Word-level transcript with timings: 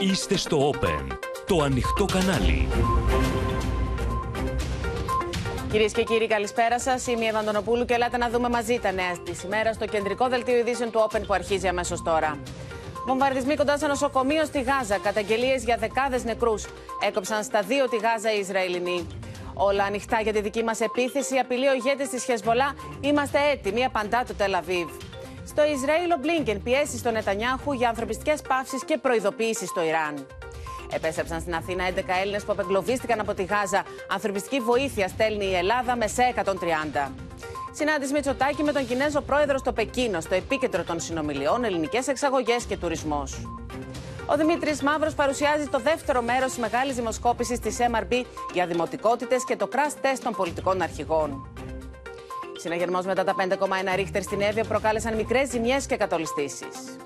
Είστε 0.00 0.36
στο 0.36 0.70
Open, 0.72 1.18
το 1.46 1.62
ανοιχτό 1.62 2.04
κανάλι. 2.04 2.68
Κυρίες 5.70 5.92
και 5.92 6.02
κύριοι, 6.02 6.26
καλησπέρα 6.26 6.80
σας. 6.80 7.06
Είμαι 7.06 7.24
η 7.24 7.26
Ευαντονοπούλου 7.26 7.84
και 7.84 7.94
ελάτε 7.94 8.16
να 8.16 8.30
δούμε 8.30 8.48
μαζί 8.48 8.78
τα 8.78 8.92
νέα 8.92 9.12
της 9.24 9.42
ημέρας 9.42 9.74
στο 9.74 9.86
κεντρικό 9.86 10.28
δελτίο 10.28 10.56
ειδήσεων 10.56 10.90
του 10.90 11.08
Open 11.10 11.20
που 11.26 11.32
αρχίζει 11.32 11.68
αμέσως 11.68 12.02
τώρα. 12.02 12.38
Βομβαρδισμοί 13.06 13.56
κοντά 13.56 13.78
σε 13.78 13.86
νοσοκομείο 13.86 14.44
στη 14.44 14.62
Γάζα. 14.62 14.98
Καταγγελίες 14.98 15.64
για 15.64 15.76
δεκάδες 15.76 16.24
νεκρούς. 16.24 16.64
Έκοψαν 17.06 17.42
στα 17.42 17.62
δύο 17.62 17.88
τη 17.88 17.96
Γάζα 17.96 18.32
οι 18.32 18.38
Ισραηλινοί. 18.38 19.06
Όλα 19.54 19.84
ανοιχτά 19.84 20.20
για 20.20 20.32
τη 20.32 20.40
δική 20.40 20.62
μας 20.62 20.80
επίθεση. 20.80 21.36
Απειλεί 21.36 21.68
ο 21.68 21.74
ηγέτης 21.74 22.08
της 22.08 22.24
Χεσβολά. 22.24 22.74
Είμαστε 23.00 23.38
έτοιμοι, 23.52 23.84
απαντά 23.84 24.24
το 24.26 24.34
Τελαβίβ. 24.34 24.88
Στο 25.50 25.64
Ισραήλ, 25.64 26.10
ο 26.12 26.16
Μπλίνκεν 26.20 26.62
πιέσει 26.62 26.98
στον 26.98 27.12
Νετανιάχου 27.12 27.72
για 27.72 27.88
ανθρωπιστικές 27.88 28.40
παύσεις 28.48 28.84
και 28.84 28.98
προειδοποίησεις 28.98 29.68
στο 29.68 29.82
Ιράν. 29.82 30.26
Επέστρεψαν 30.92 31.40
στην 31.40 31.54
Αθήνα 31.54 31.84
11 31.84 32.00
Έλληνες 32.20 32.44
που 32.44 32.52
απεγκλωβίστηκαν 32.52 33.20
από 33.20 33.34
τη 33.34 33.44
Γάζα. 33.44 33.82
Ανθρωπιστική 34.08 34.60
βοήθεια 34.60 35.08
στέλνει 35.08 35.44
η 35.44 35.54
Ελλάδα 35.54 35.96
με 35.96 36.06
σε 36.06 36.22
130. 36.36 37.10
Συνάντηση 37.72 38.12
Μητσοτάκη 38.12 38.62
με 38.62 38.72
τον 38.72 38.86
Κινέζο 38.86 39.20
πρόεδρο 39.20 39.58
στο 39.58 39.72
Πεκίνο, 39.72 40.20
στο 40.20 40.34
επίκεντρο 40.34 40.84
των 40.84 41.00
συνομιλιών, 41.00 41.64
ελληνικές 41.64 42.08
εξαγωγές 42.08 42.64
και 42.64 42.76
τουρισμός. 42.76 43.40
Ο 44.26 44.36
Δημήτρης 44.36 44.82
Μαύρος 44.82 45.14
παρουσιάζει 45.14 45.68
το 45.68 45.78
δεύτερο 45.78 46.22
μέρος 46.22 46.48
της 46.48 46.58
μεγάλης 46.58 46.94
δημοσκόπησης 46.94 47.58
της 47.58 47.76
MRB 47.80 48.24
για 48.52 48.66
δημοτικότητες 48.66 49.44
και 49.44 49.56
το 49.56 49.68
crash 49.72 50.04
test 50.04 50.18
των 50.22 50.32
πολιτικών 50.32 50.82
αρχηγών. 50.82 51.48
Συναγερμός 52.60 53.04
μετά 53.06 53.24
τα 53.24 53.34
5,1 53.38 53.94
ρίχτερ 53.94 54.22
στην 54.22 54.40
Εύβοια 54.40 54.64
προκάλεσαν 54.64 55.14
μικρές 55.14 55.48
ζημιές 55.48 55.86
και 55.86 55.96
κατολιστήσεις. 55.96 56.96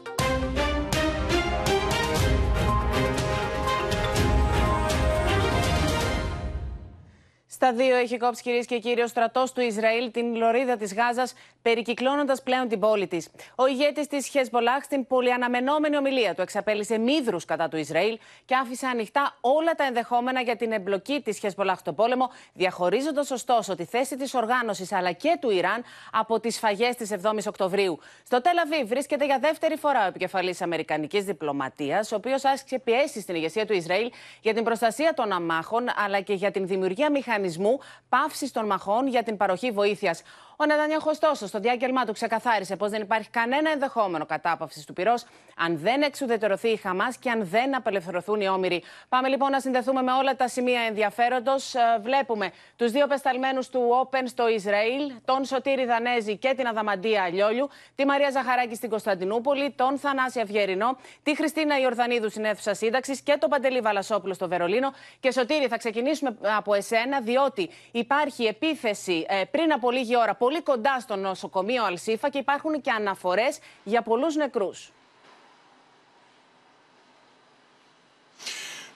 Στα 7.62 7.72
δύο 7.72 7.96
έχει 7.96 8.16
κόψει 8.16 8.42
κυρίες 8.42 8.66
και 8.66 8.78
κύριοι 8.78 9.00
ο 9.00 9.06
στρατός 9.06 9.52
του 9.52 9.60
Ισραήλ 9.60 10.10
την 10.10 10.34
λωρίδα 10.34 10.76
της 10.76 10.94
Γάζας, 10.94 11.34
περικυκλώνοντας 11.62 12.42
πλέον 12.42 12.68
την 12.68 12.80
πόλη 12.80 13.06
της. 13.06 13.28
Ο 13.54 13.66
ηγέτης 13.66 14.06
της 14.06 14.26
Χεσμολάχ 14.26 14.84
στην 14.84 15.06
πολυαναμενόμενη 15.06 15.96
ομιλία 15.96 16.34
του 16.34 16.42
εξαπέλυσε 16.42 16.98
μύδρους 16.98 17.44
κατά 17.44 17.68
του 17.68 17.76
Ισραήλ 17.76 18.18
και 18.44 18.54
άφησε 18.54 18.86
ανοιχτά 18.86 19.36
όλα 19.40 19.74
τα 19.74 19.84
ενδεχόμενα 19.84 20.40
για 20.40 20.56
την 20.56 20.72
εμπλοκή 20.72 21.20
της 21.20 21.38
Χεσμολάχ 21.38 21.78
στο 21.78 21.92
πόλεμο, 21.92 22.30
διαχωρίζοντας 22.52 23.30
ωστόσο 23.30 23.74
τη 23.74 23.84
θέση 23.84 24.16
της 24.16 24.34
οργάνωσης 24.34 24.92
αλλά 24.92 25.12
και 25.12 25.36
του 25.40 25.50
Ιράν 25.50 25.84
από 26.12 26.40
τις 26.40 26.54
σφαγέ 26.54 26.88
της 26.96 27.10
7η 27.22 27.46
Οκτωβρίου. 27.48 27.98
Στο 28.26 28.40
Τελαβή 28.40 28.84
βρίσκεται 28.84 29.24
για 29.24 29.38
δεύτερη 29.38 29.76
φορά 29.76 30.04
ο 30.04 30.06
επικεφαλής 30.06 30.62
Αμερικανικής 30.62 31.24
διπλωματίας, 31.24 32.12
ο 32.12 32.16
οποίος 32.16 32.44
άσκησε 32.44 32.78
πιέσεις 32.78 33.22
στην 33.22 33.34
ηγεσία 33.34 33.66
του 33.66 33.72
Ισραήλ 33.72 34.10
για 34.40 34.54
την 34.54 34.64
προστασία 34.64 35.12
των 35.14 35.32
αμάχων 35.32 35.84
αλλά 36.04 36.20
και 36.20 36.32
για 36.32 36.50
την 36.50 36.66
δημιουργία 36.66 37.10
μηχανισμού 37.10 37.50
μηχανισμού 37.58 37.78
πάυση 38.08 38.52
των 38.52 38.66
μαχών 38.66 39.06
για 39.06 39.22
την 39.22 39.36
παροχή 39.36 39.70
βοήθειας. 39.70 40.22
Ο 40.56 40.66
Νετανιάχου, 40.66 41.08
ωστόσο, 41.08 41.46
στο 41.46 41.58
διάγγελμά 41.58 42.04
του 42.04 42.12
ξεκαθάρισε 42.12 42.76
πως 42.76 42.90
δεν 42.90 43.02
υπάρχει 43.02 43.28
κανένα 43.30 43.70
ενδεχόμενο 43.70 44.26
κατάπαυσης 44.26 44.84
του 44.84 44.92
πυρός 44.92 45.24
αν 45.56 45.78
δεν 45.78 46.02
εξουδετερωθεί 46.02 46.68
η 46.68 46.76
Χαμάς 46.76 47.16
και 47.16 47.30
αν 47.30 47.44
δεν 47.46 47.76
απελευθερωθούν 47.76 48.40
οι 48.40 48.48
όμοιροι. 48.48 48.82
Πάμε 49.08 49.28
λοιπόν 49.28 49.50
να 49.50 49.60
συνδεθούμε 49.60 50.02
με 50.02 50.12
όλα 50.12 50.36
τα 50.36 50.48
σημεία 50.48 50.80
ενδιαφέροντος. 50.80 51.74
Ε, 51.74 51.80
βλέπουμε 52.02 52.52
τους 52.76 52.90
δύο 52.90 53.06
πεσταλμένου 53.06 53.60
του 53.70 54.08
Open 54.10 54.22
στο 54.24 54.48
Ισραήλ, 54.48 55.12
τον 55.24 55.44
Σωτήρη 55.44 55.84
Δανέζη 55.84 56.36
και 56.36 56.54
την 56.56 56.66
Αδαμαντία 56.66 57.28
Λιόλιου, 57.28 57.68
τη 57.94 58.04
Μαρία 58.04 58.30
Ζαχαράκη 58.30 58.74
στην 58.74 58.90
Κωνσταντινούπολη, 58.90 59.70
τον 59.70 59.98
Θανάση 59.98 60.40
Αυγερινό, 60.40 60.96
τη 61.22 61.36
Χριστίνα 61.36 61.80
Ιορδανίδου 61.80 62.30
στην 62.30 62.44
αίθουσα 62.44 62.74
σύνταξης 62.74 63.20
και 63.20 63.36
τον 63.40 63.50
Παντελή 63.50 63.80
Βαλασόπουλο 63.80 64.34
στο 64.34 64.48
Βερολίνο. 64.48 64.92
Και 65.20 65.30
Σωτήρη, 65.32 65.66
θα 65.66 65.76
ξεκινήσουμε 65.76 66.36
από 66.56 66.74
εσένα, 66.74 67.20
διότι 67.20 67.70
υπάρχει 67.90 68.44
επίθεση 68.44 69.26
ε, 69.28 69.42
πριν 69.50 69.72
από 69.72 69.90
λίγη 69.90 70.16
ώρα 70.16 70.34
πολύ 70.42 70.62
κοντά 70.62 71.00
στο 71.00 71.16
νοσοκομείο 71.16 71.84
Αλσίφα 71.84 72.28
και 72.30 72.38
υπάρχουν 72.38 72.80
και 72.80 72.90
αναφορές 72.90 73.58
για 73.84 74.02
πολλούς 74.02 74.34
νεκρούς. 74.34 74.92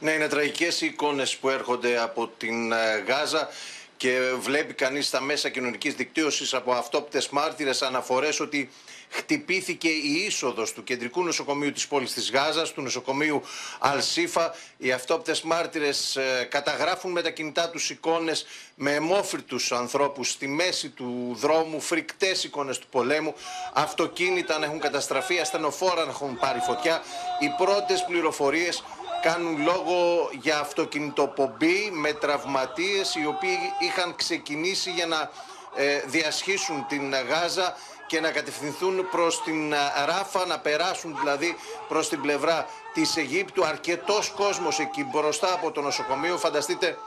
Ναι, 0.00 0.10
είναι 0.10 0.28
τραγικές 0.28 0.80
οι 0.80 0.86
εικόνες 0.86 1.36
που 1.36 1.48
έρχονται 1.48 1.98
από 1.98 2.28
την 2.28 2.72
ε, 2.72 2.96
Γάζα 3.06 3.48
και 3.96 4.18
βλέπει 4.38 4.74
κανείς 4.74 5.06
στα 5.06 5.20
μέσα 5.20 5.48
κοινωνικής 5.48 5.94
δικτύωσης 5.94 6.54
από 6.54 6.72
αυτόπτες 6.72 7.28
μάρτυρες 7.28 7.82
αναφορές 7.82 8.40
ότι 8.40 8.70
χτυπήθηκε 9.08 9.88
η 9.88 10.24
είσοδος 10.26 10.72
του 10.72 10.84
κεντρικού 10.84 11.22
νοσοκομείου 11.22 11.72
της 11.72 11.86
πόλης 11.86 12.12
της 12.12 12.30
Γάζας, 12.30 12.72
του 12.72 12.82
νοσοκομείου 12.82 13.42
Αλσίφα. 13.78 14.54
Οι 14.76 14.92
αυτόπτες 14.92 15.42
μάρτυρες 15.42 16.16
ε, 16.16 16.46
καταγράφουν 16.50 17.10
με 17.10 17.22
τα 17.22 17.30
κινητά 17.30 17.70
τους 17.70 17.90
εικόνες 17.90 18.46
με 18.74 18.94
αιμόφυρτους 18.94 19.72
ανθρώπους 19.72 20.30
στη 20.30 20.46
μέση 20.48 20.88
του 20.88 21.36
δρόμου, 21.38 21.80
φρικτές 21.80 22.44
εικόνες 22.44 22.78
του 22.78 22.86
πολέμου, 22.90 23.34
αυτοκίνητα 23.72 24.58
να 24.58 24.64
έχουν 24.64 24.80
καταστραφεί, 24.80 25.38
ασθενοφόρα 25.38 26.04
να 26.04 26.10
έχουν 26.10 26.38
πάρει 26.38 26.58
φωτιά. 26.58 27.02
Οι 27.40 27.48
πρώτες 27.64 28.04
πληροφορίες 28.04 28.82
κάνουν 29.22 29.62
λόγο 29.62 30.30
για 30.40 30.58
αυτοκινητοπομπή 30.58 31.90
με 31.92 32.12
τραυματίες 32.12 33.14
οι 33.14 33.26
οποίοι 33.26 33.58
είχαν 33.78 34.14
ξεκινήσει 34.14 34.90
για 34.90 35.06
να 35.06 35.30
ε, 35.76 36.00
διασχίσουν 36.06 36.86
την 36.88 37.14
Γάζα 37.28 37.76
και 38.06 38.20
να 38.20 38.30
κατευθυνθούν 38.30 39.08
προς 39.10 39.42
την 39.42 39.74
Ράφα, 40.06 40.46
να 40.46 40.58
περάσουν 40.58 41.16
δηλαδή 41.20 41.56
προς 41.88 42.08
την 42.08 42.20
πλευρά 42.20 42.66
της 42.92 43.16
Αιγύπτου. 43.16 43.66
Αρκετός 43.66 44.30
κόσμος 44.36 44.78
εκεί 44.78 45.04
μπροστά 45.04 45.52
από 45.52 45.70
το 45.70 45.80
νοσοκομείο. 45.80 46.36
Φανταστείτε 46.36 46.98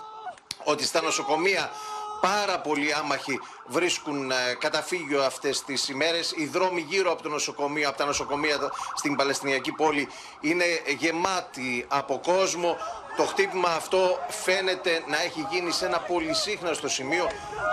ότι 0.64 0.86
στα 0.86 1.02
νοσοκομεία 1.02 1.72
πάρα 2.22 2.59
πολλοί 2.59 2.94
άμαχοι 2.94 3.40
βρίσκουν 3.68 4.31
καταφύγιο 4.59 5.24
αυτές 5.24 5.63
τις 5.63 5.90
ημέρες. 5.90 6.34
Οι 6.35 6.46
δρόμοι 6.46 6.81
γύρω 6.81 7.12
από 7.12 7.22
το 7.22 7.30
νοσοκομείο, 7.30 7.90
από 7.90 7.97
τα 7.97 8.06
νοσοκομεία 8.06 8.57
στην 8.96 9.16
Παλαιστινιακή 9.16 9.72
πόλη 9.72 10.07
είναι 10.41 10.66
γεμάτοι 10.97 11.85
από 11.88 12.19
κόσμο. 12.24 12.78
Το 13.18 13.24
χτύπημα 13.24 13.69
αυτό 13.69 14.19
φαίνεται 14.28 15.03
να 15.08 15.22
έχει 15.22 15.47
γίνει 15.52 15.72
σε 15.72 15.85
ένα 15.85 16.00
πολυσύχναστο 16.00 16.88
σημείο. 16.88 17.29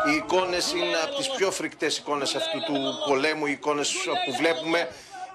Οι 0.08 0.14
εικόνες 0.14 0.72
είναι 0.72 0.96
από 1.04 1.16
τις 1.16 1.30
πιο 1.30 1.50
φρικτές 1.50 1.98
εικόνες 1.98 2.34
αυτού 2.34 2.58
του 2.66 2.74
πολέμου, 3.08 3.46
οι 3.46 3.50
εικόνες 3.50 3.92
που 4.26 4.36
βλέπουμε 4.36 4.88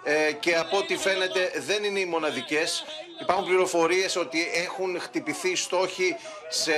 ε, 0.04 0.32
και 0.32 0.56
από 0.56 0.78
ό,τι 0.78 0.98
φαίνεται 0.98 1.52
δεν 1.66 1.84
είναι 1.84 2.00
οι 2.00 2.06
μοναδικές. 2.06 2.86
Υπάρχουν 3.22 3.46
πληροφορίες 3.46 4.16
ότι 4.16 4.52
έχουν 4.54 5.00
χτυπηθεί 5.00 5.56
στόχοι 5.56 6.16
σε, 6.50 6.72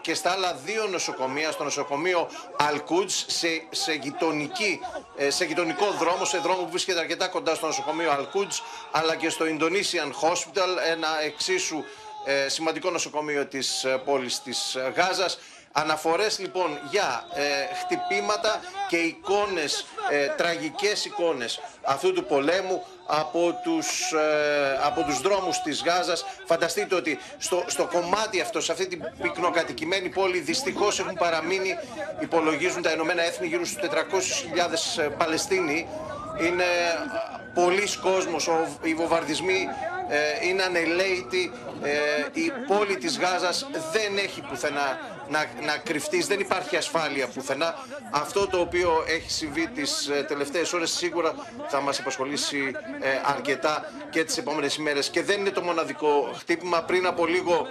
και 0.00 0.14
στα 0.14 0.30
άλλα 0.30 0.54
δύο 0.64 0.86
νοσοκομεία, 0.86 1.50
στο 1.50 1.64
νοσοκομείο 1.64 2.28
Αλκούτς, 2.56 3.24
σε, 3.28 3.48
σε, 3.70 3.92
γειτονική, 3.92 4.80
ε, 5.16 5.30
σε 5.30 5.44
γειτονικό 5.44 5.90
δρόμο, 5.98 6.24
σε 6.24 6.38
δρόμο 6.38 6.62
που 6.62 6.70
βρίσκεται 6.70 6.98
αρκετά 6.98 7.28
κοντά 7.28 7.54
στο 7.54 7.66
νοσοκομείο 7.66 8.10
Αλκούτς, 8.10 8.62
αλλά 8.90 9.16
και 9.16 9.28
στο 9.28 9.44
Indonesian 9.44 10.28
Hospital, 10.28 10.68
ένα 10.90 11.08
εξίσου 11.24 11.84
ε, 12.24 12.48
σημαντικό 12.48 12.90
νοσοκομείο 12.90 13.46
της 13.46 13.84
ε, 13.84 14.00
πόλης 14.04 14.42
της 14.42 14.74
ε, 14.74 14.92
Γάζας. 14.96 15.38
Αναφορές 15.78 16.38
λοιπόν 16.38 16.78
για 16.90 17.24
χτυπήματα 17.82 18.60
και 18.88 18.96
εικόνες, 18.96 19.86
ε, 20.10 20.26
τραγικές 20.26 21.04
εικόνες 21.04 21.60
αυτού 21.82 22.12
του 22.12 22.24
πολέμου 22.24 22.84
από 23.06 23.60
τους, 23.64 24.12
από 24.84 25.02
τους 25.02 25.20
δρόμους 25.20 25.60
της 25.60 25.82
Γάζας. 25.82 26.24
Φανταστείτε 26.46 26.94
ότι 26.94 27.18
στο, 27.38 27.64
στο 27.66 27.88
κομμάτι 27.92 28.40
αυτό, 28.40 28.60
σε 28.60 28.72
αυτή 28.72 28.86
την 28.86 29.02
πυκνοκατοικημένη 29.22 30.08
πόλη, 30.08 30.38
δυστυχώς 30.38 30.98
έχουν 30.98 31.14
παραμείνει, 31.14 31.78
υπολογίζουν 32.20 32.82
τα 32.82 32.90
Ηνωμένα 32.90 33.22
Έθνη, 33.22 33.46
γύρω 33.46 33.64
στους 33.64 33.78
400.000 33.88 35.10
Παλαιστίνοι. 35.18 35.88
Είναι 36.40 36.64
πολλοί 37.54 37.88
κόσμος, 38.02 38.48
οι 38.82 38.94
βομβαρδισμοί 38.94 39.68
ε, 40.08 40.46
είναι 40.46 40.62
ανελαίτη. 40.62 41.52
Ε, 41.82 42.26
η 42.32 42.52
πόλη 42.66 42.96
της 42.96 43.18
Γάζας 43.18 43.66
δεν 43.92 44.18
έχει 44.18 44.40
πουθενά 44.40 44.98
να, 45.28 45.46
να 45.66 45.76
κρυφτείς, 45.76 46.26
δεν 46.26 46.40
υπάρχει 46.40 46.76
ασφάλεια 46.76 47.28
πουθενά. 47.28 47.74
Αυτό 48.10 48.46
το 48.46 48.60
οποίο 48.60 49.04
έχει 49.06 49.30
συμβεί 49.30 49.66
τις 49.66 50.08
ε, 50.08 50.24
τελευταίες 50.28 50.72
ώρες 50.72 50.90
σίγουρα 50.90 51.34
θα 51.68 51.80
μας 51.80 51.98
απασχολήσει 51.98 52.72
ε, 53.00 53.08
αρκετά 53.24 53.92
και 54.10 54.24
τις 54.24 54.38
επόμενες 54.38 54.76
ημέρες. 54.76 55.10
Και 55.10 55.22
δεν 55.22 55.40
είναι 55.40 55.50
το 55.50 55.62
μοναδικό 55.62 56.30
χτύπημα. 56.38 56.82
Πριν 56.82 57.06
από 57.06 57.26
λίγο 57.26 57.68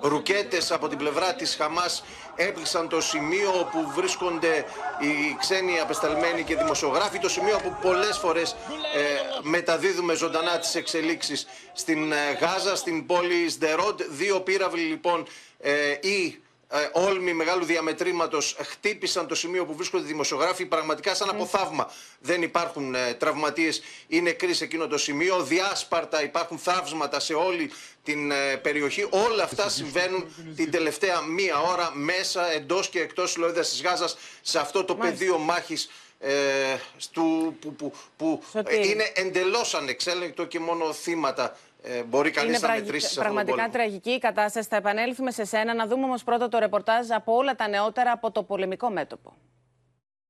ρουκέτες 0.00 0.72
από 0.72 0.88
την 0.88 0.98
πλευρά 0.98 1.34
της 1.34 1.56
Χαμάς 1.56 2.04
έπληξαν 2.36 2.88
το 2.88 3.00
σημείο 3.00 3.58
όπου 3.58 3.92
βρίσκονται 3.94 4.64
οι 4.98 5.36
ξένοι 5.38 5.80
απεσταλμένοι 5.80 6.42
και 6.42 6.56
δημοσιογράφοι, 6.56 7.18
το 7.18 7.28
σημείο 7.28 7.58
που 7.62 7.76
πολλές 7.82 8.18
φορές 8.18 8.52
ε, 8.52 8.98
μεταδίδουμε 9.42 10.14
ζωντανά 10.14 10.58
τις 10.58 10.74
εξελίξεις 10.74 11.46
στην 11.72 12.12
Γάζα, 12.40 12.76
στην 12.76 12.91
πόλη 13.00 13.48
Σντερόντ. 13.48 14.02
Δύο 14.02 14.40
πύραυλοι 14.40 14.82
λοιπόν 14.82 15.26
ε, 15.58 15.98
ή 16.00 16.42
ε, 16.74 16.88
όλμοι 16.92 17.32
μεγάλου 17.32 17.64
διαμετρήματος 17.64 18.56
χτύπησαν 18.58 19.26
το 19.26 19.34
σημείο 19.34 19.66
που 19.66 19.74
βρίσκονται 19.74 20.04
οι 20.04 20.06
δημοσιογράφοι. 20.06 20.66
Πραγματικά 20.66 21.14
σαν 21.14 21.28
από 21.28 21.46
θαύμα 21.46 21.90
δεν 22.20 22.42
υπάρχουν 22.42 22.94
ε, 22.94 23.14
τραυματίες 23.14 23.82
ή 24.06 24.20
νεκροί 24.20 24.54
σε 24.54 24.64
εκείνο 24.64 24.86
το 24.86 24.98
σημείο. 24.98 25.42
Διάσπαρτα 25.42 26.22
υπάρχουν 26.22 26.58
θαύσματα 26.58 27.20
σε 27.20 27.34
όλη 27.34 27.70
την 28.02 28.30
ε, 28.30 28.56
περιοχή. 28.56 29.06
Όλα 29.10 29.44
αυτά 29.44 29.68
συμβαίνουν 29.68 30.34
την 30.56 30.70
τελευταία 30.70 31.20
μία 31.20 31.60
ώρα 31.60 31.90
μέσα, 31.94 32.52
εντός 32.52 32.88
και 32.88 33.00
εκτός 33.00 33.32
τη 33.32 33.40
Λωρίδα 33.40 33.60
της 33.60 33.82
Γάζας 33.82 34.16
σε 34.40 34.58
αυτό 34.58 34.84
το 34.84 34.94
πεδίο 34.94 35.38
μάχης. 35.38 35.90
Ε, 36.24 36.76
που, 37.12 37.56
που, 37.76 37.92
που 38.16 38.42
είναι 38.84 39.12
εντελώς 39.14 39.74
ανεξέλεγκτο 39.74 40.44
και 40.44 40.58
μόνο 40.60 40.92
θύματα 40.92 41.56
ε, 41.82 42.02
μπορεί 42.02 42.30
κανείς 42.30 42.60
να 42.60 42.68
μετρήσει 42.68 43.12
σε 43.12 43.20
Πραγματικά 43.20 43.68
τραγική 43.68 44.10
η 44.10 44.18
κατάσταση. 44.18 44.68
Θα 44.68 44.76
επανέλθουμε 44.76 45.30
σε 45.30 45.44
σένα. 45.44 45.74
Να 45.74 45.86
δούμε 45.86 46.04
όμως 46.04 46.24
πρώτα 46.24 46.48
το 46.48 46.58
ρεπορτάζ 46.58 47.10
από 47.10 47.34
όλα 47.36 47.54
τα 47.54 47.68
νεότερα 47.68 48.12
από 48.12 48.30
το 48.30 48.42
πολεμικό 48.42 48.90
μέτωπο. 48.90 49.34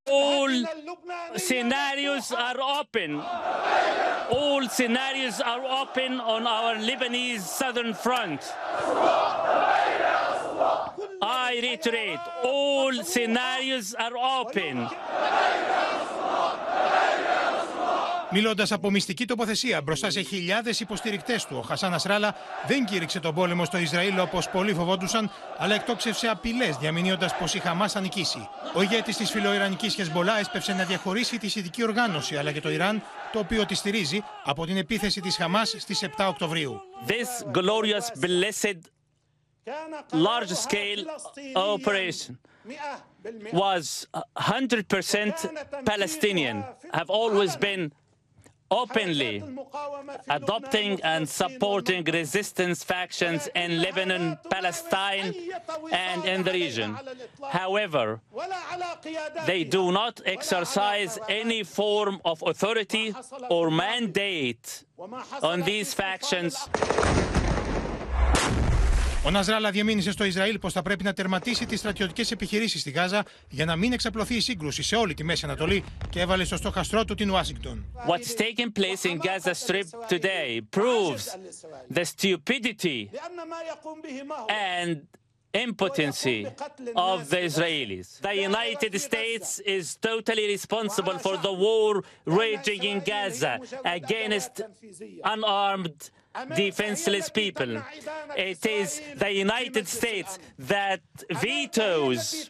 All 0.04 0.54
scenarios 1.48 2.26
are 2.48 2.60
open. 2.80 3.10
All 4.40 4.62
scenarios 4.78 5.36
are 5.52 5.62
open 5.82 6.12
on 6.34 6.42
our 6.56 6.74
Lebanese 6.88 7.44
southern 7.58 7.94
front. 7.94 8.40
I 11.22 11.50
reiterate, 11.62 12.24
all 12.42 12.92
scenarios 13.04 13.94
are 13.94 14.16
open. 14.40 14.88
Μιλώντας 18.34 18.72
από 18.72 18.90
μυστική 18.90 19.24
τοποθεσία 19.24 19.82
μπροστά 19.82 20.10
σε 20.10 20.20
χιλιάδες 20.20 20.80
υποστηρικτές 20.80 21.44
του, 21.44 21.56
ο 21.58 21.60
Χασάν 21.62 21.94
Ασράλα 21.94 22.34
δεν 22.66 22.84
κήρυξε 22.84 23.20
τον 23.20 23.34
πόλεμο 23.34 23.64
στο 23.64 23.78
Ισραήλ 23.78 24.18
όπως 24.18 24.48
πολλοί 24.48 24.74
φοβόντουσαν, 24.74 25.30
αλλά 25.58 25.74
εκτόξευσε 25.74 26.26
απειλές, 26.26 26.76
διαμηνύοντας 26.76 27.36
πως 27.36 27.54
η 27.54 27.58
Χαμάς 27.58 27.92
θα 27.92 28.00
νικήσει. 28.00 28.48
Ο 28.74 28.82
ηγέτης 28.82 29.16
της 29.16 29.30
φιλοϊρανικής 29.30 29.94
Χεσμολά 29.94 30.38
έσπευσε 30.38 30.72
να 30.72 30.84
διαχωρίσει 30.84 31.38
τη 31.38 31.48
σχετική 31.48 31.82
οργάνωση 31.82 32.36
αλλά 32.36 32.52
και 32.52 32.60
το 32.60 32.70
Ιράν, 32.70 33.02
το 33.32 33.38
οποίο 33.38 33.66
τη 33.66 33.74
στηρίζει 33.74 34.22
από 34.44 34.66
την 34.66 34.76
επίθεση 34.76 35.20
της 35.20 35.36
Χαμάς 35.36 35.74
στις 35.78 36.02
7 36.16 36.26
Οκτωβρίου. 36.28 36.80
This 37.06 37.58
glorious, 37.58 38.20
blessed, 38.20 38.78
large 40.10 40.52
scale 40.66 41.02
operation 41.54 42.38
was 43.52 44.06
100% 44.34 45.84
Palestinian, 45.84 46.64
have 46.92 47.10
always 47.10 47.56
been 47.56 47.92
openly 48.72 49.42
adopting 50.28 51.00
and 51.02 51.28
supporting 51.28 52.04
resistance 52.04 52.82
factions 52.82 53.48
in 53.54 53.82
Lebanon, 53.82 54.38
Palestine, 54.50 55.34
and 55.92 56.24
in 56.24 56.42
the 56.42 56.52
region. 56.52 56.96
However, 57.50 58.20
they 59.46 59.64
do 59.64 59.92
not 59.92 60.20
exercise 60.24 61.18
any 61.28 61.62
form 61.62 62.20
of 62.24 62.42
authority 62.42 63.14
or 63.50 63.70
mandate 63.70 64.84
on 65.42 65.62
these 65.62 65.92
factions. 65.94 66.68
Ο 69.24 69.30
Ναζράλα 69.30 69.70
διαμήνυσε 69.70 70.10
στο 70.10 70.24
Ισραήλ 70.24 70.58
πως 70.58 70.72
θα 70.72 70.82
πρέπει 70.82 71.04
να 71.04 71.12
τερματίσει 71.12 71.66
τις 71.66 71.78
στρατιωτικές 71.78 72.30
επιχειρήσεις 72.30 72.80
στη 72.80 72.90
Γάζα 72.90 73.24
για 73.48 73.64
να 73.64 73.76
μην 73.76 73.92
εξαπλωθεί 73.92 74.34
η 74.34 74.40
σύγκρουση 74.40 74.82
σε 74.82 74.96
όλη 74.96 75.14
τη 75.14 75.24
Μέση 75.24 75.44
Ανατολή 75.44 75.84
και 76.10 76.20
έβαλε 76.20 76.44
στο 76.44 76.56
στόχαστρό 76.56 77.04
του 77.04 77.14
την 77.14 77.30
Ουάσιγκτον. 77.30 77.84
What's 78.06 78.34
taking 78.34 78.72
place 78.80 79.04
in 79.10 79.18
Gaza 79.18 79.54
Strip 79.54 79.86
today 80.08 80.60
proves 80.70 81.36
the 81.94 82.04
stupidity 82.04 83.10
and 84.80 84.96
impotency 85.66 86.46
of 86.94 87.18
the 87.32 87.40
Israelis. 87.48 88.06
The 88.20 88.36
United 88.50 88.92
States 89.08 89.48
is 89.76 89.84
totally 90.10 90.46
responsible 90.56 91.18
for 91.26 91.36
the 91.46 91.54
war 91.66 91.92
raging 92.24 92.82
in 92.92 92.98
Gaza 93.12 93.54
against 93.98 94.52
unarmed 95.34 96.10
defenseless 96.55 97.29
people. 97.29 97.81
It 98.35 98.65
is 98.65 99.01
the 99.17 99.31
United 99.45 99.87
States 99.87 100.39
that 100.73 101.01
vetoes 101.29 102.49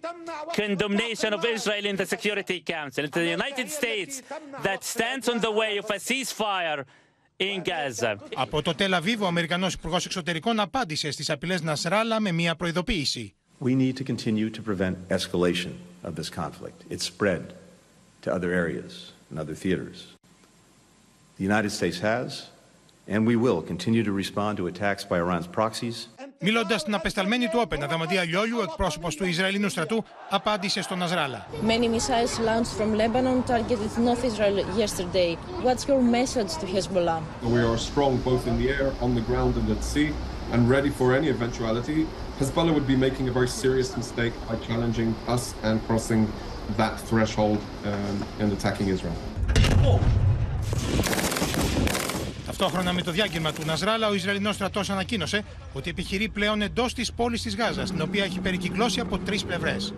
condemnation 0.54 1.34
of 1.34 1.46
Israel 1.46 1.86
in 1.86 1.96
the 1.96 2.06
Security 2.06 2.60
Council. 2.60 3.06
It's 3.06 3.18
the 3.26 3.32
United 3.40 3.70
States 3.70 4.22
that 4.68 4.84
stands 4.84 5.30
on 5.30 5.40
the 5.40 5.52
way 5.52 5.78
of 5.78 5.86
a 5.90 6.00
ceasefire 6.10 6.86
in 7.40 7.64
Gaza. 7.64 8.18
Από 8.36 8.62
το 8.62 8.76
Τελαβίβο, 8.76 9.26
ο 9.26 9.28
Αμερικανός 9.28 9.74
Υπουργός 9.74 10.06
Εξωτερικών 10.06 10.60
απάντησε 10.60 11.12
στις 11.12 11.30
απειλές 11.30 11.62
Νασράλα 11.62 12.20
με 12.20 12.32
μια 12.32 12.56
προειδοποίηση. 12.56 13.34
We 13.60 13.76
need 13.76 13.96
to 13.98 14.04
continue 14.04 14.50
to 14.52 14.62
prevent 14.62 14.96
escalation 15.10 15.72
of 16.04 16.16
this 16.16 16.30
conflict. 16.30 16.84
It's 16.90 17.06
spread 17.14 17.54
to 18.22 18.32
other 18.32 18.52
areas 18.52 19.12
and 19.30 19.40
other 19.40 19.56
theaters. 19.56 19.98
The 21.38 21.44
United 21.44 21.72
States 21.72 22.00
has 22.00 22.30
and 23.08 23.26
we 23.26 23.36
will 23.36 23.62
continue 23.62 24.04
to 24.04 24.12
respond 24.12 24.58
to 24.58 24.68
attacks 24.68 25.04
by 25.04 25.18
Iran's 25.18 25.48
proxies. 25.48 26.08
Μιλώντα 26.40 26.78
στην 26.78 26.96
απεσταλμένη 26.96 27.48
του 27.48 27.60
όπεν, 27.62 27.84
Αδαμαντία 27.84 28.24
Λιόλιου, 28.24 28.60
εκπρόσωπο 28.60 29.10
του 29.10 29.26
Ισραηλινού 29.26 29.70
στρατού, 29.70 30.04
απάντησε 30.30 30.82
στον 30.82 30.98
Ναζράλα. 30.98 31.48
Many 31.62 31.88
missiles 31.88 32.40
launched 32.40 32.74
from 32.80 32.96
Lebanon 32.96 33.44
targeted 33.44 33.98
North 33.98 34.24
Israel 34.24 34.58
yesterday. 34.78 35.38
What's 35.66 35.88
your 35.88 36.02
message 36.02 36.52
to 36.62 36.66
Hezbollah? 36.74 37.22
We 37.56 37.62
are 37.70 37.78
strong 37.78 38.18
both 38.30 38.44
in 38.48 38.56
the 38.62 38.70
air, 38.78 38.88
on 39.06 39.16
the 39.16 39.26
ground, 39.30 39.54
and 39.60 39.68
at 39.76 39.84
sea, 39.84 40.10
and 40.54 40.70
ready 40.76 40.92
for 41.00 41.08
any 41.18 41.30
eventuality. 41.36 42.00
Hezbollah 42.40 42.74
would 42.78 42.90
be 42.94 43.00
making 43.08 43.26
a 43.32 43.34
very 43.40 43.52
serious 43.64 43.90
mistake 44.02 44.34
by 44.48 44.56
challenging 44.68 45.10
us 45.36 45.44
and 45.68 45.76
crossing 45.88 46.22
that 46.82 46.96
threshold 47.10 47.60
um, 47.92 48.16
and 48.42 48.48
attacking 48.58 48.88
Israel. 48.96 49.18
Ταυτόχρονα 52.59 52.93
με 52.93 53.03
το 53.03 53.11
διάγγελμα 53.11 53.53
του 53.53 53.63
Ναζράλα, 53.65 54.09
ο 54.09 54.15
Ισραηλινός 54.15 54.55
στρατός 54.55 54.91
ανακοίνωσε 54.91 55.45
ότι 55.73 55.91
επιχειρεί 55.91 56.29
πλέον 56.29 56.63
εντός 56.63 56.95
της 56.95 57.13
πόλης 57.13 57.43
της 57.43 57.57
Γάζας, 57.57 57.91
την 57.91 58.01
οποία 58.01 58.25
έχει 58.25 58.41
περικυκλώσει 58.41 59.01
από 59.01 59.19
τρεις 59.19 59.45
πλευρές. 59.45 59.95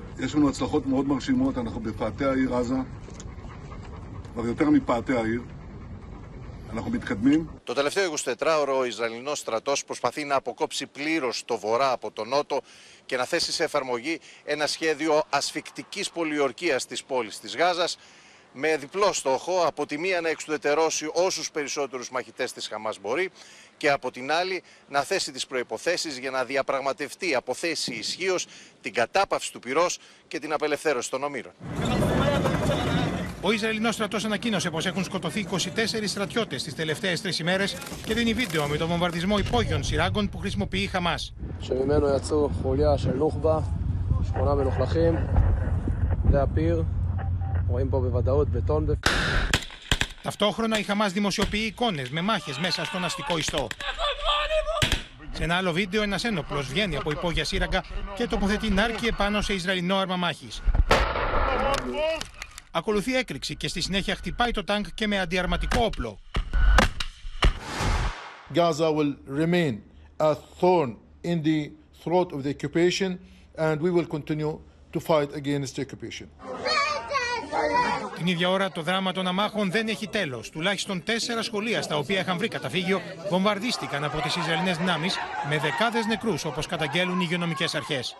Το 7.64 7.72
τελευταίο 7.72 8.12
24ωρο 8.38 8.76
ο 8.78 8.84
Ισραηλινός 8.84 9.38
στρατός 9.38 9.84
προσπαθεί 9.84 10.24
να 10.24 10.34
αποκόψει 10.34 10.86
πλήρως 10.86 11.42
το 11.44 11.58
βορρά 11.58 11.92
από 11.92 12.10
τον 12.10 12.28
νότο 12.28 12.60
και 13.06 13.16
να 13.16 13.24
θέσει 13.24 13.52
σε 13.52 13.64
εφαρμογή 13.64 14.20
ένα 14.44 14.66
σχέδιο 14.66 15.22
ασφικτικής 15.30 16.10
πολιορκίας 16.10 16.86
της 16.86 17.04
πόλης 17.04 17.40
της 17.40 17.56
Γάζας 17.56 17.96
με 18.54 18.76
διπλό 18.76 19.12
στόχο, 19.12 19.62
από 19.66 19.86
τη 19.86 19.98
μία 19.98 20.20
να 20.20 20.28
εξουδετερώσει 20.28 21.10
όσους 21.12 21.50
περισσότερους 21.50 22.10
μαχητές 22.10 22.52
της 22.52 22.68
Χαμάς 22.68 22.98
μπορεί 23.00 23.30
και 23.76 23.90
από 23.90 24.10
την 24.10 24.32
άλλη 24.32 24.62
να 24.88 25.02
θέσει 25.02 25.32
τις 25.32 25.46
προϋποθέσεις 25.46 26.18
για 26.18 26.30
να 26.30 26.44
διαπραγματευτεί 26.44 27.34
από 27.34 27.54
θέση 27.54 27.94
ισχύως 27.94 28.46
την 28.82 28.92
κατάπαυση 28.92 29.52
του 29.52 29.58
πυρός 29.58 29.98
και 30.28 30.38
την 30.38 30.52
απελευθέρωση 30.52 31.10
των 31.10 31.22
ομήρων. 31.22 31.52
Ο 33.40 33.52
Ισραηλινός 33.52 33.94
στρατός 33.94 34.24
ανακοίνωσε 34.24 34.70
πως 34.70 34.86
έχουν 34.86 35.04
σκοτωθεί 35.04 35.46
24 35.50 35.58
στρατιώτες 36.06 36.62
τις 36.62 36.74
τελευταίες 36.74 37.20
τρεις 37.20 37.38
ημέρες 37.38 37.76
και 38.04 38.14
δίνει 38.14 38.34
βίντεο 38.34 38.66
με 38.66 38.76
τον 38.76 38.88
βομβαρδισμό 38.88 39.38
υπόγειων 39.38 39.84
σειράγκων 39.84 40.28
που 40.28 40.38
χρησιμοποιεί 40.38 40.80
η 40.80 40.86
Χαμάς. 40.86 41.34
Ταυτόχρονα 50.22 50.78
η 50.78 50.82
Χαμάς 50.82 51.12
δημοσιοποιεί 51.12 51.64
εικόνες 51.66 52.10
με 52.10 52.20
μάχες 52.20 52.58
μέσα 52.58 52.84
στον 52.84 53.04
αστικό 53.04 53.38
ιστό. 53.38 53.66
Σε 55.32 55.42
ένα 55.42 55.56
άλλο 55.56 55.72
βίντεο 55.72 56.02
ένας 56.02 56.24
ένοπλος 56.24 56.66
βγαίνει 56.66 56.96
από 56.96 57.10
υπόγεια 57.10 57.44
σύραγγα 57.44 57.84
και 58.16 58.26
τοποθετεί 58.26 58.70
νάρκη 58.70 59.06
επάνω 59.06 59.40
σε 59.40 59.52
Ισραηλινό 59.52 59.96
άρμα 59.96 60.16
μάχης. 60.16 60.62
Ακολουθεί 62.70 63.16
έκρηξη 63.16 63.56
και 63.56 63.68
στη 63.68 63.80
συνέχεια 63.80 64.14
χτυπάει 64.14 64.50
το 64.50 64.64
τάγκ 64.64 64.84
και 64.94 65.06
με 65.06 65.20
αντιαρματικό 65.20 65.84
όπλο. 65.84 66.18
Gaza 68.54 68.90
will 68.98 69.14
remain 69.28 69.74
a 70.20 70.34
thorn 70.60 70.96
in 71.22 71.42
the 71.42 71.70
throat 72.02 72.32
of 72.32 72.42
the 72.44 72.50
occupation 72.54 73.18
and 73.56 73.80
we 73.80 73.90
will 73.90 74.06
continue 74.06 74.60
to 74.92 75.00
fight 75.00 75.30
against 75.34 75.76
the 75.76 75.82
occupation. 75.82 76.28
Την 78.14 78.26
ίδια 78.26 78.50
ώρα 78.50 78.70
το 78.70 78.82
δράμα 78.82 79.12
των 79.12 79.26
αμάχων 79.26 79.70
δεν 79.70 79.88
έχει 79.88 80.08
τέλος. 80.08 80.50
Τουλάχιστον 80.50 81.04
τέσσερα 81.04 81.42
σχολεία 81.42 81.82
στα 81.82 81.96
οποία 81.96 82.20
είχαν 82.20 82.38
βρει 82.38 82.48
καταφύγιο 82.48 83.00
βομβαρδίστηκαν 83.30 84.04
από 84.04 84.20
τις 84.20 84.36
Ισραηλινές 84.36 84.76
δυνάμεις 84.76 85.16
με 85.48 85.58
δεκάδες 85.58 86.06
νεκρούς 86.06 86.44
όπως 86.44 86.66
καταγγέλουν 86.66 87.20
οι 87.20 87.22
υγειονομικές 87.26 87.74
αρχές. 87.74 88.16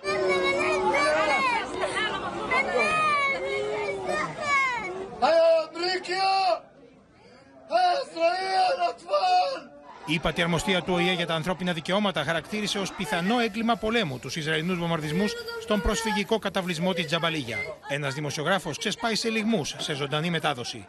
Η 10.06 10.18
πατιαρμοστία 10.18 10.82
του 10.82 10.92
ΟΗΕ 10.94 11.12
για 11.12 11.26
τα 11.26 11.34
ανθρώπινα 11.34 11.72
δικαιώματα 11.72 12.24
χαρακτήρισε 12.24 12.78
ως 12.78 12.92
πιθανό 12.92 13.38
έγκλημα 13.38 13.76
πολέμου 13.76 14.18
τους 14.18 14.36
Ισραηλινούς 14.36 14.78
βομβαρδισμούς 14.78 15.32
στον 15.62 15.80
προσφυγικό 15.80 16.38
καταβλισμό 16.38 16.92
της 16.92 17.06
Τζαμπαλίγια. 17.06 17.56
Ένας 17.88 18.14
δημοσιογράφος 18.14 18.78
ξεσπάει 18.78 19.14
σε 19.14 19.28
λιγμούς 19.28 19.74
σε 19.78 19.94
ζωντανή 19.94 20.30
μετάδοση. 20.30 20.86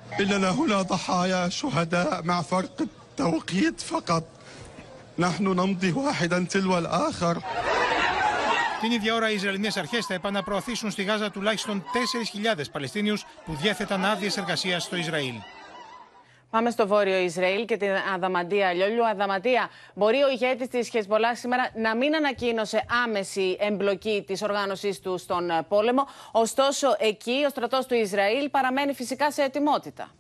Την 8.82 8.92
ίδια 8.92 9.14
ώρα, 9.14 9.30
οι 9.32 9.34
Ισραηλινές 9.34 9.78
αρχές 9.78 10.06
θα 10.06 10.14
επαναπροωθήσουν 10.14 10.92
στη 10.92 11.04
Γάζα 11.04 11.32
τουλάχιστον 11.32 11.84
4.000 12.56 12.72
Παλαιστίνιους 12.72 13.26
που 13.46 13.56
διέθεταν 13.62 14.06
άδειες 14.06 14.38
εργασίας 14.38 14.84
στο 14.84 14.96
Ισραήλ. 14.96 15.34
Πάμε 16.56 16.70
στο 16.70 16.88
βόρειο 16.88 17.18
Ισραήλ 17.18 17.66
και 17.66 17.78
την 17.78 17.90
Αδαμαντία 18.16 18.74
Λιόλιου. 18.74 19.08
Αδαμαντία, 19.08 19.70
μπορεί 19.94 20.22
ο 20.22 20.30
ηγέτης 20.30 20.68
της 20.68 20.90
Χεσμολάς 20.90 21.40
σήμερα 21.40 21.72
να 21.76 21.96
μην 21.96 22.16
ανακοίνωσε 22.16 22.86
άμεση 23.04 23.58
εμπλοκή 23.60 24.24
της 24.28 24.42
οργάνωσής 24.42 25.00
του 25.00 25.18
στον 25.18 25.52
πόλεμο. 25.68 26.08
Ωστόσο, 26.32 26.96
εκεί 27.00 27.44
ο 27.46 27.50
στρατός 27.50 27.86
του 27.86 27.94
Ισραήλ 27.94 28.50
παραμένει 28.50 28.94
φυσικά 28.94 29.32
σε 29.32 29.42
ετοιμότητα. 29.42 30.12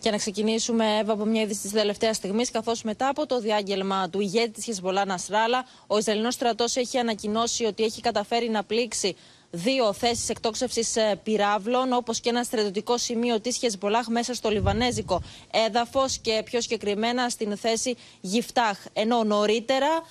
Και 0.00 0.10
να 0.10 0.16
ξεκινήσουμε, 0.16 0.98
Εύα, 0.98 1.12
από 1.12 1.24
μια 1.24 1.42
είδηση 1.42 1.60
της 1.60 1.72
τελευταίας 1.72 2.16
στιγμής, 2.16 2.50
καθώς 2.50 2.82
μετά 2.82 3.08
από 3.08 3.26
το 3.26 3.40
διάγγελμα 3.40 4.08
του 4.10 4.20
ηγέτη 4.20 4.50
της 4.50 4.64
Χεσμολά 4.64 5.04
Νασράλα, 5.04 5.64
ο 5.86 5.98
Ισραηλινός 5.98 6.34
στρατός 6.34 6.76
έχει 6.76 6.98
ανακοινώσει 6.98 7.64
ότι 7.64 7.84
έχει 7.84 8.00
καταφέρει 8.00 8.48
να 8.48 8.64
πλήξει 8.64 9.16
δύο 9.50 9.92
θέσεις 9.92 10.28
εκτόξευσης 10.28 10.96
ε, 10.96 11.20
πυράβλων, 11.22 11.92
όπως 11.92 12.20
και 12.20 12.28
ένα 12.28 12.42
στρατιωτικό 12.42 12.98
σημείο 12.98 13.40
της 13.40 13.56
Χεσμολάχ 13.56 14.06
μέσα 14.06 14.34
στο 14.34 14.50
Λιβανέζικο 14.50 15.22
έδαφος 15.50 16.18
και 16.18 16.42
πιο 16.44 16.60
συγκεκριμένα 16.60 17.28
στην 17.28 17.56
θέση 17.56 17.96
Γιφτάχ. 18.20 18.78
Ενώ 18.92 19.24
νωρίτερα 19.24 20.02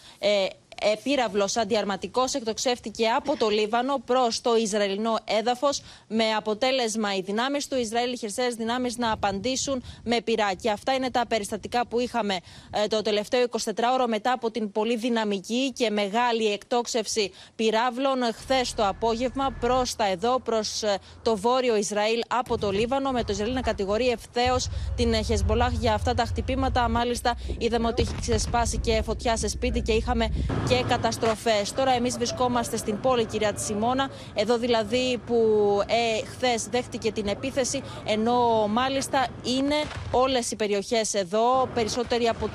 ε, 0.81 0.91
ε, 0.91 0.95
πύραυλο 1.03 1.49
αντιαρματικός 1.55 2.33
εκτοξεύτηκε 2.33 3.07
από 3.07 3.37
το 3.37 3.49
Λίβανο 3.49 4.01
προς 4.05 4.41
το 4.41 4.55
Ισραηλινό 4.55 5.17
έδαφος, 5.25 5.81
με 6.07 6.33
αποτέλεσμα 6.33 7.15
οι 7.15 7.21
δυνάμεις 7.21 7.67
του 7.67 7.77
Ισραήλ, 7.77 8.11
οι 8.11 8.17
χερσαίες 8.17 8.55
δυνάμεις, 8.55 8.97
να 8.97 9.11
απαντήσουν 9.11 9.83
με 10.03 10.21
πυρά. 10.21 10.51
αυτά 10.73 10.93
είναι 10.93 11.11
τα 11.11 11.25
περιστατικά 11.27 11.87
που 11.87 11.99
είχαμε 11.99 12.37
ε, 12.71 12.87
το 12.87 13.01
τελευταίο 13.01 13.45
24ωρο 13.49 14.05
μετά 14.07 14.31
από 14.31 14.51
την 14.51 14.71
πολύ 14.71 14.95
δυναμική 14.95 15.71
και 15.75 15.89
μεγάλη 15.89 16.51
εκτόξευση 16.51 17.31
πυράβλων 17.55 18.17
χθες 18.33 18.73
το 18.73 18.87
απόγευμα 18.87 19.55
προς 19.59 19.95
τα 19.95 20.07
εδώ, 20.07 20.39
προς 20.39 20.83
ε, 20.83 20.97
το 21.21 21.37
βόρειο 21.37 21.75
Ισραήλ 21.75 22.19
από 22.27 22.57
το 22.57 22.71
Λίβανο, 22.71 23.11
με 23.11 23.23
το 23.23 23.33
Ισραήλ 23.33 23.53
να 23.53 23.61
κατηγορεί 23.61 24.09
ευθέως 24.09 24.69
την 24.95 25.23
Χεσμολάχ 25.23 25.71
για 25.71 25.93
αυτά 25.93 26.13
τα 26.13 26.23
χτυπήματα. 26.25 26.89
Μάλιστα, 26.89 27.37
είδαμε 27.57 27.87
ότι 27.87 28.01
έχει 28.01 28.15
ξεσπάσει 28.21 28.77
και 28.77 29.01
φωτιά 29.05 29.37
σε 29.37 29.47
σπίτι 29.47 29.81
και 29.81 29.91
είχαμε 29.91 30.29
και 30.69 30.83
καταστροφές. 30.87 31.73
Τώρα 31.73 31.91
εμείς 31.91 32.17
βρισκόμαστε 32.17 32.77
στην 32.77 32.99
πόλη 32.99 33.25
κυρία 33.25 33.53
Τσιμώνα, 33.53 34.09
εδώ 34.33 34.57
δηλαδή 34.57 35.21
που 35.25 35.35
ε, 35.87 36.25
χθες 36.25 36.67
δέχτηκε 36.67 37.11
την 37.11 37.27
επίθεση, 37.27 37.81
ενώ 38.05 38.67
μάλιστα 38.67 39.27
είναι 39.43 39.75
όλες 40.11 40.51
οι 40.51 40.55
περιοχές 40.55 41.13
εδώ, 41.13 41.69
περισσότεροι 41.73 42.27
από 42.27 42.49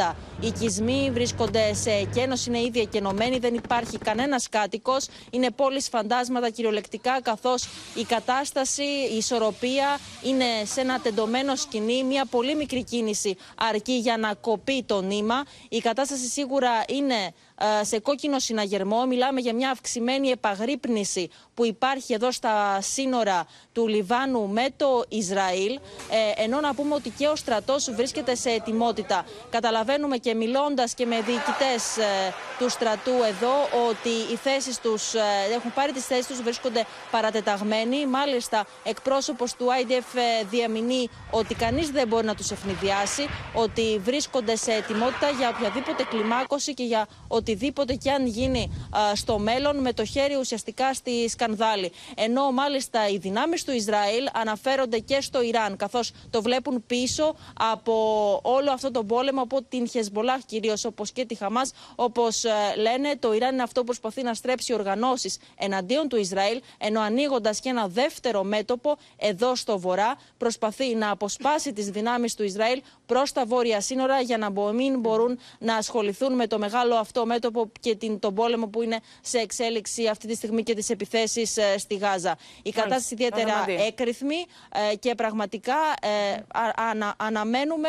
30 0.00 0.14
οικισμοί 0.40 1.10
βρίσκονται 1.12 1.74
σε 1.74 1.90
εκένωση, 1.90 2.48
είναι 2.48 2.60
ήδη 2.60 2.80
εκενωμένοι, 2.80 3.38
δεν 3.38 3.54
υπάρχει 3.54 3.98
κανένας 3.98 4.48
κάτοικος. 4.48 5.06
Είναι 5.30 5.50
πόλει 5.50 5.80
φαντάσματα 5.80 6.50
κυριολεκτικά, 6.50 7.20
καθώς 7.22 7.68
η 7.94 8.04
κατάσταση, 8.04 8.82
η 9.12 9.16
ισορροπία 9.16 9.98
είναι 10.22 10.44
σε 10.64 10.80
ένα 10.80 11.00
τεντωμένο 11.00 11.56
σκηνή. 11.56 12.04
Μια 12.04 12.26
πολύ 12.30 12.54
μικρή 12.54 12.84
κίνηση 12.84 13.36
αρκεί 13.54 13.92
για 13.92 14.16
να 14.16 14.34
κοπεί 14.34 14.82
το 14.82 15.02
νήμα. 15.02 15.42
Η 15.68 15.78
κατάσταση 15.78 16.26
σίγουρα 16.26 16.70
είναι 16.88 17.14
ε, 17.14 17.53
σε 17.82 17.98
κόκκινο 17.98 18.38
συναγερμό. 18.38 19.06
Μιλάμε 19.06 19.40
για 19.40 19.54
μια 19.54 19.70
αυξημένη 19.70 20.28
επαγρύπνηση 20.28 21.28
που 21.54 21.64
υπάρχει 21.64 22.12
εδώ 22.12 22.30
στα 22.32 22.78
σύνορα 22.80 23.46
του 23.72 23.86
Λιβάνου 23.86 24.48
με 24.48 24.66
το 24.76 25.04
Ισραήλ. 25.08 25.78
Ε, 26.10 26.42
ενώ 26.42 26.60
να 26.60 26.74
πούμε 26.74 26.94
ότι 26.94 27.10
και 27.10 27.26
ο 27.26 27.36
στρατός 27.36 27.90
βρίσκεται 27.90 28.34
σε 28.34 28.50
ετοιμότητα. 28.50 29.24
Καταλαβαίνουμε 29.50 30.16
και 30.16 30.34
μιλώντας 30.34 30.94
και 30.94 31.06
με 31.06 31.16
διοικητές 31.16 31.96
ε, 31.96 32.34
του 32.58 32.68
στρατού 32.68 33.10
εδώ 33.28 33.52
ότι 33.88 34.32
οι 34.32 34.36
θέσεις 34.36 34.80
τους 34.80 35.14
έχουν 35.54 35.72
πάρει 35.74 35.92
τις 35.92 36.06
θέσεις 36.06 36.26
τους, 36.26 36.42
βρίσκονται 36.42 36.84
παρατεταγμένοι. 37.10 38.06
Μάλιστα, 38.06 38.66
εκπρόσωπος 38.84 39.54
του 39.54 39.66
IDF 39.66 40.18
διαμηνεί 40.50 41.08
ότι 41.30 41.54
κανείς 41.54 41.90
δεν 41.90 42.08
μπορεί 42.08 42.26
να 42.26 42.34
τους 42.34 42.50
ευνηδιάσει, 42.50 43.26
ότι 43.54 44.00
βρίσκονται 44.04 44.56
σε 44.56 44.72
ετοιμότητα 44.72 45.30
για 45.30 45.48
οποιαδήποτε 45.48 46.04
κλιμάκωση 46.04 46.74
και 46.74 46.82
για 46.82 47.06
οτιδήποτε 47.28 47.94
και 47.94 48.10
αν 48.10 48.26
γίνει 48.26 48.88
στο 49.14 49.38
μέλλον 49.38 49.76
με 49.80 49.92
το 49.92 50.04
χέρι 50.04 50.34
ουσιαστικά 50.34 50.94
στη 50.94 51.28
σκανδάλη. 51.44 51.92
Ενώ 52.14 52.52
μάλιστα 52.52 53.08
οι 53.08 53.18
δυνάμεις 53.18 53.64
του 53.64 53.72
Ισραήλ 53.72 54.26
αναφέρονται 54.32 54.98
και 54.98 55.20
στο 55.20 55.42
Ιράν, 55.42 55.76
καθώς 55.76 56.12
το 56.30 56.42
βλέπουν 56.42 56.84
πίσω 56.86 57.34
από 57.58 57.94
όλο 58.42 58.70
αυτό 58.72 58.90
το 58.90 59.04
πόλεμο, 59.04 59.42
από 59.42 59.62
την 59.62 59.88
Χεσμολάχ 59.88 60.44
κυρίως, 60.44 60.84
όπως 60.84 61.12
και 61.12 61.24
τη 61.24 61.34
Χαμάς. 61.34 61.72
Όπως 61.94 62.44
ε, 62.44 62.50
λένε, 62.76 63.16
το 63.18 63.32
Ιράν 63.32 63.52
είναι 63.52 63.62
αυτό 63.62 63.80
που 63.80 63.86
προσπαθεί 63.86 64.22
να 64.22 64.34
στρέψει 64.34 64.72
οργανώσεις 64.74 65.38
εναντίον 65.58 66.08
του 66.08 66.16
Ισραήλ, 66.16 66.60
ενώ 66.78 67.00
ανοίγοντας 67.00 67.60
και 67.60 67.68
ένα 67.68 67.86
δεύτερο 67.88 68.42
μέτωπο 68.42 68.96
εδώ 69.16 69.54
στο 69.54 69.78
βορρά, 69.78 70.16
προσπαθεί 70.38 70.94
να 70.94 71.10
αποσπάσει 71.10 71.72
τις 71.72 71.90
δυνάμεις 71.90 72.34
του 72.34 72.44
Ισραήλ 72.44 72.82
προς 73.06 73.32
τα 73.32 73.44
βόρεια 73.46 73.80
σύνορα 73.80 74.20
για 74.20 74.38
να 74.38 74.50
μην 74.72 74.98
μπορούν 75.00 75.38
να 75.58 75.76
ασχοληθούν 75.76 76.34
με 76.34 76.46
το 76.46 76.58
μεγάλο 76.58 76.94
αυτό 76.94 77.26
μέτωπο 77.26 77.70
και 77.80 77.94
την, 77.94 78.18
τον 78.18 78.34
πόλεμο 78.34 78.66
που 78.66 78.82
είναι 78.82 78.98
σε 79.20 79.38
εξέλιξη 79.38 80.06
αυτή 80.06 80.26
τη 80.26 80.34
στιγμή 80.34 80.62
και 80.62 80.74
τις 80.74 80.90
επιθέσεις 80.90 81.33
ε, 81.40 81.78
στη 81.78 81.94
Γάζα. 81.94 82.36
Η 82.62 82.70
κατάσταση 82.70 83.14
ιδιαίτερα 83.14 83.64
έκρηθμη 83.86 84.46
ε, 84.92 84.96
και 84.96 85.14
πραγματικά 85.14 85.76
ε, 86.00 86.42
ανα, 86.74 87.14
αναμένουμε 87.16 87.88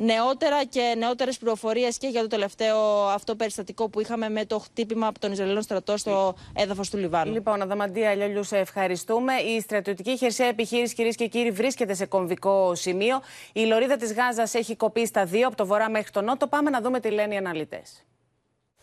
νεότερα 0.00 0.64
και 0.64 0.94
νεότερες 0.98 1.38
πληροφορίες 1.38 1.98
και 1.98 2.06
για 2.06 2.20
το 2.20 2.26
τελευταίο 2.26 2.78
αυτό 3.08 3.36
περιστατικό 3.36 3.88
που 3.88 4.00
είχαμε 4.00 4.28
με 4.28 4.44
το 4.44 4.58
χτύπημα 4.58 5.06
από 5.06 5.18
τον 5.18 5.32
Ισραηλινό 5.32 5.60
στρατό 5.60 5.96
στο 5.96 6.34
έδαφος 6.54 6.90
του 6.90 6.96
Λιβάνου. 6.96 7.32
Λοιπόν, 7.32 7.62
Αδαμαντία 7.62 8.14
Λιόλιου, 8.14 8.44
σε 8.44 8.58
ευχαριστούμε. 8.58 9.34
Η 9.34 9.60
στρατιωτική 9.60 10.16
χερσαία 10.16 10.46
επιχείρηση, 10.46 10.94
κυρίες 10.94 11.14
και 11.14 11.26
κύριοι, 11.26 11.50
βρίσκεται 11.50 11.94
σε 11.94 12.06
κομβικό 12.06 12.74
σημείο. 12.74 13.20
Η 13.52 13.60
λωρίδα 13.60 13.96
της 13.96 14.12
Γάζας 14.12 14.54
έχει 14.54 14.76
κοπεί 14.76 15.06
στα 15.06 15.24
δύο, 15.24 15.46
από 15.46 15.56
το 15.56 15.66
βορρά 15.66 15.90
μέχρι 15.90 16.10
τον 16.10 16.24
νότο. 16.24 16.46
Πάμε 16.46 16.70
να 16.70 16.80
δούμε 16.80 17.00
τι 17.00 17.10
λένε 17.10 17.34
οι 17.34 17.36
αναλυτές. 17.36 18.04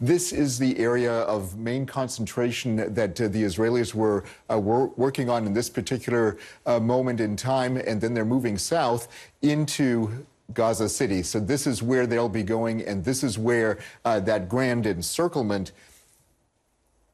This 0.01 0.33
is 0.33 0.59
the 0.59 0.77
area 0.77 1.21
of 1.21 1.57
main 1.57 1.85
concentration 1.85 2.93
that 2.93 3.21
uh, 3.21 3.29
the 3.29 3.43
Israelis 3.43 3.93
were, 3.93 4.25
uh, 4.51 4.59
were, 4.59 4.87
working 4.87 5.29
on 5.29 5.45
in 5.45 5.53
this 5.53 5.69
particular 5.69 6.37
uh, 6.65 6.81
moment 6.81 7.21
in 7.21 7.37
time, 7.37 7.77
and 7.77 8.01
then 8.01 8.13
they're 8.13 8.25
moving 8.25 8.57
south 8.57 9.07
into 9.41 10.25
Gaza 10.53 10.89
City. 10.89 11.23
So 11.23 11.39
this 11.39 11.65
is 11.65 11.81
where 11.81 12.05
they'll 12.05 12.27
be 12.27 12.43
going, 12.43 12.81
and 12.81 13.05
this 13.05 13.23
is 13.23 13.37
where 13.37 13.79
uh, 14.03 14.19
that 14.21 14.49
grand 14.49 14.85
encirclement 14.85 15.71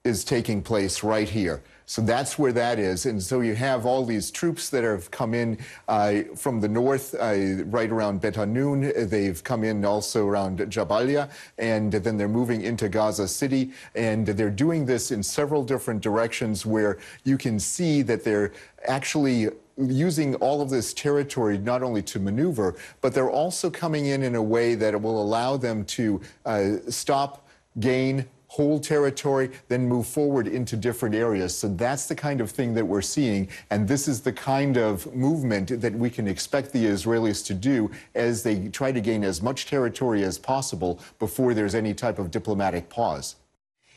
is 0.04 0.24
taking 0.24 0.64
place 0.64 1.04
right 1.04 1.30
here. 1.30 1.62
So 1.92 2.02
that's 2.02 2.40
where 2.40 2.54
that 2.54 2.80
is. 2.80 3.06
And 3.06 3.22
so 3.22 3.42
you 3.42 3.54
have 3.54 3.86
all 3.86 4.06
these 4.06 4.32
troops 4.32 4.70
that 4.70 4.86
have 4.86 5.12
come 5.12 5.34
in 5.34 5.58
uh, 5.90 6.22
from 6.38 6.62
the 6.62 6.70
north, 6.70 7.14
uh, 7.16 7.66
right 7.66 7.92
around 7.92 8.22
Bet 8.22 8.36
Hanoun. 8.36 9.10
They've 9.10 9.44
come 9.44 9.66
in 9.66 9.84
also 9.84 10.26
around 10.26 10.60
Jabalia, 10.60 11.30
and 11.58 11.92
then 11.92 12.16
they're 12.16 12.30
moving 12.30 12.62
into 12.62 12.88
Gaza 12.88 13.28
City. 13.28 13.72
And 13.94 14.26
they're 14.26 14.50
doing 14.50 14.86
this 14.86 15.12
in 15.12 15.22
several 15.22 15.66
different 15.66 16.00
directions 16.00 16.66
where 16.66 16.98
you 17.26 17.38
can 17.38 17.60
see 17.60 18.04
that 18.04 18.24
they're 18.24 18.54
actually 18.88 19.50
using 19.78 20.36
all 20.36 20.62
of 20.62 20.70
this 20.70 20.94
territory 20.94 21.58
not 21.58 21.84
only 21.84 22.02
to 22.04 22.20
maneuver, 22.22 22.78
but 23.02 23.14
they're 23.14 23.30
also 23.30 23.70
coming 23.70 24.06
in 24.06 24.24
in 24.24 24.36
a 24.36 24.42
way 24.42 24.76
that 24.76 25.02
will 25.02 25.22
allow 25.22 25.58
them 25.58 25.84
to 25.98 26.22
uh, 26.46 26.76
stop, 26.88 27.46
gain, 27.82 28.26
hold 28.51 28.83
territory, 28.83 29.51
then 29.69 29.83
move 29.95 30.07
forward 30.07 30.47
into 30.59 30.77
different 30.77 31.15
areas. 31.15 31.51
So 31.57 31.67
that's 31.69 32.07
the 32.07 32.15
kind 32.15 32.41
of 32.41 32.51
thing 32.51 32.75
that 32.75 32.87
we're 32.93 33.09
seeing. 33.17 33.49
And 33.71 33.89
this 33.93 34.09
is 34.09 34.21
the 34.21 34.33
kind 34.33 34.77
of 34.77 34.95
movement 35.15 35.81
that 35.81 35.95
we 36.05 36.11
can 36.17 36.27
expect 36.35 36.73
the 36.73 36.85
Israelis 36.97 37.45
to 37.47 37.55
do 37.55 37.91
as 38.15 38.43
they 38.43 38.69
try 38.69 38.91
to 38.93 39.01
gain 39.01 39.23
as 39.25 39.43
much 39.43 39.67
territory 39.67 40.23
as 40.31 40.39
possible 40.39 40.93
before 41.19 41.55
there's 41.55 41.75
any 41.75 41.95
type 41.95 42.19
of 42.19 42.31
diplomatic 42.31 42.89
pause. 42.89 43.37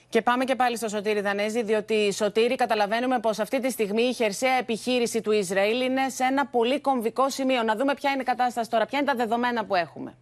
Και 0.10 0.22
πάμε 0.22 0.44
και 0.44 0.56
πάλι 0.56 0.78
στο 0.78 0.88
Σωτήρι 0.88 1.22
Δανέζη, 1.22 1.64
διότι 1.64 2.12
Σωτήρι 2.14 2.56
καταλαβαίνουμε 2.56 3.20
πως 3.20 3.40
αυτή 3.40 3.60
τη 3.60 3.72
στιγμή 3.72 4.02
η 4.02 4.14
χερσαία 4.14 4.54
επιχείρηση 4.54 5.22
του 5.22 5.32
Ισραήλ 5.32 5.82
είναι 5.82 6.10
σε 6.10 6.24
ένα 6.24 6.46
πολύ 6.46 6.80
κομβικό 6.80 7.30
σημείο. 7.30 7.64
Να 7.64 7.76
δούμε 7.76 7.94
ποια 7.94 8.12
είναι 8.12 8.22
η 8.22 8.26
κατάσταση 8.26 8.70
τώρα, 8.70 8.86
ποια 8.86 9.00
είναι 9.00 9.08
τα 9.08 9.16
δεδομένα 9.16 9.66
που 9.66 9.76
έχουμε. 9.76 10.16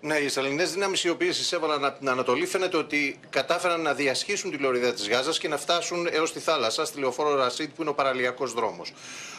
Ναι, 0.00 0.16
οι 0.16 0.24
Ισραηλινές 0.24 0.72
δυνάμεις 0.72 1.04
οι 1.04 1.08
οποίες 1.08 1.38
εισέβαλαν 1.38 1.84
από 1.84 1.98
την 1.98 2.08
Ανατολή 2.08 2.46
φαίνεται 2.46 2.76
ότι 2.76 3.20
κατάφεραν 3.30 3.80
να 3.80 3.94
διασχίσουν 3.94 4.50
τη 4.50 4.56
λωρίδα 4.56 4.92
της 4.92 5.08
Γάζας 5.08 5.38
και 5.38 5.48
να 5.48 5.56
φτάσουν 5.56 6.08
έως 6.10 6.32
τη 6.32 6.38
θάλασσα, 6.38 6.84
στη 6.84 7.00
λεωφόρο 7.00 7.34
Ρασίτ, 7.34 7.70
που 7.74 7.80
είναι 7.80 7.90
ο 7.90 7.94
παραλιακός 7.94 8.52
δρόμος. 8.52 8.92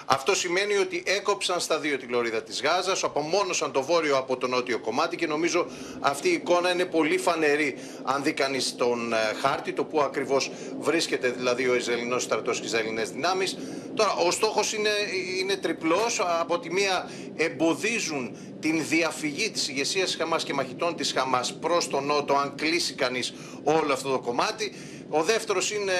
Αυτό 0.06 0.36
σημαίνει 0.36 0.76
ότι 0.76 1.04
έκοψαν 1.06 1.60
στα 1.60 1.80
δύο 1.80 1.98
τη 1.98 2.06
λωρίδα 2.06 2.44
της 2.44 2.62
Γάζας, 2.62 3.04
απομόνωσαν 3.04 3.72
το 3.72 3.82
βόρειο 3.82 4.18
από 4.18 4.38
το 4.38 4.48
νότιο 4.48 4.80
κομμάτι 4.80 5.16
και 5.16 5.28
νομίζω 5.28 5.68
αυτή 6.00 6.30
η 6.30 6.34
εικόνα 6.34 6.72
είναι 6.72 6.86
πολύ 6.86 7.18
φανερή. 7.18 7.78
Αν 8.04 8.24
δει 8.24 8.34
κανείς 8.34 8.76
τον 8.76 9.14
ε, 9.14 9.18
χάρτη, 9.42 9.74
το 9.74 9.84
που 9.84 10.02
ακριβώς 10.02 10.52
βρίσκεται 10.80 11.30
δηλαδή 11.30 11.68
ο 11.68 11.76
Ισραηλινός 11.76 12.24
στρατός 12.24 12.58
και 12.58 12.64
οι 12.64 12.68
Ισραηλινές 12.68 13.10
δυνάμεις. 13.12 13.58
Τώρα, 13.96 14.14
ο 14.14 14.32
στόχος 14.32 14.74
είναι, 14.74 14.92
είναι 15.40 15.56
τριπλός. 15.56 16.20
Από 16.40 16.60
τη 16.60 16.72
μία 16.74 17.10
εμποδίζουν 17.36 18.38
την 18.60 18.88
διαφυγή 18.88 19.50
της 19.50 19.68
ηγεσίας 19.68 20.16
Χαμάς 20.16 20.44
και 20.50 20.56
μαχητών 20.56 20.96
της 20.96 21.12
Χαμάς 21.12 21.54
προς 21.54 21.88
τον 21.88 22.06
Νότο 22.06 22.34
αν 22.34 22.56
κλείσει 22.56 22.94
κανείς 22.94 23.34
όλο 23.64 23.94
αυτό 23.94 24.10
το 24.10 24.20
κομμάτι. 24.20 24.74
Ο 25.10 25.24
δεύτερος 25.24 25.72
είναι 25.72 25.92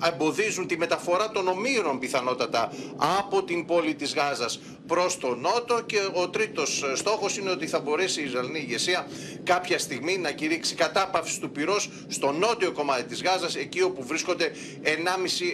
ε, 0.00 0.08
εμποδίζουν 0.08 0.66
τη 0.66 0.76
μεταφορά 0.76 1.30
των 1.30 1.48
ομήρων 1.48 1.98
πιθανότατα 1.98 2.72
από 3.18 3.42
την 3.42 3.66
πόλη 3.66 3.94
της 3.94 4.14
Γάζας 4.14 4.60
προς 4.86 5.18
τον 5.18 5.40
Νότο 5.40 5.82
και 5.86 5.98
ο 6.12 6.28
τρίτος 6.28 6.84
στόχος 6.94 7.36
είναι 7.36 7.50
ότι 7.50 7.66
θα 7.66 7.80
μπορέσει 7.80 8.20
η 8.20 8.24
Ισραηλινή 8.24 8.58
ηγεσία 8.58 9.06
κάποια 9.44 9.78
στιγμή 9.78 10.18
να 10.18 10.30
κηρύξει 10.30 10.74
κατάπαυση 10.74 11.40
του 11.40 11.50
πυρός 11.50 11.90
στο 12.08 12.32
νότιο 12.32 12.72
κομμάτι 12.72 13.02
της 13.02 13.22
Γάζας 13.22 13.56
εκεί 13.56 13.82
όπου 13.82 14.04
βρίσκονται 14.06 14.50
1,5 14.82 14.90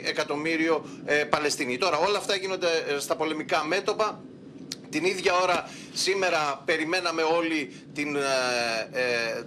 εκατομμύριο 0.04 0.84
ε, 1.04 1.14
Παλαιστίνοι. 1.14 1.78
Τώρα 1.78 1.98
όλα 1.98 2.18
αυτά 2.18 2.34
γίνονται 2.36 2.68
ε, 2.88 2.98
στα 2.98 3.16
πολεμικά 3.16 3.64
μέτωπα 3.64 4.24
την 4.94 5.04
ίδια 5.04 5.32
ώρα 5.42 5.68
σήμερα 5.92 6.62
περιμέναμε 6.64 7.22
όλοι 7.22 7.72
την, 7.94 8.16
ε, 8.16 8.20
ε, 8.92 9.44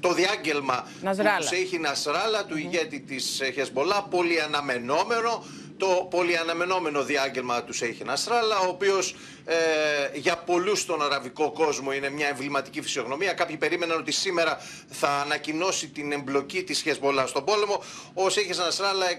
το 0.00 0.12
διάγγελμα 0.12 0.88
Νασράλα. 1.02 1.36
του 1.38 1.46
Σέιχη 1.46 1.78
Νασράλα, 1.78 2.44
του 2.44 2.56
ηγέτη 2.56 3.00
της 3.00 3.40
Χεσμολά, 3.54 4.02
πολύ 4.10 4.40
αναμενόμενο 4.40 5.44
το 5.76 6.06
πολυαναμενόμενο 6.10 7.04
διάγγελμα 7.04 7.62
του 7.62 7.72
Σέιχη 7.72 8.04
Ναστράλα, 8.04 8.58
ο 8.58 8.68
οποίος 8.68 9.14
ε, 9.44 10.18
για 10.18 10.36
πολλούς 10.36 10.80
στον 10.80 11.02
αραβικό 11.02 11.52
κόσμο 11.52 11.92
είναι 11.92 12.10
μια 12.10 12.28
εμβληματική 12.28 12.82
φυσιογνωμία. 12.82 13.32
Κάποιοι 13.32 13.56
περίμεναν 13.56 13.98
ότι 13.98 14.12
σήμερα 14.12 14.58
θα 14.90 15.08
ανακοινώσει 15.08 15.88
την 15.88 16.12
εμπλοκή 16.12 16.62
της 16.62 16.80
Χεσμολάς 16.82 17.30
στον 17.30 17.44
πόλεμο. 17.44 17.82
Ο 18.14 18.30
Σέιχη 18.30 18.58
Ναστράλα 18.58 19.10
ε, 19.10 19.18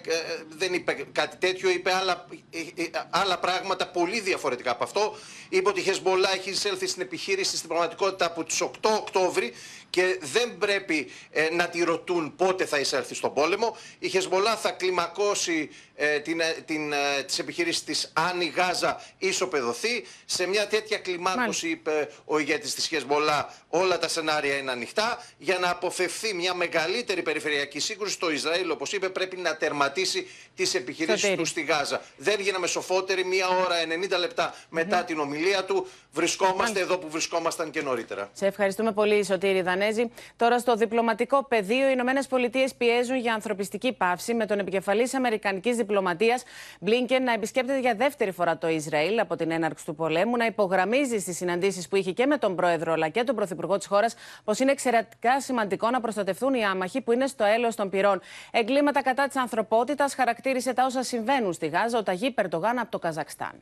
δεν 0.50 0.74
είπε 0.74 1.06
κάτι 1.12 1.38
τέτοιο, 1.38 1.70
είπε 1.70 1.94
άλλα, 1.94 2.26
ε, 2.50 2.82
ε, 2.82 2.90
άλλα 3.10 3.40
πράγματα 3.40 3.88
πολύ 3.88 4.20
διαφορετικά 4.20 4.72
από 4.72 4.84
αυτό. 4.84 5.16
Είπε 5.50 5.70
ότι 5.70 5.80
η 5.80 5.84
Χεσμολά 5.84 6.34
έχει 6.34 6.50
εισέλθει 6.50 6.88
στην 6.88 7.02
επιχείρηση 7.02 7.58
στην 7.58 7.70
πραγματικότητα 7.70 8.26
από 8.26 8.44
τις 8.44 8.62
8 8.64 8.68
Οκτώβρη 8.82 9.54
και 9.96 10.20
δεν 10.22 10.58
πρέπει 10.58 11.12
ε, 11.32 11.50
να 11.52 11.68
τη 11.68 11.84
ρωτούν 11.84 12.36
πότε 12.36 12.66
θα 12.66 12.80
εισέλθει 12.80 13.16
στον 13.16 13.34
πόλεμο. 13.34 13.78
Η 14.00 14.10
Χεσμολά 14.10 14.56
θα 14.56 14.72
κλιμακώσει 14.72 15.70
ε, 15.96 16.20
την, 16.20 16.40
ε, 16.40 16.56
την, 16.66 16.94
ε, 16.94 17.24
τις 17.26 17.40
επιχειρήσεις 17.40 17.84
της 17.84 18.12
αν 18.14 18.42
η 18.42 18.54
Γάζα 18.56 19.02
ισοπεδωθεί. 19.18 20.06
Σε 20.26 20.48
μια 20.48 20.68
τέτοια 20.68 20.98
κλιμάκωση, 20.98 21.70
είπε 21.70 22.10
ο 22.26 22.40
ηγέτης 22.40 22.74
της 22.76 22.88
Χεσμολά, 22.88 23.54
όλα 23.70 24.00
τα 24.00 24.08
σενάρια 24.08 24.58
είναι 24.58 24.72
ανοιχτά. 24.72 25.24
Για 25.38 25.58
να 25.58 25.70
αποφευθεί 25.70 26.34
μια 26.34 26.54
μεγαλύτερη 26.54 27.22
περιφερειακή 27.22 27.80
σύγκρουση, 27.80 28.20
το 28.20 28.32
Ισραήλ, 28.32 28.72
όπως 28.72 28.94
είπε, 28.94 29.10
πρέπει 29.10 29.38
να 29.38 29.58
τερματίσει 29.58 30.28
τις 30.56 30.74
επιχειρήσεις 30.74 31.36
τους 31.36 31.50
στη 31.50 31.62
Γάζα. 31.62 32.02
Δεν 32.18 32.40
γίναμε 32.40 32.68
σοφότεροι 32.68 33.26
μία 33.26 33.48
ώρα 33.48 33.76
90 34.16 34.20
λεπτά 34.20 34.56
μετά 34.70 35.04
την 35.04 35.20
ομιλία 35.20 35.64
του. 35.64 35.88
Βρισκόμαστε 36.12 36.80
εδώ 36.80 36.98
που 36.98 37.10
βρισκόμασταν 37.10 37.70
και 37.70 37.82
νωρίτερα. 37.82 38.30
Σε 38.34 38.46
ευχαριστούμε 38.46 38.92
πολύ, 38.92 39.26
Σωτήρη 39.26 39.62
Δανέζη. 39.62 40.12
Τώρα 40.36 40.60
στο 40.60 40.76
διπλωματικό 40.76 41.46
πεδίο, 41.46 41.88
οι 41.88 41.92
Ηνωμένες 41.94 42.28
Πολιτείες 42.28 42.76
πιέζουν 42.76 43.18
για 43.18 43.34
ανθρωπιστική 43.34 43.94
πάυση 43.94 44.34
με 44.34 44.46
τον 44.46 44.60
επικεφαλής 44.60 45.14
Αμερικανικής 45.14 45.76
διπλωματίας 45.76 46.44
Μπλίνκεν 46.80 47.24
να 47.24 47.34
επισκέπτεται 47.34 47.80
για 47.80 47.96
δεύτερη 47.96 48.32
φορά 48.32 48.58
το 48.58 48.68
Ισραήλ 48.68 49.20
από 49.20 49.36
την 49.36 49.52
έναρξη 49.52 49.86
του 49.86 49.96
πολέμου, 50.06 50.38
να 50.38 50.46
υπογραμμίζει 50.46 51.20
στις 51.20 51.36
συναντήσεις 51.38 51.88
που 51.88 51.96
είχε 51.96 52.12
και 52.12 52.26
με 52.26 52.38
τον 52.38 52.56
Πρόεδρο 52.56 52.94
αλλά 52.94 53.10
και 53.10 53.24
τον 53.24 53.36
Πρωθυπουργό 53.36 53.78
της 53.78 53.88
χώρας 53.88 54.16
πως 54.44 54.60
είναι 54.60 54.72
εξαιρετικά 54.72 55.42
σημαντικό 55.42 55.90
να 55.90 56.02
προστατευτούν 56.02 56.54
οι 56.54 56.66
άμαχοι 56.66 57.02
που 57.02 57.12
είναι 57.12 57.28
στο 57.28 57.44
έλεος 57.44 57.76
των 57.76 57.90
πυρών. 57.90 58.22
Εγκλήματα 58.52 59.02
κατά 59.02 59.28
της 59.28 59.36
ανθρωπότητας 59.36 60.16
χαρακτήρισε 60.16 60.74
τα 60.74 60.86
όσα 60.86 61.04
συμβαίνουν 61.04 61.54
στη 61.54 61.68
Γάζα 61.68 61.98
ο 61.98 62.04
Ταγίπ 62.04 62.32
Ερντογάν 62.32 62.80
από 62.80 62.92
το 62.92 63.00
Καζακστάν. 63.00 63.54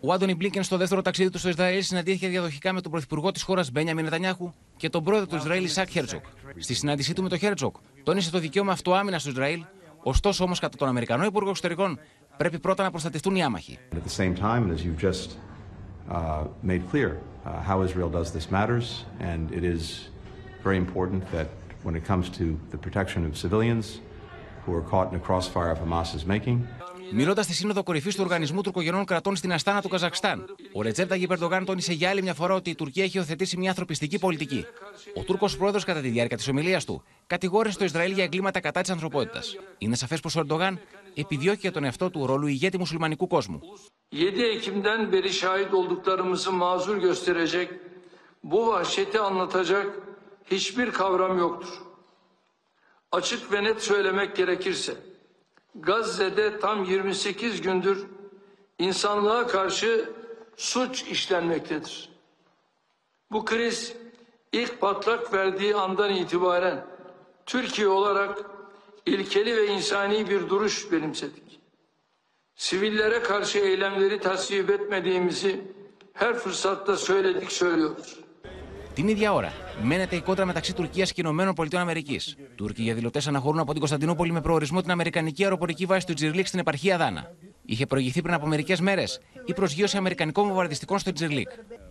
Ο 0.00 0.12
Άντονι 0.12 0.34
Μπλίνκεν 0.34 0.62
στο 0.62 0.76
δεύτερο 0.76 1.02
ταξίδι 1.02 1.30
του 1.30 1.38
στο 1.38 1.48
Ισραήλ 1.48 1.82
συναντήθηκε 1.82 2.28
διαδοχικά 2.28 2.72
με 2.72 2.80
τον 2.80 2.90
πρωθυπουργό 2.90 3.30
της 3.30 3.42
χώρας 3.42 3.70
Μπένιαμιν 3.70 4.04
Νετανιάχου 4.04 4.52
και 4.76 4.88
τον 4.88 5.04
πρόεδρο 5.04 5.26
του 5.26 5.36
Ισραήλ 5.36 5.64
Ισαάκ 5.64 5.88
Χέρτσοκ. 5.88 6.24
Στη 6.58 6.74
συνάντησή 6.74 7.12
του 7.14 7.22
με 7.22 7.28
τον 7.28 7.38
Χέρτσοκ, 7.38 7.76
τόνισε 8.02 8.30
το 8.30 8.38
δικαίωμα 8.38 8.72
αυτοάμυνας 8.72 9.22
του 9.22 9.30
Ισραήλ, 9.30 9.64
ωστόσο 10.02 10.44
όμως 10.44 10.58
κατά 10.58 10.76
τον 10.76 10.88
Αμερικανό 10.88 11.24
Υπουργό 11.24 11.50
Εξωτερικών 11.50 12.00
πρέπει 12.36 12.58
πρώτα 12.58 12.82
να 12.82 12.90
προστατευτούν 12.90 13.36
οι 13.36 13.42
άμαχοι. 13.42 13.78
At 13.92 14.04
the 14.04 14.22
same 14.22 14.34
time, 14.34 14.70
as 14.70 14.84
you've 14.84 15.02
just 15.10 15.30
uh, 16.10 16.44
made 16.62 16.82
clear, 16.90 17.10
uh, 17.44 17.60
how 17.68 17.82
Israel 17.82 18.10
does 18.18 18.30
this 18.32 18.50
matters, 18.50 19.04
and 19.20 19.52
it 19.58 19.64
is 19.74 20.08
very 20.62 20.78
important 20.86 21.20
that 21.36 21.48
when 21.84 21.94
it 22.00 22.04
comes 22.04 22.28
to 22.38 22.44
the 22.72 22.78
protection 22.86 23.20
of 23.28 23.36
civilians 23.36 23.86
who 24.64 24.72
are 24.78 24.84
caught 24.92 25.06
in 25.10 25.16
a 25.20 25.24
crossfire 25.28 25.70
of 25.70 25.78
Hamas's 25.78 26.24
making, 26.34 26.66
Μιλώντας 27.12 27.44
στη 27.44 27.54
Σύνοδο 27.54 27.82
Κορυφής 27.82 28.14
του 28.14 28.22
Οργανισμού 28.24 28.60
Τουρκογενών 28.60 29.04
Κρατών 29.04 29.36
στην 29.36 29.52
Αστάνα 29.52 29.82
του 29.82 29.88
Καζακστάν, 29.88 30.44
ο 30.72 30.82
Ρετζέπ 30.82 31.08
Ταγί 31.08 31.26
Περντογάν 31.26 31.64
τόνισε 31.64 31.92
για 31.92 32.10
άλλη 32.10 32.22
μια 32.22 32.34
φορά 32.34 32.54
ότι 32.54 32.70
η 32.70 32.74
Τουρκία 32.74 33.04
έχει 33.04 33.16
υιοθετήσει 33.16 33.56
μια 33.56 33.68
ανθρωπιστική 33.68 34.18
πολιτική. 34.18 34.64
Ο 35.14 35.22
Τούρκος 35.22 35.56
πρόεδρος, 35.56 35.84
κατά 35.84 36.00
τη 36.00 36.08
διάρκεια 36.08 36.36
της 36.36 36.48
ομιλίας 36.48 36.84
του, 36.84 37.02
κατηγόρησε 37.26 37.78
το 37.78 37.84
Ισραήλ 37.84 38.12
για 38.12 38.24
εγκλήματα 38.24 38.60
κατά 38.60 38.80
της 38.80 38.90
ανθρωπότητας. 38.90 39.56
Είναι 39.78 39.96
σαφές 39.96 40.20
πως 40.20 40.36
ο 40.36 40.40
Ερντογάν 40.40 40.80
επιδιώκει 41.14 41.60
για 41.60 41.72
τον 41.72 41.84
εαυτό 41.84 42.10
του 42.10 42.26
ρόλου 42.26 42.46
ηγέτη 42.46 42.78
μουσουλμανικού 42.78 43.26
κόσμου. 43.26 43.60
7 44.08 44.44
Ekim'den 44.44 45.12
beri 45.12 45.32
şahit 45.32 45.74
olduklarımızı 45.74 46.52
mazur 46.52 46.96
gösterecek, 46.96 47.70
bu 48.42 48.66
vahşeti 48.66 49.18
anlatacak 49.18 49.86
hiçbir 50.50 50.90
kavram 50.90 51.38
yoktur. 51.38 51.68
Açık 53.12 53.52
ve 53.52 53.64
net 53.64 53.82
söylemek 53.82 54.36
gerekirse, 54.36 54.94
Gazze'de 55.80 56.58
tam 56.58 56.84
28 56.84 57.60
gündür 57.60 58.06
insanlığa 58.78 59.46
karşı 59.46 60.12
suç 60.56 61.02
işlenmektedir. 61.02 62.08
Bu 63.30 63.44
kriz 63.44 63.94
ilk 64.52 64.80
patlak 64.80 65.32
verdiği 65.32 65.74
andan 65.74 66.14
itibaren 66.14 66.86
Türkiye 67.46 67.88
olarak 67.88 68.38
ilkeli 69.06 69.56
ve 69.56 69.66
insani 69.66 70.30
bir 70.30 70.48
duruş 70.48 70.92
benimsedik. 70.92 71.60
Sivillere 72.54 73.22
karşı 73.22 73.58
eylemleri 73.58 74.20
tasvip 74.20 74.70
etmediğimizi 74.70 75.60
her 76.12 76.34
fırsatta 76.34 76.96
söyledik 76.96 77.52
söylüyoruz. 77.52 78.25
Την 78.96 79.08
ίδια 79.08 79.32
ώρα, 79.32 79.52
μένεται 79.82 80.16
η 80.16 80.20
κόντρα 80.20 80.44
μεταξύ 80.44 80.74
Τουρκίας 80.74 81.12
και 81.12 81.20
Ηνωμένων 81.20 81.54
Πολιτειών 81.54 81.82
Αμερικής. 81.82 82.36
Τούρκοι 82.54 82.82
διαδηλωτές 82.82 83.26
αναχωρούν 83.26 83.60
από 83.60 83.70
την 83.70 83.78
Κωνσταντινούπολη 83.78 84.32
με 84.32 84.40
προορισμό 84.40 84.80
την 84.80 84.90
Αμερικανική 84.90 85.42
αεροπορική 85.42 85.86
βάση 85.86 86.06
του 86.06 86.14
Τζιρλίκ 86.14 86.46
στην 86.46 86.58
επαρχία 86.58 86.96
Δάνα. 86.96 87.30
Είχε 87.64 87.86
προηγηθεί 87.86 88.22
πριν 88.22 88.34
από 88.34 88.46
μερικές 88.46 88.80
μέρες 88.80 89.20
η 89.44 89.52
προσγείωση 89.52 89.96
Αμερικανικών 89.96 90.46
βομβαρδιστικών 90.46 90.98
στο 90.98 91.12
Ιντσιρλίκ. 91.12 91.48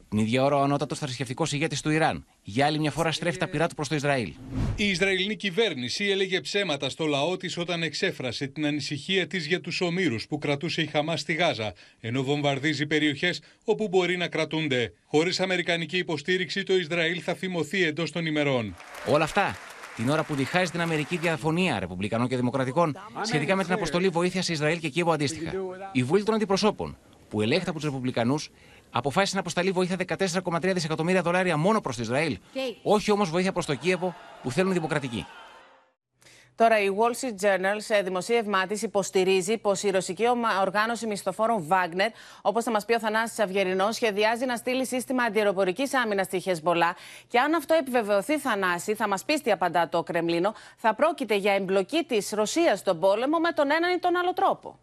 Την 0.10 0.18
ίδια 0.20 0.44
ώρα, 0.44 0.56
ο 0.56 0.62
ανώτατος 0.62 1.00
θρησκευτικός 1.00 1.52
ηγέτης 1.52 1.82
του 1.82 1.90
Ιράν 1.90 2.26
για 2.44 2.66
άλλη 2.66 2.80
μια 2.80 2.92
φορά 2.92 3.12
στρέφει 3.12 3.38
τα 3.38 3.48
πυρά 3.48 3.68
του 3.68 3.76
προς 3.76 3.88
το 3.88 3.96
Ισραήλ. 3.96 4.34
Η 4.76 4.90
Ισραηλινή 4.90 5.36
κυβέρνηση 5.36 6.06
έλεγε 6.06 6.42
ψέματα 6.42 6.90
στο 6.90 7.06
λαό 7.06 7.38
της 7.38 7.58
όταν 7.58 7.84
εξέφρασε 7.84 8.48
την 8.48 8.66
ανησυχία 8.66 9.28
της 9.28 9.46
για 9.46 9.62
τους 9.62 9.82
ομήρους 9.82 10.28
που 10.28 10.38
κρατούσε 10.38 10.82
η 10.82 10.86
Χαμάς 10.86 11.20
στη 11.20 11.34
Γάζα, 11.34 11.74
ενώ 12.00 12.24
βομβαρδίζει 12.24 12.86
περιοχές 12.86 13.42
όπου 13.64 13.88
μπορεί 13.88 14.18
να 14.18 14.28
κρατούνται. 14.28 14.94
Χωρίς 15.06 15.40
αμερικανική 15.40 15.98
υποστήριξη, 15.98 16.64
το 16.64 16.76
Ισραήλ 16.76 17.22
θα 17.24 17.36
φημωθεί 17.36 17.84
εντός 17.84 18.12
των 18.12 18.26
ημερών. 18.26 18.76
Όλα 19.08 19.24
αυτά 19.24 19.58
την 19.96 20.10
ώρα 20.10 20.24
που 20.24 20.36
διχάζει 20.36 20.72
την 20.72 20.82
Αμερική 20.82 21.18
διαφωνία 21.18 21.80
Ρεπουμπλικανών 21.80 22.28
και 22.28 22.36
Δημοκρατικών 22.36 22.98
σχετικά 23.22 23.56
με 23.56 23.64
την 23.64 23.74
αποστολή 23.74 24.10
βοήθειας 24.10 24.46
σε 24.46 24.52
Ισραήλ 24.52 24.80
και 24.80 24.90
Κίεβο 24.90 25.12
αντίστοιχα. 25.12 25.54
Η 25.92 26.04
Βουλή 26.04 26.24
των 26.24 26.34
Αντιπροσώπων, 26.34 26.98
που 27.30 27.42
ελέγχεται 27.42 27.70
από 27.70 27.80
τους 27.80 27.88
Ρεπουμπλικανούς, 27.90 28.50
αποφάσισε 28.98 29.34
να 29.36 29.40
αποσταλεί 29.42 29.72
βοήθεια 29.72 29.96
14,3 30.08 30.72
δισεκατομμύρια 30.74 31.22
δολάρια 31.22 31.58
μόνο 31.58 31.82
προς 31.82 31.96
το 31.96 32.02
Ισραήλ, 32.02 32.38
όχι 32.84 33.12
όμως 33.12 33.30
βοήθεια 33.30 33.52
προς 33.52 33.66
το 33.66 33.76
Κίεβο 33.76 34.16
που 34.44 34.52
θέλουν 34.52 34.74
δημοκρατική. 34.74 35.26
Τώρα, 36.58 36.80
η 36.82 36.88
Wall 36.98 37.12
Street 37.26 37.46
Journal 37.46 37.76
σε 37.78 38.02
δημοσίευμά 38.02 38.68
της 38.68 38.82
υποστηρίζει 38.82 39.58
πως 39.58 39.84
η 39.84 39.90
ρωσική 39.90 40.26
ομα- 40.28 40.62
οργάνωση 40.62 41.08
μισθοφόρων 41.08 41.68
Wagner, 41.70 42.10
όπως 42.42 42.64
θα 42.64 42.72
μας 42.72 42.86
πει 42.86 42.94
ο 42.94 43.00
Θανάσης 43.00 43.40
Αυγερινό, 43.40 43.92
σχεδιάζει 43.92 44.46
να 44.46 44.56
στείλει 44.56 44.86
σύστημα 44.86 45.24
αντιεροπορικής 45.24 45.94
άμυνας 45.94 46.26
στη 46.26 46.40
Χεσμολά. 46.40 46.96
Και 47.28 47.40
αν 47.40 47.54
αυτό 47.54 47.74
επιβεβαιωθεί, 47.74 48.40
Θανάση, 48.40 48.96
θα 48.96 49.08
μας 49.08 49.24
πεις 49.26 49.42
τι 49.42 49.52
απαντά 49.52 49.90
το 49.90 50.04
Κρεμλίνο, 50.04 50.54
θα 50.78 50.94
πρόκειται 50.96 51.36
για 51.36 51.54
εμπλοκή 51.54 52.04
της 52.04 52.32
Ρωσίας 52.32 52.80
στον 52.80 53.00
πόλεμο 53.00 53.38
με 53.40 53.52
τον 53.52 53.72
έναν 53.72 53.96
ή 53.96 54.00
τον 54.00 54.16
άλλο 54.16 54.34
τρόπο. 54.34 54.80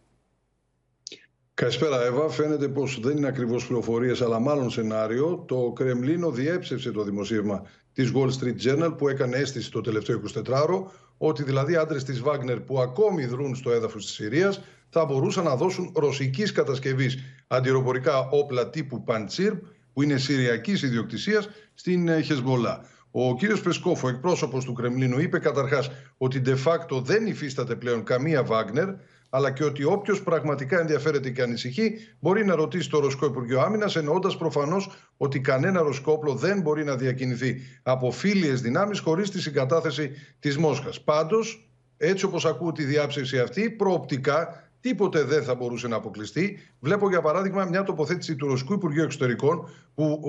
Καλησπέρα, 1.55 2.03
Εύα. 2.03 2.29
Φαίνεται 2.29 2.67
πως 2.67 2.99
δεν 3.01 3.17
είναι 3.17 3.27
ακριβώς 3.27 3.67
πληροφορίες, 3.67 4.21
αλλά 4.21 4.39
μάλλον 4.39 4.69
σενάριο. 4.69 5.43
Το 5.47 5.71
Κρεμλίνο 5.75 6.31
διέψευσε 6.31 6.91
το 6.91 7.03
δημοσίευμα 7.03 7.61
της 7.93 8.11
Wall 8.15 8.27
Street 8.27 8.55
Journal 8.65 8.97
που 8.97 9.07
έκανε 9.09 9.37
αίσθηση 9.37 9.71
το 9.71 9.81
τελευταίο 9.81 10.21
24ωρο 10.33 10.83
ότι 11.17 11.43
δηλαδή 11.43 11.75
άντρες 11.75 12.03
της 12.03 12.21
Βάγνερ 12.21 12.59
που 12.59 12.79
ακόμη 12.79 13.25
δρούν 13.25 13.55
στο 13.55 13.71
έδαφος 13.71 14.05
της 14.05 14.13
Συρίας 14.13 14.61
θα 14.89 15.05
μπορούσαν 15.05 15.43
να 15.43 15.55
δώσουν 15.55 15.91
ρωσικής 15.95 16.51
κατασκευής 16.51 17.17
αντιροπορικά 17.47 18.29
όπλα 18.29 18.69
τύπου 18.69 19.03
Παντσίρ, 19.03 19.53
που 19.93 20.01
είναι 20.01 20.17
συριακής 20.17 20.81
ιδιοκτησίας, 20.81 21.49
στην 21.73 22.07
ε, 22.07 22.21
Χεσμολά. 22.21 22.85
Ο 23.11 23.35
κύριος 23.35 23.61
Πεσκόφ, 23.61 24.03
ο 24.03 24.07
εκπρόσωπος 24.07 24.65
του 24.65 24.73
Κρεμλίνου, 24.73 25.19
είπε 25.19 25.39
καταρχάς 25.39 25.91
ότι 26.17 26.41
de 26.45 26.55
facto 26.65 27.01
δεν 27.03 27.27
υφίσταται 27.27 27.75
πλέον 27.75 28.03
καμία 28.03 28.43
Βάγνερ, 28.43 28.89
αλλά 29.35 29.51
και 29.51 29.63
ότι 29.63 29.83
όποιος 29.83 30.23
πραγματικά 30.23 30.79
ενδιαφέρεται 30.79 31.29
και 31.29 31.41
ανησυχεί 31.41 31.93
μπορεί 32.19 32.45
να 32.45 32.55
ρωτήσει 32.55 32.89
το 32.89 32.99
Ρωσικό 32.99 33.25
Υπουργείο 33.25 33.61
Άμυνας, 33.61 33.95
εννοώντας 33.95 34.37
προφανώς 34.37 34.89
ότι 35.17 35.39
κανένα 35.39 35.81
ρωσικό 35.81 36.11
όπλο 36.11 36.35
δεν 36.35 36.61
μπορεί 36.61 36.83
να 36.83 36.95
διακινηθεί 36.95 37.61
από 37.83 38.11
φίλιες 38.11 38.61
δυνάμεις 38.61 38.99
χωρίς 38.99 39.29
τη 39.29 39.41
συγκατάθεση 39.41 40.11
της 40.39 40.57
Μόσχας. 40.57 41.01
Πάντως, 41.01 41.69
έτσι 41.97 42.25
όπως 42.25 42.45
ακούω 42.45 42.71
τη 42.71 42.83
διάψευση 42.83 43.39
αυτή, 43.39 43.69
προοπτικά 43.69 44.62
τίποτε 44.83 45.23
δεν 45.23 45.43
θα 45.43 45.55
μπορούσε 45.55 45.87
να 45.87 45.95
αποκλειστεί. 45.95 46.57
Βλέπω 46.79 47.09
για 47.09 47.21
παράδειγμα 47.21 47.65
μια 47.65 47.83
τοποθέτηση 47.83 48.35
του 48.35 48.47
Ρωσικού 48.47 48.73
Υπουργείου 48.73 49.03
Εξωτερικών 49.03 49.69
που 49.93 50.21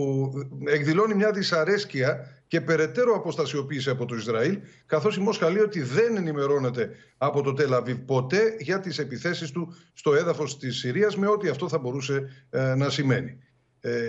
εκδηλώνει 0.65 1.15
μια 1.15 1.31
δυσαρέσκεια 1.31 2.43
και 2.47 2.61
περαιτέρω 2.61 3.15
αποστασιοποίηση 3.15 3.91
από 3.91 4.05
το 4.05 4.15
Ισραήλ, 4.15 4.59
καθώς 4.87 5.17
η 5.17 5.21
Μόσχα 5.21 5.51
λέει 5.51 5.63
ότι 5.63 5.83
δεν 5.83 6.17
ενημερώνεται 6.17 6.91
από 7.17 7.43
το 7.43 7.53
Τελαβίβ 7.53 7.99
ποτέ 7.99 8.57
για 8.59 8.81
τις 8.81 8.99
επιθέσεις 8.99 9.51
του 9.51 9.75
στο 9.93 10.15
έδαφος 10.15 10.59
της 10.59 10.79
Συρίας, 10.79 11.17
με 11.17 11.27
ό,τι 11.27 11.49
αυτό 11.49 11.69
θα 11.69 11.79
μπορούσε 11.79 12.47
ε, 12.51 12.75
να 12.75 12.91
σημαίνει. 12.91 13.39
Ε, 13.81 14.07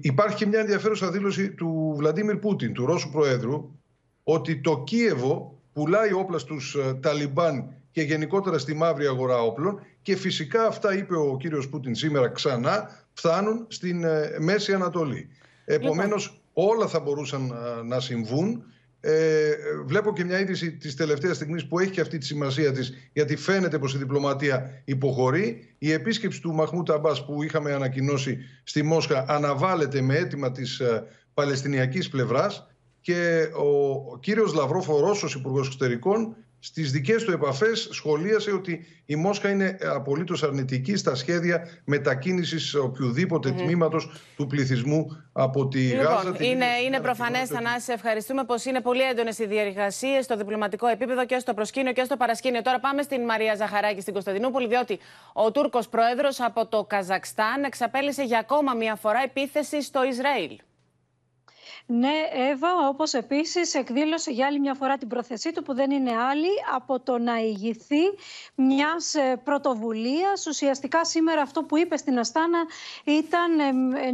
υπάρχει 0.00 0.36
και 0.36 0.46
μια 0.46 0.60
ενδιαφέρουσα 0.60 1.10
δήλωση 1.10 1.50
του 1.50 1.94
Βλαντίμιρ 1.96 2.36
Πούτιν, 2.36 2.72
του 2.72 2.86
Ρώσου 2.86 3.10
Προέδρου, 3.10 3.78
ότι 4.22 4.60
το 4.60 4.82
Κίεβο 4.86 5.62
πουλάει 5.72 6.12
όπλα 6.12 6.38
στους 6.38 6.74
ε, 6.74 6.94
Ταλιμπάν 6.94 7.81
και 7.92 8.02
γενικότερα 8.02 8.58
στη 8.58 8.74
μαύρη 8.74 9.06
αγορά 9.06 9.42
όπλων 9.42 9.80
και 10.02 10.16
φυσικά 10.16 10.66
αυτά 10.66 10.96
είπε 10.96 11.16
ο 11.16 11.36
κύριος 11.40 11.68
Πούτιν 11.68 11.94
σήμερα 11.94 12.28
ξανά 12.28 13.04
φτάνουν 13.12 13.64
στην 13.68 14.04
ε, 14.04 14.36
Μέση 14.38 14.72
Ανατολή. 14.72 15.28
Επομένως 15.64 16.42
όλα 16.52 16.86
θα 16.86 17.00
μπορούσαν 17.00 17.52
να 17.84 18.00
συμβούν. 18.00 18.64
Ε, 19.04 19.50
βλέπω 19.84 20.12
και 20.12 20.24
μια 20.24 20.40
είδηση 20.40 20.72
της 20.72 20.94
τελευταίας 20.96 21.36
στιγμής 21.36 21.66
που 21.66 21.78
έχει 21.78 21.90
και 21.90 22.00
αυτή 22.00 22.18
τη 22.18 22.24
σημασία 22.24 22.72
της, 22.72 22.92
γιατί 23.12 23.36
φαίνεται 23.36 23.78
πως 23.78 23.94
η 23.94 23.98
διπλωματία 23.98 24.82
υποχωρεί. 24.84 25.74
Η 25.78 25.92
επίσκεψη 25.92 26.40
του 26.40 26.54
Μαχμούτ 26.54 26.90
Αμπάς 26.90 27.24
που 27.24 27.42
είχαμε 27.42 27.72
ανακοινώσει 27.72 28.38
στη 28.64 28.82
Μόσχα 28.82 29.24
αναβάλλεται 29.28 30.00
με 30.00 30.16
αίτημα 30.16 30.52
της 30.52 30.80
ε, 30.80 31.04
Παλαιστινιακής 31.34 32.08
πλευράς. 32.08 32.66
Και 33.00 33.48
ο 33.56 34.18
κύριος 34.18 34.54
Λαυρόφ, 34.54 34.88
ο 34.88 35.00
Ρώσος 35.00 35.34
Υπουργός 35.34 35.66
Εξωτερικών, 35.66 36.36
στις 36.64 36.90
δικές 36.90 37.24
του 37.24 37.32
επαφές 37.32 37.88
σχολίασε 37.90 38.50
ότι 38.50 38.86
η 39.06 39.16
Μόσχα 39.16 39.48
είναι 39.50 39.78
απολύτως 39.82 40.42
αρνητική 40.42 40.96
στα 40.96 41.14
σχέδια 41.14 41.68
μετακίνησης 41.84 42.74
οποιοδήποτε 42.74 43.50
mm-hmm. 43.50 43.56
τμήματος 43.56 44.10
του 44.36 44.46
πληθυσμού 44.46 45.22
από 45.32 45.68
τη 45.68 45.78
λοιπόν, 45.78 46.04
Γάζα. 46.04 46.36
Είναι, 46.38 46.66
είναι 46.86 47.00
προφανές, 47.00 47.48
Θανάση, 47.48 47.92
ευχαριστούμε 47.92 48.44
πως 48.44 48.64
είναι 48.64 48.80
πολύ 48.80 49.02
έντονες 49.02 49.38
οι 49.38 49.46
διεργασίες 49.46 50.24
στο 50.24 50.36
διπλωματικό 50.36 50.86
επίπεδο 50.86 51.26
και 51.26 51.38
στο 51.38 51.54
προσκήνιο 51.54 51.92
και 51.92 52.04
στο 52.04 52.16
παρασκήνιο. 52.16 52.62
Τώρα 52.62 52.80
πάμε 52.80 53.02
στην 53.02 53.22
Μαρία 53.24 53.54
Ζαχαράκη 53.54 54.00
στην 54.00 54.12
Κωνσταντινούπολη, 54.12 54.66
διότι 54.66 54.98
ο 55.32 55.50
Τούρκος 55.50 55.88
πρόεδρος 55.88 56.40
από 56.40 56.66
το 56.66 56.84
Καζακστάν 56.84 57.64
εξαπέλυσε 57.64 58.22
για 58.22 58.38
ακόμα 58.38 58.74
μία 58.74 58.96
φορά 58.96 59.22
επίθεση 59.24 59.82
στο 59.82 60.04
Ισραήλ. 60.04 60.58
Ναι, 61.86 62.12
Εύα, 62.50 62.88
όπως 62.88 63.12
επίσης 63.12 63.74
εκδήλωσε 63.74 64.30
για 64.30 64.46
άλλη 64.46 64.60
μια 64.60 64.74
φορά 64.74 64.96
την 64.96 65.08
πρόθεσή 65.08 65.52
του, 65.52 65.62
που 65.62 65.74
δεν 65.74 65.90
είναι 65.90 66.16
άλλη 66.16 66.48
από 66.74 67.00
το 67.00 67.18
να 67.18 67.36
ηγηθεί 67.36 68.02
μιας 68.54 69.14
ε, 69.14 69.40
πρωτοβουλίας. 69.44 70.46
Ουσιαστικά 70.46 71.04
σήμερα 71.04 71.42
αυτό 71.42 71.62
που 71.62 71.78
είπε 71.78 71.96
στην 71.96 72.18
Αστάνα 72.18 72.64
ήταν 73.04 73.56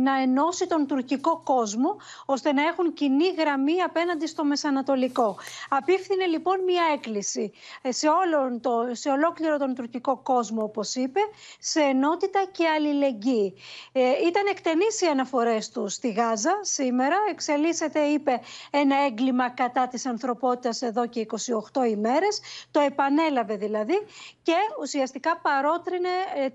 να 0.03 0.21
ενώσει 0.21 0.67
τον 0.67 0.87
τουρκικό 0.87 1.41
κόσμο, 1.45 1.97
ώστε 2.27 2.53
να 2.53 2.63
έχουν 2.63 2.93
κοινή 2.93 3.29
γραμμή 3.39 3.83
απέναντι 3.83 4.27
στο 4.27 4.45
Μεσανατολικό. 4.45 5.37
Απίφθινε 5.69 6.27
λοιπόν 6.27 6.65
μια 6.65 6.83
έκκληση 6.95 7.53
ε, 7.83 7.93
σε, 7.93 8.09
όλο 8.09 8.59
το, 8.61 8.89
σε 8.93 9.11
ολόκληρο 9.11 9.59
τον 9.59 9.75
τουρκικό 9.75 10.17
κόσμο, 10.23 10.63
όπως 10.63 10.95
είπε, 10.95 11.21
σε 11.59 11.81
ενότητα 11.81 12.45
και 12.53 12.67
αλληλεγγύη. 12.67 13.55
Ε, 13.93 14.01
ήταν 14.27 14.47
εκτενείς 14.51 15.01
οι 15.01 15.07
αναφορές 15.07 15.71
τους 15.71 15.93
στη 15.93 16.11
Γάζα 16.11 16.59
σήμερα, 16.61 17.17
εξελίσσεται, 17.59 18.01
είπε, 18.01 18.41
ένα 18.71 18.97
έγκλημα 19.05 19.51
κατά 19.51 19.89
της 19.89 20.07
ανθρωπότητας 20.07 20.83
εδώ 20.83 21.07
και 21.07 21.21
28 21.21 21.85
ημέρες. 21.91 22.41
Το 22.71 22.81
επανέλαβε 22.81 23.57
δηλαδή 23.57 23.95
και 24.49 24.57
ουσιαστικά 24.81 25.39
παρότρινε 25.39 26.09
ε, 26.35 26.49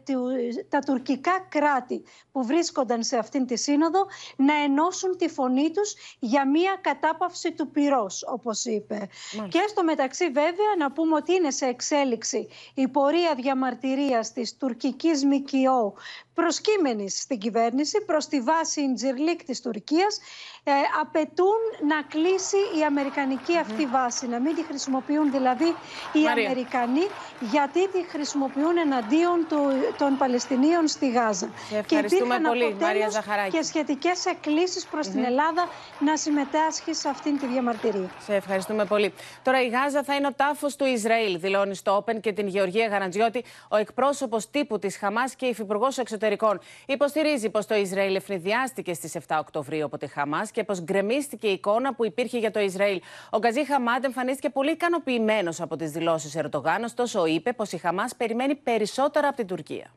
τα 0.69 0.79
τουρκικά 0.79 1.45
κράτη 1.49 2.03
που 2.31 2.45
βρίσκονταν 2.45 3.03
σε 3.03 3.17
αυτήν 3.17 3.45
τη 3.45 3.57
σύνοδο 3.57 4.05
να 4.35 4.53
ενώσουν 4.53 5.17
τη 5.17 5.29
φωνή 5.29 5.71
τους 5.71 5.93
για 6.19 6.49
μία 6.49 6.77
κατάπαυση 6.81 7.51
του 7.51 7.71
πυρός, 7.71 8.23
όπως 8.27 8.65
είπε. 8.65 9.09
Και 9.49 9.59
στο 9.67 9.83
μεταξύ 9.83 10.25
βέβαια 10.25 10.75
να 10.77 10.91
πούμε 10.91 11.15
ότι 11.15 11.33
είναι 11.33 11.51
σε 11.51 11.65
εξέλιξη 11.65 12.47
η 12.73 12.87
πορεία 12.87 13.35
διαμαρτυρίας 13.35 14.31
της 14.31 14.57
τουρκικής 14.57 15.25
ΜΚΟ 15.25 15.93
προσκύμενης 16.33 17.21
στην 17.21 17.37
κυβέρνηση 17.37 18.05
προς 18.05 18.27
τη 18.27 18.41
βάση 18.41 18.81
Ιντζιρλίκ 18.81 19.43
της 19.43 19.61
Τουρκίας 19.61 20.19
ε, 20.63 20.71
απαιτούν 21.01 21.59
να 21.87 22.01
κλείσει 22.01 22.57
η 22.79 22.83
αμερικανική 22.83 23.57
αυτή 23.57 23.85
βάση, 23.85 24.27
να 24.27 24.39
μην 24.39 24.55
τη 24.55 24.63
χρησιμοποιούν 24.63 25.31
δηλαδή 25.31 25.75
οι 26.13 26.27
Αμερικανοί 26.27 27.05
γιατί 27.51 27.82
τη 27.91 28.09
χρησιμοποιούν 28.09 28.77
εναντίον 28.77 29.45
του, 29.49 29.57
των 29.97 30.17
Παλαιστινίων 30.17 30.87
στη 30.87 31.11
Γάζα. 31.11 31.49
Και 31.85 31.95
υπήρχαν 31.95 32.41
πολύ, 32.41 32.75
Μαρία 32.79 33.09
και 33.51 33.61
σχετικές 33.61 34.25
εκκλήσεις 34.25 34.85
προς 34.85 35.07
την 35.07 35.23
Ελλάδα 35.23 35.67
να 35.99 36.17
συμμετάσχει 36.17 36.93
σε 36.93 37.09
αυτήν 37.09 37.39
τη 37.39 37.45
διαμαρτυρία. 37.45 38.09
Σε 38.25 38.35
ευχαριστούμε 38.35 38.85
πολύ. 38.85 39.13
Τώρα 39.43 39.61
η 39.61 39.67
Γάζα 39.67 40.03
θα 40.03 40.15
είναι 40.15 40.27
ο 40.27 40.33
τάφος 40.33 40.75
του 40.75 40.85
Ισραήλ, 40.85 41.39
δηλώνει 41.39 41.75
στο 41.75 42.03
Open 42.05 42.19
και 42.21 42.33
την 42.33 42.47
Γεωργία 42.47 42.87
Γαραντζιώτη, 42.87 43.43
ο 43.69 43.75
εκπρόσωπος 43.75 44.49
τύπου 44.49 44.79
της 44.79 44.97
Χαμάς 44.97 45.35
και 45.35 45.45
υφυπουργός 45.45 45.97
Εξωτερικών. 45.97 46.59
Υποστηρίζει 46.85 47.49
πως 47.49 47.65
το 47.65 47.75
Ισραήλ 47.75 48.15
ευνηδιάστηκε 48.15 48.93
στις 48.93 49.15
7 49.27 49.37
Οκτωβρίου 49.39 49.85
από 49.85 49.97
τη 49.97 50.07
Χαμάς 50.07 50.51
και 50.51 50.63
πως 50.63 50.81
γκρεμίστηκε 50.81 51.47
η 51.47 51.51
εικόνα 51.51 51.93
που 51.93 52.05
υπήρχε 52.05 52.37
για 52.37 52.51
το 52.51 52.59
Ισραήλ. 52.59 53.01
Ο 53.29 53.37
Γκαζί 53.37 53.65
Χαμάντ 53.65 54.03
εμφανίστηκε 54.03 54.49
πολύ 54.49 54.71
ικανοποιημένος 54.71 55.61
από 55.61 55.75
τις 55.75 55.91
δηλώσεις 55.91 56.35
Ερντογάν, 56.35 56.83
ωστόσο 56.83 57.25
είπε 57.25 57.53
πως 57.53 57.71
η 57.72 57.76
Χαμά 57.76 58.08
περιμένει 58.16 58.54
περισσότερα 58.54 59.28
από 59.28 59.36
την 59.36 59.46
Τουρκία. 59.46 59.92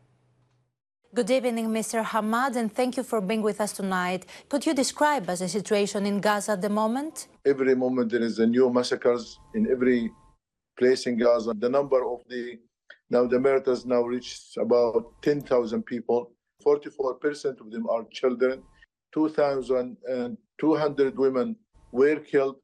Good 1.14 1.30
evening, 1.30 1.68
Mr. 1.80 2.02
Hamad, 2.14 2.56
and 2.56 2.74
thank 2.74 2.96
you 2.96 3.04
for 3.04 3.20
being 3.20 3.42
with 3.42 3.60
us 3.60 3.74
tonight. 3.74 4.26
Could 4.48 4.66
you 4.66 4.74
describe 4.74 5.30
us 5.30 5.40
the 5.40 5.50
situation 5.50 6.06
in 6.06 6.22
Gaza 6.22 6.54
at 6.54 6.62
the 6.62 6.70
moment? 6.70 7.28
Every 7.54 7.76
moment 7.76 8.12
there 8.14 8.26
is 8.30 8.40
a 8.40 8.48
new 8.56 8.70
massacres 8.78 9.38
in 9.54 9.64
every 9.76 10.02
place 10.80 11.02
in 11.10 11.18
Gaza. 11.18 11.52
The 11.66 11.72
number 11.78 12.02
of 12.14 12.20
the 12.32 12.44
now 13.10 13.24
the 13.34 13.40
murders 13.48 13.82
now 13.86 14.04
reaches 14.04 14.56
about 14.58 15.04
10,000 15.22 15.86
people. 15.86 16.32
44% 16.66 17.60
of 17.60 17.72
them 17.72 17.90
are 17.90 18.06
children. 18.20 18.64
2,200 19.14 21.18
women 21.18 21.58
were 21.92 22.22
killed. 22.22 22.56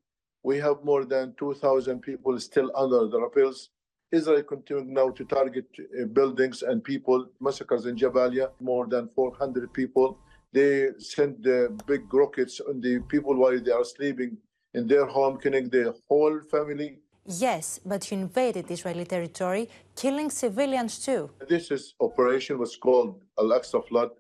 We 0.43 0.58
have 0.60 0.86
more 0.86 1.04
than 1.04 1.36
2,000 1.38 2.02
people 2.02 2.39
still 2.39 2.72
under 2.76 3.08
the 3.08 3.20
repels. 3.20 3.72
Israel 4.12 4.42
continuing 4.42 4.92
now 4.92 5.09
to 5.11 5.25
target 5.25 5.66
uh, 5.81 6.05
buildings 6.05 6.62
and 6.62 6.85
people. 6.85 7.27
Massacres 7.40 7.87
in 7.87 7.96
Jabalia, 7.96 8.51
more 8.61 8.87
than 8.87 9.09
400 9.09 9.72
people. 9.72 10.18
They 10.53 10.90
send 10.98 11.42
the 11.42 11.59
big 11.87 12.12
rockets 12.12 12.61
on 12.61 12.81
the 12.81 13.01
people 13.09 13.35
while 13.35 13.59
they 13.59 13.72
are 13.72 13.85
sleeping 13.85 14.37
in 14.75 14.87
their 14.87 15.07
home, 15.07 15.38
killing 15.38 15.70
the 15.70 15.94
whole 16.09 16.40
family. 16.51 16.98
Yes, 17.25 17.81
but 17.87 18.11
you 18.11 18.18
invaded 18.18 18.70
Israeli 18.70 19.07
territory, 19.07 19.70
killing 19.96 20.29
civilians 20.29 20.98
too. 20.98 21.31
This 21.48 21.70
is 21.70 21.94
operation 22.01 22.59
was 22.59 22.77
called 22.77 23.22
Al-Aqsa 23.38 23.87
Flood 23.88 24.11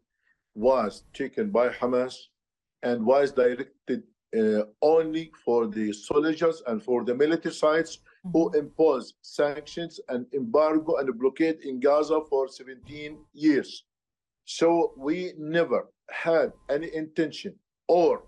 was 0.54 1.04
taken 1.14 1.50
by 1.50 1.68
Hamas 1.68 2.14
and 2.82 3.04
was 3.04 3.32
directed 3.32 4.02
uh, 4.38 4.62
only 4.80 5.30
for 5.44 5.66
the 5.66 5.92
soldiers 5.92 6.62
and 6.66 6.82
for 6.82 7.04
the 7.04 7.14
military 7.14 7.54
sites. 7.54 7.98
Who 8.30 8.50
imposed 8.56 9.14
sanctions 9.22 10.00
and 10.08 10.26
embargo 10.32 10.96
and 10.96 11.18
blockade 11.18 11.58
in 11.64 11.80
Gaza 11.80 12.20
for 12.28 12.48
17 12.48 13.18
years. 13.32 13.84
So 14.44 14.92
we 14.96 15.32
never 15.38 15.88
had 16.10 16.52
any 16.70 16.94
intention 16.94 17.54
or 17.88 18.22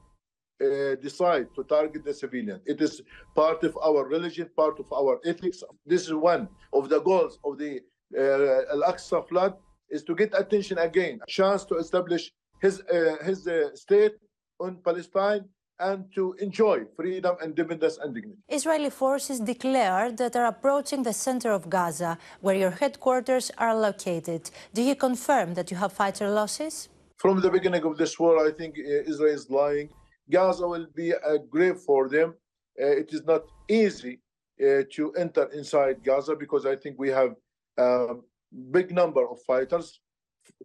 uh, 0.63 0.95
decide 0.97 1.49
to 1.55 1.65
target 1.65 2.05
the 2.05 2.15
civilian. 2.15 2.61
It 2.67 2.81
is 2.81 3.03
part 3.35 3.63
of 3.65 3.77
our 3.85 4.05
religion, 4.05 4.49
part 4.57 4.79
of 4.81 4.93
our 4.93 5.21
ethics. 5.25 5.63
This 5.87 6.03
is 6.03 6.15
one 6.15 6.49
of 6.73 6.89
the 6.89 7.01
goals 7.01 7.39
of 7.45 7.59
the 7.59 7.81
uh, 8.17 8.73
Al-Aqsa 8.73 9.29
flood 9.29 9.55
is 9.91 10.03
to 10.05 10.15
get 10.15 10.33
attention 10.39 10.79
again, 10.79 11.21
a 11.23 11.31
chance 11.31 11.65
to 11.67 11.77
establish 11.77 12.33
his 12.61 12.81
uh, 12.81 13.17
his 13.25 13.47
uh, 13.47 13.75
state 13.75 14.15
on 14.61 14.79
Palestine 14.85 15.45
and 15.81 16.05
to 16.15 16.35
enjoy 16.41 16.85
freedom, 16.97 17.37
independence, 17.43 17.99
and 17.99 18.15
dignity. 18.15 18.39
Israeli 18.49 18.91
forces 18.91 19.41
declared 19.41 20.17
that 20.19 20.37
are 20.37 20.47
approaching 20.47 21.03
the 21.03 21.13
center 21.13 21.51
of 21.51 21.69
Gaza, 21.69 22.19
where 22.41 22.55
your 22.55 22.71
headquarters 22.71 23.51
are 23.59 23.75
located. 23.75 24.51
Do 24.73 24.83
you 24.83 24.95
confirm 24.95 25.55
that 25.55 25.71
you 25.71 25.77
have 25.77 25.93
fighter 25.93 26.29
losses? 26.31 26.89
From 27.17 27.41
the 27.41 27.51
beginning 27.51 27.85
of 27.85 27.97
this 27.97 28.19
war, 28.19 28.47
I 28.47 28.53
think 28.53 28.77
uh, 28.79 29.11
Israel 29.11 29.35
is 29.35 29.51
lying. 29.51 29.89
Gaza 30.31 30.67
will 30.67 30.87
be 30.95 31.11
a 31.11 31.39
grave 31.39 31.79
for 31.79 32.09
them. 32.09 32.35
Uh, 32.81 32.87
it 32.87 33.13
is 33.13 33.25
not 33.25 33.43
easy 33.69 34.21
uh, 34.61 34.83
to 34.93 35.13
enter 35.15 35.45
inside 35.53 36.03
Gaza 36.05 36.35
because 36.37 36.67
I 36.67 36.77
think 36.77 36.99
we 36.99 37.11
have 37.11 37.35
a 37.77 38.15
big 38.71 38.93
number 38.93 39.29
of 39.29 39.39
fighters, 39.47 40.01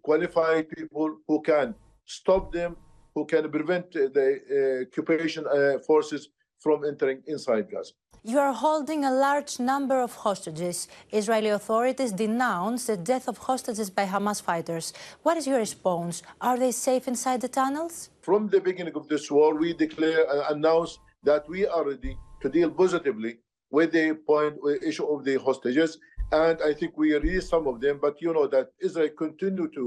qualified 0.04 0.70
people 0.70 1.18
who 1.28 1.42
can 1.42 1.76
stop 2.06 2.52
them, 2.52 2.76
who 3.20 3.26
can 3.26 3.52
prevent 3.58 3.86
uh, 3.96 4.00
the 4.18 4.28
uh, 4.32 4.88
occupation 4.88 5.44
uh, 5.46 5.80
forces 5.90 6.22
from 6.64 6.78
entering 6.92 7.20
inside 7.34 7.66
Gaza. 7.72 7.94
You 8.32 8.40
are 8.48 8.56
holding 8.68 9.02
a 9.06 9.14
large 9.28 9.54
number 9.72 9.98
of 10.08 10.12
hostages. 10.28 10.78
Israeli 11.20 11.52
authorities 11.60 12.12
denounce 12.26 12.82
the 12.92 12.98
death 13.12 13.26
of 13.32 13.36
hostages 13.50 13.90
by 13.98 14.06
Hamas 14.14 14.40
fighters. 14.50 14.86
What 15.26 15.36
is 15.40 15.46
your 15.50 15.60
response? 15.68 16.16
Are 16.48 16.58
they 16.64 16.74
safe 16.88 17.04
inside 17.14 17.40
the 17.46 17.52
tunnels? 17.60 17.96
From 18.28 18.42
the 18.54 18.62
beginning 18.70 18.96
of 19.02 19.06
this 19.12 19.26
war, 19.36 19.50
we 19.64 19.70
declare 19.86 20.22
and 20.32 20.42
announce 20.56 20.92
that 21.30 21.44
we 21.54 21.62
are 21.76 21.86
ready 21.92 22.14
to 22.42 22.48
deal 22.58 22.70
positively 22.84 23.34
with 23.78 23.90
the 23.98 24.06
point 24.32 24.56
with 24.66 24.84
issue 24.90 25.08
of 25.14 25.20
the 25.28 25.36
hostages. 25.48 25.92
And 26.32 26.58
I 26.70 26.74
think 26.78 26.92
we 27.02 27.08
release 27.16 27.48
some 27.54 27.66
of 27.72 27.76
them, 27.84 27.96
but 28.06 28.16
you 28.24 28.32
know 28.36 28.48
that 28.56 28.68
Israel 28.88 29.14
continue 29.24 29.68
to, 29.78 29.86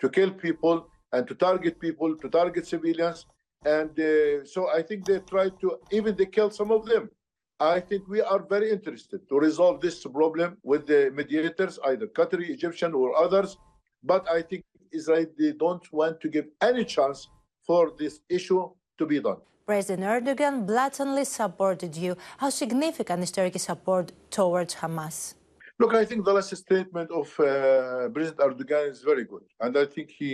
to 0.00 0.06
kill 0.16 0.30
people 0.46 0.76
and 1.14 1.22
to 1.30 1.34
target 1.48 1.74
people, 1.86 2.10
to 2.22 2.28
target 2.40 2.64
civilians. 2.74 3.18
And 3.78 3.92
uh, 3.98 4.44
so 4.54 4.60
I 4.78 4.80
think 4.82 4.98
they 5.08 5.20
try 5.34 5.46
to, 5.60 5.68
even 5.98 6.12
they 6.16 6.28
kill 6.36 6.50
some 6.60 6.70
of 6.78 6.82
them. 6.90 7.04
I 7.60 7.78
think 7.88 8.00
we 8.14 8.20
are 8.32 8.42
very 8.54 8.68
interested 8.76 9.20
to 9.28 9.34
resolve 9.48 9.76
this 9.80 9.96
problem 10.18 10.50
with 10.70 10.82
the 10.92 11.00
mediators, 11.20 11.74
either 11.90 12.06
Qatari, 12.18 12.46
Egyptian, 12.50 12.92
or 13.00 13.08
others. 13.24 13.56
But 14.02 14.22
I 14.38 14.42
think 14.48 14.62
Israel, 14.98 15.26
they 15.38 15.52
don't 15.64 15.86
want 16.00 16.20
to 16.22 16.28
give 16.36 16.46
any 16.60 16.84
chance 16.84 17.18
for 17.66 17.82
this 18.00 18.14
issue 18.28 18.62
to 18.98 19.04
be 19.12 19.18
done. 19.20 19.40
President 19.66 20.06
Erdogan 20.14 20.66
blatantly 20.66 21.24
supported 21.24 21.92
you. 21.96 22.16
How 22.42 22.50
significant 22.50 23.22
is 23.22 23.30
Turkey's 23.30 23.62
support 23.62 24.12
towards 24.30 24.74
Hamas? 24.80 25.34
Look, 25.78 25.94
I 25.94 26.04
think 26.04 26.24
the 26.24 26.34
last 26.38 26.54
statement 26.54 27.10
of 27.10 27.28
uh, 27.40 28.08
President 28.16 28.40
Erdogan 28.46 28.90
is 28.90 29.00
very 29.02 29.24
good, 29.24 29.44
and 29.62 29.72
I 29.76 29.86
think 29.86 30.10
he 30.10 30.30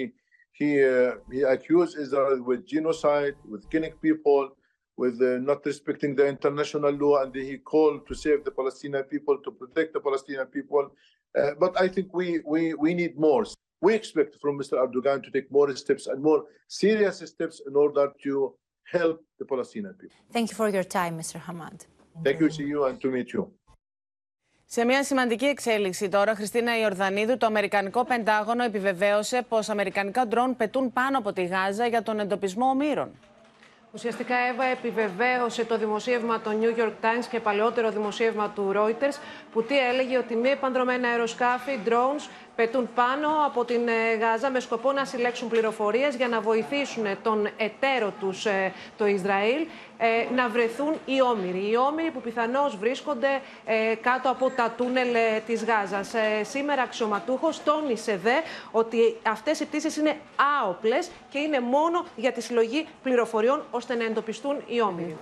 he 0.53 0.85
uh, 0.85 1.13
he 1.33 1.43
accused 1.43 1.99
Israel 1.99 2.43
with 2.43 2.67
genocide, 2.67 3.37
with 3.49 3.69
killing 3.71 3.95
people, 4.03 4.51
with 4.97 5.21
uh, 5.23 5.39
not 5.51 5.65
respecting 5.65 6.15
the 6.15 6.27
international 6.27 6.93
law, 6.93 7.23
and 7.23 7.35
he 7.35 7.57
called 7.59 8.07
to 8.09 8.15
save 8.15 8.45
the 8.45 8.51
Palestinian 8.51 9.05
people, 9.05 9.39
to 9.39 9.51
protect 9.51 9.95
the 9.95 10.01
Palestinian 10.01 10.47
people. 10.47 10.91
Uh, 11.39 11.53
but 11.59 11.81
I 11.81 11.89
think 11.89 12.13
we 12.13 12.41
we 12.45 12.75
we 12.75 12.95
need 12.95 13.19
more. 13.19 13.45
We 13.83 13.95
expect 13.95 14.33
from 14.43 14.59
Mr. 14.59 14.75
Erdogan 14.85 15.23
to 15.25 15.31
take 15.31 15.51
more 15.51 15.75
steps 15.75 16.07
and 16.07 16.23
more 16.23 16.45
serious 16.69 17.17
steps 17.35 17.63
in 17.69 17.75
order 17.85 18.13
to 18.25 18.55
help 18.85 19.25
the 19.39 19.47
Palestinian 19.53 19.95
people. 19.95 20.17
Thank 20.33 20.51
you 20.51 20.57
for 20.57 20.69
your 20.69 20.85
time, 20.85 21.19
Mr. 21.19 21.41
Hamad. 21.47 21.87
Thank 22.25 22.41
you, 22.41 22.51
see 22.51 22.65
you, 22.65 22.85
and 22.85 23.01
to 23.01 23.09
meet 23.11 23.33
you. 23.33 23.51
Σε 24.73 24.85
μια 24.85 25.05
σημαντική 25.05 25.45
εξέλιξη 25.45 26.09
τώρα, 26.09 26.35
Χριστίνα 26.35 26.79
Ιορδανίδου, 26.79 27.37
το 27.37 27.47
Αμερικανικό 27.47 28.05
Πεντάγωνο 28.05 28.65
επιβεβαίωσε 28.65 29.43
πως 29.49 29.69
Αμερικανικά 29.69 30.27
ντρόν 30.27 30.57
πετούν 30.57 30.93
πάνω 30.93 31.19
από 31.19 31.33
τη 31.33 31.45
Γάζα 31.45 31.87
για 31.87 32.03
τον 32.03 32.21
εντοπισμό 32.21 32.67
ομήρων. 32.67 33.11
Ουσιαστικά, 33.93 34.35
Εύα 34.53 34.65
επιβεβαίωσε 34.65 35.65
το 35.65 35.79
δημοσίευμα 35.79 36.41
του 36.41 36.59
New 36.61 36.81
York 36.81 36.93
Times 37.05 37.25
και 37.31 37.41
παλαιότερο 37.41 37.91
δημοσίευμα 37.91 38.51
του 38.51 38.73
Reuters, 38.77 39.19
που 39.53 39.63
τι 39.63 39.79
έλεγε 39.79 40.19
ότι 40.19 40.37
μη 40.37 40.49
επανδρομένα 40.49 41.09
αεροσκάφη, 41.09 41.79
drones, 41.87 42.29
πετούν 42.57 42.89
πάνω 42.95 43.29
από 43.47 43.65
την 43.65 43.81
Γάζα 44.21 44.51
με 44.51 44.61
σκοπό 44.61 44.93
να 44.93 45.05
συλλέξουν 45.05 45.49
πληροφορίες 45.49 46.17
για 46.17 46.29
να 46.29 46.41
βοηθήσουν 46.41 47.05
τον 47.23 47.49
εταίρο 47.57 48.13
τους, 48.21 48.47
το 48.97 49.07
Ισραήλ, 49.07 49.67
να 50.35 50.49
βρεθούν 50.49 50.95
οι 51.05 51.23
όμοιροι. 51.23 51.71
Οι 51.71 51.77
όμοιροι 51.77 52.11
που 52.11 52.21
πιθανώς 52.21 52.77
βρίσκονται 52.77 53.41
κάτω 54.01 54.31
από 54.31 54.51
τα 54.51 54.75
τούνελ 54.77 55.09
της 55.47 55.65
Γάζας. 55.65 56.15
Σήμερα 56.43 56.83
αξιωματούχος 56.83 57.63
τόνισε 57.63 58.17
δε 58.23 58.35
ότι 58.71 59.17
αυτές 59.27 59.61
οι 59.61 59.67
πτήσεις 59.67 59.97
είναι 59.97 60.17
άοπλες 60.63 61.11
και 61.31 61.39
είναι 61.39 61.61
μόνο 61.61 62.05
για 62.17 62.33
τη 62.33 62.41
συλλογή 62.43 62.87
πληροφοριών 63.03 63.65
ώστε 63.71 63.95
να 63.95 64.05
εντοπιστούν 64.05 64.57
οι 64.67 64.81
όμοιροι. 64.81 65.17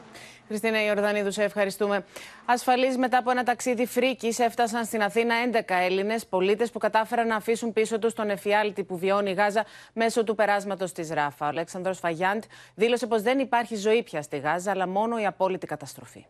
Χριστίνα 0.49 0.85
Ιορδανίδου, 0.85 1.33
σε 1.33 1.43
ευχαριστούμε. 1.43 2.05
Ασφαλείς 2.45 2.97
μετά 2.97 3.19
από 3.19 3.31
ένα 3.31 3.43
ταξίδι 3.45 3.87
φρίκης 3.87 4.39
έφτασαν 4.39 4.85
στην 4.85 5.03
Αθήνα 5.03 5.35
11 5.53 5.61
Έλληνες 5.69 6.27
πολίτες 6.27 6.71
που 6.71 6.79
κατάφεραν 6.79 7.27
να 7.27 7.37
αφήσουν 7.37 7.73
πίσω 7.73 7.99
τους 7.99 8.13
τον 8.13 8.31
εφιάλτη 8.31 8.85
που 8.85 8.99
βιώνει 8.99 9.31
η 9.31 9.35
Γάζα 9.35 9.65
μέσω 9.93 10.25
του 10.25 10.35
περάσματος 10.35 10.93
της 10.93 11.11
Ράφα. 11.11 11.47
Ο 11.47 11.49
Αλέξανδρος 11.49 11.99
Φαγιάντ 11.99 12.43
δήλωσε 12.75 13.07
πως 13.07 13.23
δεν 13.23 13.39
υπάρχει 13.39 13.77
ζωή 13.77 14.03
πια 14.03 14.23
στη 14.23 14.39
Γάζα, 14.39 14.71
αλλά 14.71 14.89
μόνο 14.89 15.19
η 15.19 15.27
απόλυτη 15.27 15.67
καταστροφή. 15.67 16.25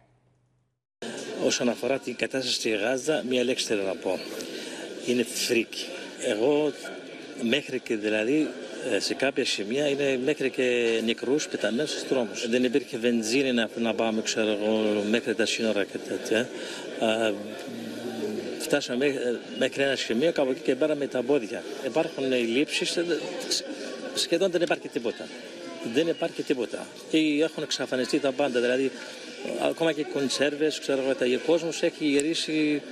Όσον 1.46 1.68
αφορά 1.68 1.98
την 1.98 2.16
κατάσταση 2.16 2.54
στη 2.54 2.70
Γάζα, 2.70 3.22
μία 3.28 3.44
λέξη 3.44 3.66
θέλω 3.66 3.82
να 3.82 3.94
πω. 3.94 4.18
Είναι 5.06 5.22
φρίκη. 5.22 5.86
Εγώ 6.24 6.72
μέχρι 7.42 7.80
και 7.80 7.96
δηλαδή 7.96 8.48
σε 8.98 9.14
κάποια 9.14 9.44
σημεία 9.44 9.88
είναι 9.88 10.18
μέχρι 10.24 10.50
και 10.50 11.00
νεκρούς 11.04 11.48
πεταμένους 11.48 11.90
στους 11.90 12.08
δρόμους. 12.08 12.48
Δεν 12.48 12.64
υπήρχε 12.64 12.98
βενζίνη 12.98 13.52
να, 13.52 13.68
να 13.76 13.94
πάμε 13.94 14.22
ξέρω 14.22 14.50
εγώ, 14.50 15.04
μέχρι 15.10 15.34
τα 15.34 15.46
σύνορα 15.46 15.84
και 15.84 15.98
τέτοια. 16.08 16.48
Α, 17.00 17.32
φτάσαμε 18.58 19.06
μέχρι, 19.06 19.38
μέχρι 19.58 19.82
ένα 19.82 19.96
σημείο 19.96 20.32
κάπου 20.32 20.50
εκεί 20.50 20.60
και 20.60 20.74
πέρα 20.74 20.94
με 20.94 21.06
τα 21.06 21.22
πόδια. 21.22 21.62
Υπάρχουν 21.86 22.32
οι 22.32 22.36
λήψεις, 22.36 22.98
σχεδόν 24.14 24.50
δεν 24.50 24.62
υπάρχει 24.62 24.88
τίποτα. 24.88 25.26
Δεν 25.94 26.08
υπάρχει 26.08 26.42
τίποτα. 26.42 26.86
Ή 27.10 27.42
έχουν 27.42 27.62
εξαφανιστεί 27.62 28.18
τα 28.18 28.32
πάντα, 28.32 28.60
δηλαδή 28.60 28.90
ακόμα 29.62 29.92
και 29.92 30.04
κονσέρβες, 30.12 30.78
ξέρω 30.78 31.00
εγώ, 31.00 31.34
ο 31.34 31.40
κόσμος 31.46 31.82
έχει 31.82 32.04
γυρίσει 32.04 32.82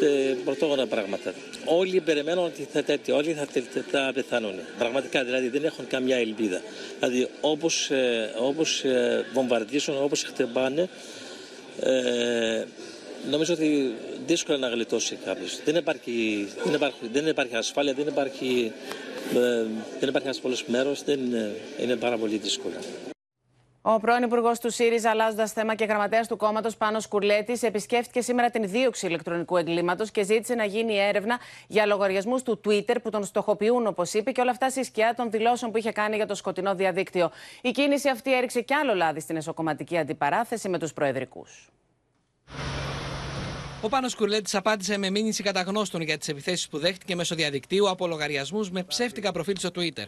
σε 0.00 0.36
πρωτόγωνα 0.44 0.86
πράγματα. 0.86 1.34
Όλοι 1.64 2.00
περιμένουν 2.00 2.44
ότι 2.44 2.68
θα 2.72 2.82
τέτοιο, 2.82 3.16
όλοι 3.16 3.32
θα, 3.32 3.46
θα 3.90 4.10
πεθάνουν. 4.14 4.54
Πραγματικά 4.78 5.24
δηλαδή 5.24 5.48
δεν 5.48 5.64
έχουν 5.64 5.86
καμιά 5.86 6.16
ελπίδα. 6.16 6.62
Δηλαδή 6.98 7.28
όπως, 7.40 7.90
ε, 7.90 8.34
όπως 8.38 8.84
ε, 8.84 9.24
βομβαρδίζουν, 9.32 10.02
όπως 10.02 10.22
χτυπάνε, 10.22 10.88
ε, 11.80 12.64
νομίζω 13.30 13.54
ότι 13.54 13.94
δύσκολα 14.26 14.58
να 14.58 14.68
γλιτώσει 14.68 15.18
κάποιος. 15.24 15.60
Δεν 15.64 15.76
υπάρχει, 15.76 16.48
δεν, 16.64 16.74
υπάρχει, 16.74 17.08
δεν 17.12 17.26
υπάρχει 17.26 17.56
ασφάλεια, 17.56 17.92
δεν 17.92 18.06
υπάρχει, 18.06 18.72
ε, 19.34 19.64
δεν 20.00 20.08
υπάρχει 20.08 20.28
ασφαλές 20.28 20.64
μέρος, 20.66 21.02
δεν 21.04 21.20
είναι 21.80 21.96
πάρα 21.96 22.16
πολύ 22.16 22.36
δύσκολο. 22.36 22.74
Ο 23.82 23.98
πρώην 23.98 24.22
Υπουργός 24.22 24.58
του 24.58 24.70
ΣΥΡΙΖΑ, 24.70 25.10
αλλάζοντας 25.10 25.52
θέμα 25.52 25.74
και 25.74 25.84
γραμματέας 25.84 26.28
του 26.28 26.36
κόμματος 26.36 26.76
Πάνος 26.76 27.08
Κουρλέτης, 27.08 27.62
επισκέφτηκε 27.62 28.20
σήμερα 28.20 28.50
την 28.50 28.68
δίωξη 28.68 29.06
ηλεκτρονικού 29.06 29.56
εγκλήματος 29.56 30.10
και 30.10 30.22
ζήτησε 30.22 30.54
να 30.54 30.64
γίνει 30.64 30.98
έρευνα 30.98 31.38
για 31.66 31.86
λογαριασμούς 31.86 32.42
του 32.42 32.60
Twitter 32.64 32.96
που 33.02 33.10
τον 33.10 33.24
στοχοποιούν, 33.24 33.86
όπως 33.86 34.14
είπε, 34.14 34.30
και 34.30 34.40
όλα 34.40 34.50
αυτά 34.50 34.70
στη 34.70 34.84
σκιά 34.84 35.14
των 35.16 35.30
δηλώσεων 35.30 35.70
που 35.72 35.78
είχε 35.78 35.92
κάνει 35.92 36.16
για 36.16 36.26
το 36.26 36.34
σκοτεινό 36.34 36.74
διαδίκτυο. 36.74 37.30
Η 37.62 37.70
κίνηση 37.70 38.08
αυτή 38.08 38.36
έριξε 38.36 38.60
κι 38.60 38.74
άλλο 38.74 38.94
λάδι 38.94 39.20
στην 39.20 39.36
εσωκομματική 39.36 39.98
αντιπαράθεση 39.98 40.68
με 40.68 40.78
τους 40.78 40.92
προεδρικούς. 40.92 41.68
Ο 43.82 43.88
Πάνος 43.88 44.14
Κουρλέτης 44.14 44.54
απάντησε 44.54 44.98
με 44.98 45.10
μήνυση 45.10 45.42
καταγνώστων 45.42 46.00
για 46.00 46.18
τις 46.18 46.28
επιθέσεις 46.28 46.68
που 46.68 46.78
δέχτηκε 46.78 47.14
μέσω 47.14 47.34
διαδικτύου 47.34 47.88
από 47.88 48.06
λογαριασμούς 48.06 48.70
με 48.70 48.82
ψεύτικα 48.82 49.32
προφίλ 49.32 49.56
στο 49.56 49.68
Twitter. 49.74 50.04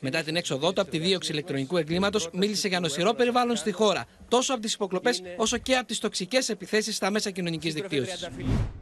Μετά 0.00 0.22
την 0.22 0.36
έξοδό 0.36 0.72
του 0.72 0.80
από 0.80 0.90
τη 0.90 0.98
δίωξη 0.98 1.32
ηλεκτρονικού 1.32 1.76
εγκλήματος, 1.76 2.28
μίλησε 2.32 2.68
για 2.68 2.80
νοσηρό 2.80 3.12
περιβάλλον 3.14 3.56
στη 3.56 3.72
χώρα, 3.72 4.04
τόσο 4.28 4.52
από 4.52 4.62
τις 4.62 4.74
υποκλοπές 4.74 5.22
όσο 5.36 5.58
και 5.58 5.76
από 5.76 5.86
τις 5.86 5.98
τοξικές 5.98 6.48
επιθέσεις 6.48 6.96
στα 6.96 7.10
μέσα 7.10 7.30
κοινωνικής 7.30 7.74
δικτύωσης. 7.74 8.28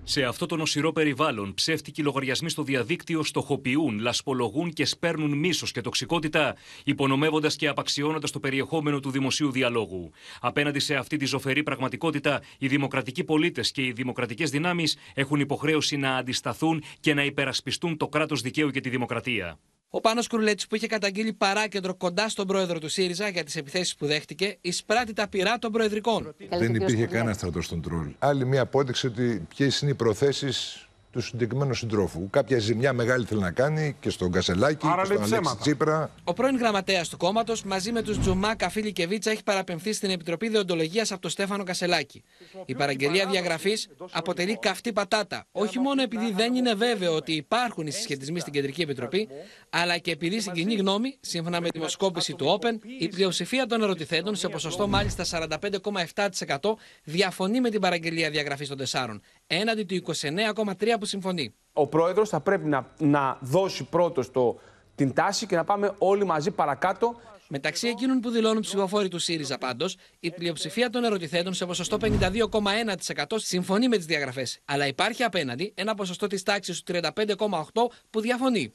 Σε 0.07 0.23
αυτό 0.23 0.47
το 0.47 0.57
νοσηρό 0.57 0.93
περιβάλλον, 0.93 1.55
ψεύτικοι 1.55 2.03
λογαριασμοί 2.03 2.51
στο 2.51 2.63
διαδίκτυο 2.63 3.23
στοχοποιούν, 3.23 3.99
λασπολογούν 3.99 4.73
και 4.73 4.85
σπέρνουν 4.85 5.39
μίσος 5.39 5.73
και 5.73 5.81
τοξικότητα, 5.81 6.57
υπονομεύοντας 6.85 7.57
και 7.57 7.69
απαξιώνοντας 7.69 8.31
το 8.31 8.41
περιεχόμενο 8.41 9.01
του 9.01 9.11
δημοσίου 9.11 9.51
διαλόγου. 9.51 10.11
Απέναντι 10.41 10.79
σε 10.79 10.95
αυτή 10.95 11.17
τη 11.17 11.25
ζωφερή 11.27 11.63
πραγματικότητα, 11.63 12.43
οι 12.59 12.69
δημοκρατικοί 12.69 13.25
πολίτες 13.25 13.71
και 13.71 13.81
οι 13.81 13.93
δημοκρατικοί 13.93 14.13
δημοκρατικές 14.15 14.51
δυνάμεις 14.51 14.97
έχουν 15.15 15.41
υποχρέωση 15.41 15.97
να 15.97 16.17
αντισταθούν 16.17 16.83
και 17.01 17.15
να 17.15 17.25
υπερασπιστούν 17.25 17.97
το 17.97 18.09
κράτος 18.09 18.41
δικαίου 18.41 18.71
και 18.71 18.81
τη 18.81 18.89
δημοκρατία. 18.89 19.59
Ο 19.97 20.01
Πάνος 20.01 20.29
Κουρλέτη, 20.29 20.65
που 20.69 20.75
είχε 20.75 20.87
καταγγείλει 20.87 21.33
παράκεντρο 21.33 21.95
κοντά 21.95 22.29
στον 22.29 22.47
πρόεδρο 22.47 22.79
του 22.79 22.89
ΣΥΡΙΖΑ 22.89 23.29
για 23.29 23.45
τις 23.45 23.57
επιθέσεις 23.57 23.97
που 23.97 24.07
δέχτηκε, 24.07 24.57
εισπράττει 24.61 25.13
τα 25.13 25.29
πειρά 25.29 25.59
των 25.59 25.73
προεδρικών. 25.73 26.35
Δεν 26.59 26.75
υπήρχε 26.75 27.07
κανένα 27.07 27.33
στρατός 27.33 27.65
στον 27.65 27.83
τρόλ. 27.83 28.15
Άλλη 28.19 28.45
μία 28.47 28.63
απόδειξη 28.63 29.07
ότι 29.07 29.47
ποιες 29.49 29.81
είναι 29.81 29.91
οι 29.91 29.95
προθέσεις 29.95 30.89
του 31.15 31.21
συγκεκριμένου 31.21 31.75
συντρόφου. 31.75 32.31
Κάποια 32.31 32.59
ζημιά 32.59 32.93
μεγάλη 32.93 33.25
θέλει 33.25 33.41
να 33.41 33.51
κάνει 33.51 33.97
και 34.01 34.11
στον 34.11 34.33
Κασελάκη 34.33 34.87
Άρα 34.87 35.01
και 35.01 35.05
στον 35.05 35.17
λέει 35.17 35.27
Αλέξη 35.27 35.41
ψέματα. 35.41 35.61
Τσίπρα. 35.61 36.11
Ο 36.25 36.33
πρώην 36.33 36.57
γραμματέας 36.57 37.09
του 37.09 37.17
κόμματος, 37.17 37.63
μαζί 37.63 37.93
με 37.93 38.03
τους 38.03 38.19
Τζουμά, 38.19 38.55
Καφίλη 38.55 38.93
και 38.93 39.07
Βίτσα, 39.07 39.31
έχει 39.31 39.43
παραπεμφθεί 39.43 39.93
στην 39.93 40.11
Επιτροπή 40.11 40.49
Δεοντολογίας 40.49 41.13
από 41.13 41.21
τον 41.21 41.31
Στέφανο 41.31 41.65
Κασελάκη. 41.65 42.23
Η 42.67 42.75
παραγγελία 42.75 43.27
διαγραφής 43.27 43.89
αποτελεί 44.11 44.59
καυτή 44.59 44.93
πατάτα, 44.93 45.47
όχι 45.53 45.79
μόνο 45.79 46.03
επειδή 46.03 46.33
δεν 46.33 46.55
είναι 46.55 46.75
βέβαιο 46.75 47.15
ότι 47.15 47.33
υπάρχουν 47.33 47.87
οι 47.87 47.91
συσχετισμοί 47.91 48.41
στην 48.41 48.53
Κεντρική 48.53 48.83
Επιτροπή, 48.83 49.29
αλλά 49.71 49.99
και 49.99 50.11
επειδή 50.11 50.41
στην 50.41 50.53
κοινή 50.53 50.75
γνώμη, 50.75 51.17
σύμφωνα 51.21 51.61
με 51.61 51.69
τη 51.69 51.79
δημοσκόπηση 51.79 52.35
του 52.35 52.59
Open, 52.61 52.79
η 52.99 53.09
πλειοψηφία 53.09 53.67
των 53.67 53.83
ερωτηθέντων, 53.83 54.37
σε 54.37 54.49
ποσοστό 54.49 54.89
μάλιστα 54.89 55.25
45,7%, 55.25 56.77
διαφωνεί 57.05 57.61
με 57.61 57.71
την 57.71 57.81
παραγγελία 57.81 58.31
διαγραφής 58.31 58.69
των 58.69 58.77
τεσσάρων, 58.77 59.23
έναντι 59.47 59.85
του 59.85 60.15
29,3% 60.15 60.97
που 60.99 61.05
συμφωνεί. 61.05 61.55
Ο 61.73 61.87
πρόεδρος 61.87 62.29
θα 62.29 62.41
πρέπει 62.41 62.67
να, 62.67 62.87
να 62.99 63.39
δώσει 63.41 63.85
πρώτος 63.85 64.31
το, 64.31 64.61
την 64.95 65.13
τάση 65.13 65.47
και 65.47 65.57
να 65.57 65.65
πάμε 65.65 65.95
όλοι 65.99 66.25
μαζί 66.25 66.51
παρακάτω. 66.51 67.15
Μεταξύ 67.49 67.89
εκείνων 67.89 68.21
που 68.21 68.31
δηλώνουν 68.31 68.63
ψηφοφόροι 68.63 69.09
του 69.09 69.19
ΣΥΡΙΖΑ 69.19 69.59
πάντως, 69.59 69.97
η 70.21 70.31
πλειοψηφία 70.31 70.91
των 70.91 71.05
ερωτηθέντων 71.05 71.55
σε 71.55 71.67
ποσοστό 71.67 71.97
52,1% 72.01 73.25
συμφωνεί 73.35 73.89
με 73.89 73.97
τις 73.97 74.07
διαγραφές. 74.07 74.59
Αλλά 74.65 74.87
υπάρχει 74.87 75.23
απέναντι 75.23 75.73
ένα 75.77 75.95
ποσοστό 75.95 76.27
της 76.27 76.43
τάξης 76.43 76.83
του 76.83 76.93
35,8% 76.95 77.63
που 78.11 78.21
διαφωνεί. 78.21 78.75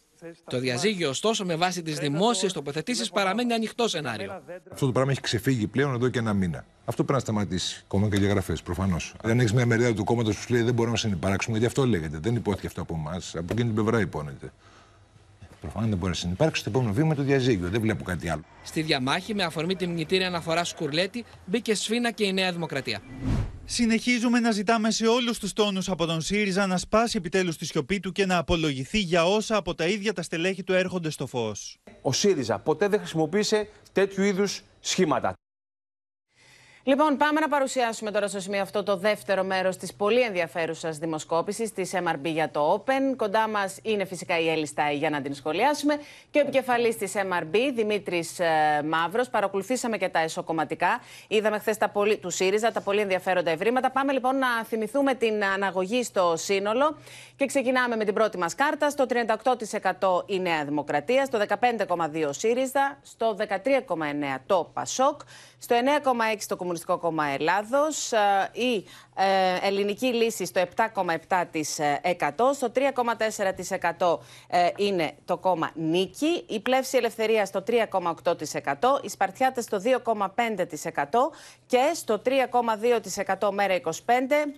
Το 0.50 0.60
διαζύγιο, 0.60 1.10
ωστόσο, 1.10 1.46
με 1.46 1.56
βάση 1.56 1.82
τις 1.82 1.98
δημόσιες 1.98 2.54
τοποθετήσεις, 2.54 3.10
παραμένει 3.10 3.54
ανοιχτό 3.54 3.88
σενάριο. 3.88 4.42
Αυτό 4.72 4.86
το 4.86 4.92
πράγμα 4.92 5.12
έχει 5.12 5.22
ξεφύγει 5.22 5.68
πλέον 5.68 5.94
εδώ 5.94 6.10
και 6.10 6.20
ένα 6.20 6.34
μήνα. 6.34 6.66
Αυτό 6.86 7.04
πρέπει 7.04 7.14
να 7.14 7.20
σταματήσει. 7.20 7.82
Ακόμα 7.84 8.10
και 8.10 8.18
διαγραφές, 8.18 8.62
προφανώς. 8.62 9.14
Δεν 9.24 9.40
έχεις 9.40 9.54
μια 9.54 9.66
μερίδα 9.66 9.94
του 9.94 10.04
κόμματος 10.04 10.36
που 10.36 10.42
σου 10.42 10.54
λέει 10.54 10.62
δεν 10.62 10.74
μπορούμε 10.74 10.94
να 10.94 11.00
συνεπάρξουμε, 11.00 11.58
γιατί 11.58 11.80
αυτό 11.80 11.86
λέγεται. 11.90 12.18
Δεν 12.18 12.36
υπόθηκε 12.36 12.68
αυτό 12.68 12.82
από 12.82 12.96
εμάς. 12.96 13.36
Από 13.36 13.48
εκείνη 13.50 13.68
την 13.68 13.74
πλευρά 13.74 14.00
υπόνεται. 14.00 14.52
Προφανώς 15.62 15.90
δεν 15.90 15.98
μπορεί 15.98 16.12
να 16.12 16.18
συνεπάρξει. 16.18 16.64
Το 16.64 16.70
επόμενο 16.70 16.94
βήμα 16.94 17.06
είναι 17.06 17.16
το 17.16 17.24
διαζύγιο. 17.24 17.70
Δεν 17.70 17.82
βλέπω 17.82 18.04
κάτι 18.04 18.30
άλλο. 18.30 18.42
Στη 18.64 18.82
διαμάχη, 18.82 19.34
με 19.34 19.44
αφορμή 19.44 19.76
τη 19.76 19.88
μνητήρια 19.88 20.28
αναφορά 20.28 20.64
Σκουρλέτη, 20.64 21.26
μπήκε 21.46 21.76
σφίνα 21.76 22.12
και 22.12 22.26
η 22.26 22.34
Νέα 22.34 22.52
Δημοκρατία. 22.52 23.02
Συνεχίζουμε 23.72 24.40
να 24.40 24.52
ζητάμε 24.52 24.92
σε 24.92 25.08
όλους 25.08 25.40
τους 25.40 25.54
τόνους 25.54 25.90
από 25.90 26.06
τον 26.06 26.22
ΣΥΡΙΖΑ 26.22 26.68
να 26.68 26.78
σπάσει 26.78 27.18
επιτέλους 27.18 27.58
τη 27.58 27.66
σιωπή 27.66 28.00
του 28.00 28.12
και 28.12 28.26
να 28.26 28.38
απολογηθεί 28.38 29.00
για 29.00 29.26
όσα 29.26 29.56
από 29.56 29.76
τα 29.76 29.86
ίδια 29.86 30.14
τα 30.14 30.22
στελέχη 30.22 30.64
του 30.64 30.74
έρχονται 30.74 31.10
στο 31.10 31.28
φως. 31.28 31.78
Ο 32.02 32.12
ΣΥΡΙΖΑ 32.12 32.60
ποτέ 32.60 32.88
δεν 32.88 33.00
χρησιμοποίησε 33.00 33.70
τέτοιου 33.92 34.24
είδους 34.24 34.62
σχήματα. 34.80 35.34
Λοιπόν, 36.84 37.18
πάμε 37.18 37.40
να 37.40 37.48
παρουσιάσουμε 37.48 38.12
τώρα 38.12 38.28
στο 38.28 38.40
σημείο 38.40 38.62
αυτό 38.62 38.84
το 38.84 38.98
δεύτερο 38.98 39.44
μέρος 39.44 39.78
της 39.78 39.94
πολύ 39.94 40.22
ενδιαφέρουσας 40.22 40.98
δημοσκόπησης 40.98 41.74
της 41.74 41.92
MRB 41.94 42.24
για 42.24 42.50
το 42.52 42.74
Open. 42.74 43.16
Κοντά 43.16 43.48
μας 43.48 43.80
είναι 43.82 44.06
φυσικά 44.06 44.40
η 44.40 44.50
Έλλη 44.50 44.66
Στάι 44.66 44.96
για 44.96 45.10
να 45.10 45.22
την 45.22 45.34
σχολιάσουμε 45.34 46.00
και 46.32 46.40
ο 46.40 46.42
επικεφαλής 46.42 46.98
της 46.98 47.14
MRB, 47.16 47.58
Δημήτρης 47.74 48.40
ε, 48.40 48.46
Μαύρος. 48.86 49.30
Παρακολουθήσαμε 49.30 49.98
και 49.98 50.10
τα 50.10 50.20
εσωκομματικά. 50.20 51.02
Είδαμε 51.28 51.60
χθες 51.60 51.78
τα 51.78 51.90
πολύ, 51.90 52.18
του 52.18 52.30
ΣΥΡΙΖΑ 52.30 52.72
τα 52.72 52.82
πολύ 52.82 53.00
ενδιαφέροντα 53.00 53.52
ευρήματα. 53.52 53.92
Πάμε 53.92 54.12
λοιπόν 54.12 54.38
να 54.38 54.64
θυμηθούμε 54.66 55.14
την 55.14 55.44
αναγωγή 55.44 56.04
στο 56.04 56.34
σύνολο 56.38 56.98
και 57.36 57.46
ξεκινάμε 57.46 57.96
με 57.96 58.06
την 58.06 58.14
πρώτη 58.14 58.38
μας 58.38 58.56
κάρτα. 58.56 58.90
Στο 58.90 59.06
38% 60.00 60.24
η 60.26 60.40
Νέα 60.40 60.66
Δημοκρατία, 60.66 61.26
στο 61.26 61.40
15,2% 61.48 62.30
ΣΥΡΙΖΑ, 62.30 62.98
στο 63.02 63.36
13,9% 63.40 64.38
το 64.46 64.70
ΠΑΣΟΚ, 64.74 65.22
στο 65.60 65.76
9,6% 66.04 66.44
το 66.48 66.56
Κομμουνιστικό 66.56 66.98
Κόμμα 66.98 67.26
Ελλάδος, 67.26 68.12
ε, 68.12 68.50
η 68.52 68.86
ε, 69.16 69.68
Ελληνική 69.68 70.06
Λύση 70.06 70.46
στο 70.46 70.62
7,7%, 70.76 70.86
στο 72.54 72.72
3,4% 73.98 74.18
ε, 74.48 74.70
είναι 74.78 75.12
το 75.26 75.38
κόμμα 75.38 75.72
Νίκη, 75.76 76.44
η 76.48 76.60
Πλεύση 76.60 76.98
Ελευθερίας 76.98 77.48
στο 77.48 77.64
3,8%, 77.68 79.04
οι 79.04 79.10
Σπαρτιάτες 79.10 79.64
στο 79.64 79.82
2,5% 80.06 80.26
και 81.66 81.92
στο 81.94 82.22
3,2% 83.40 83.50
Μέρα 83.52 83.80
25 83.84 83.90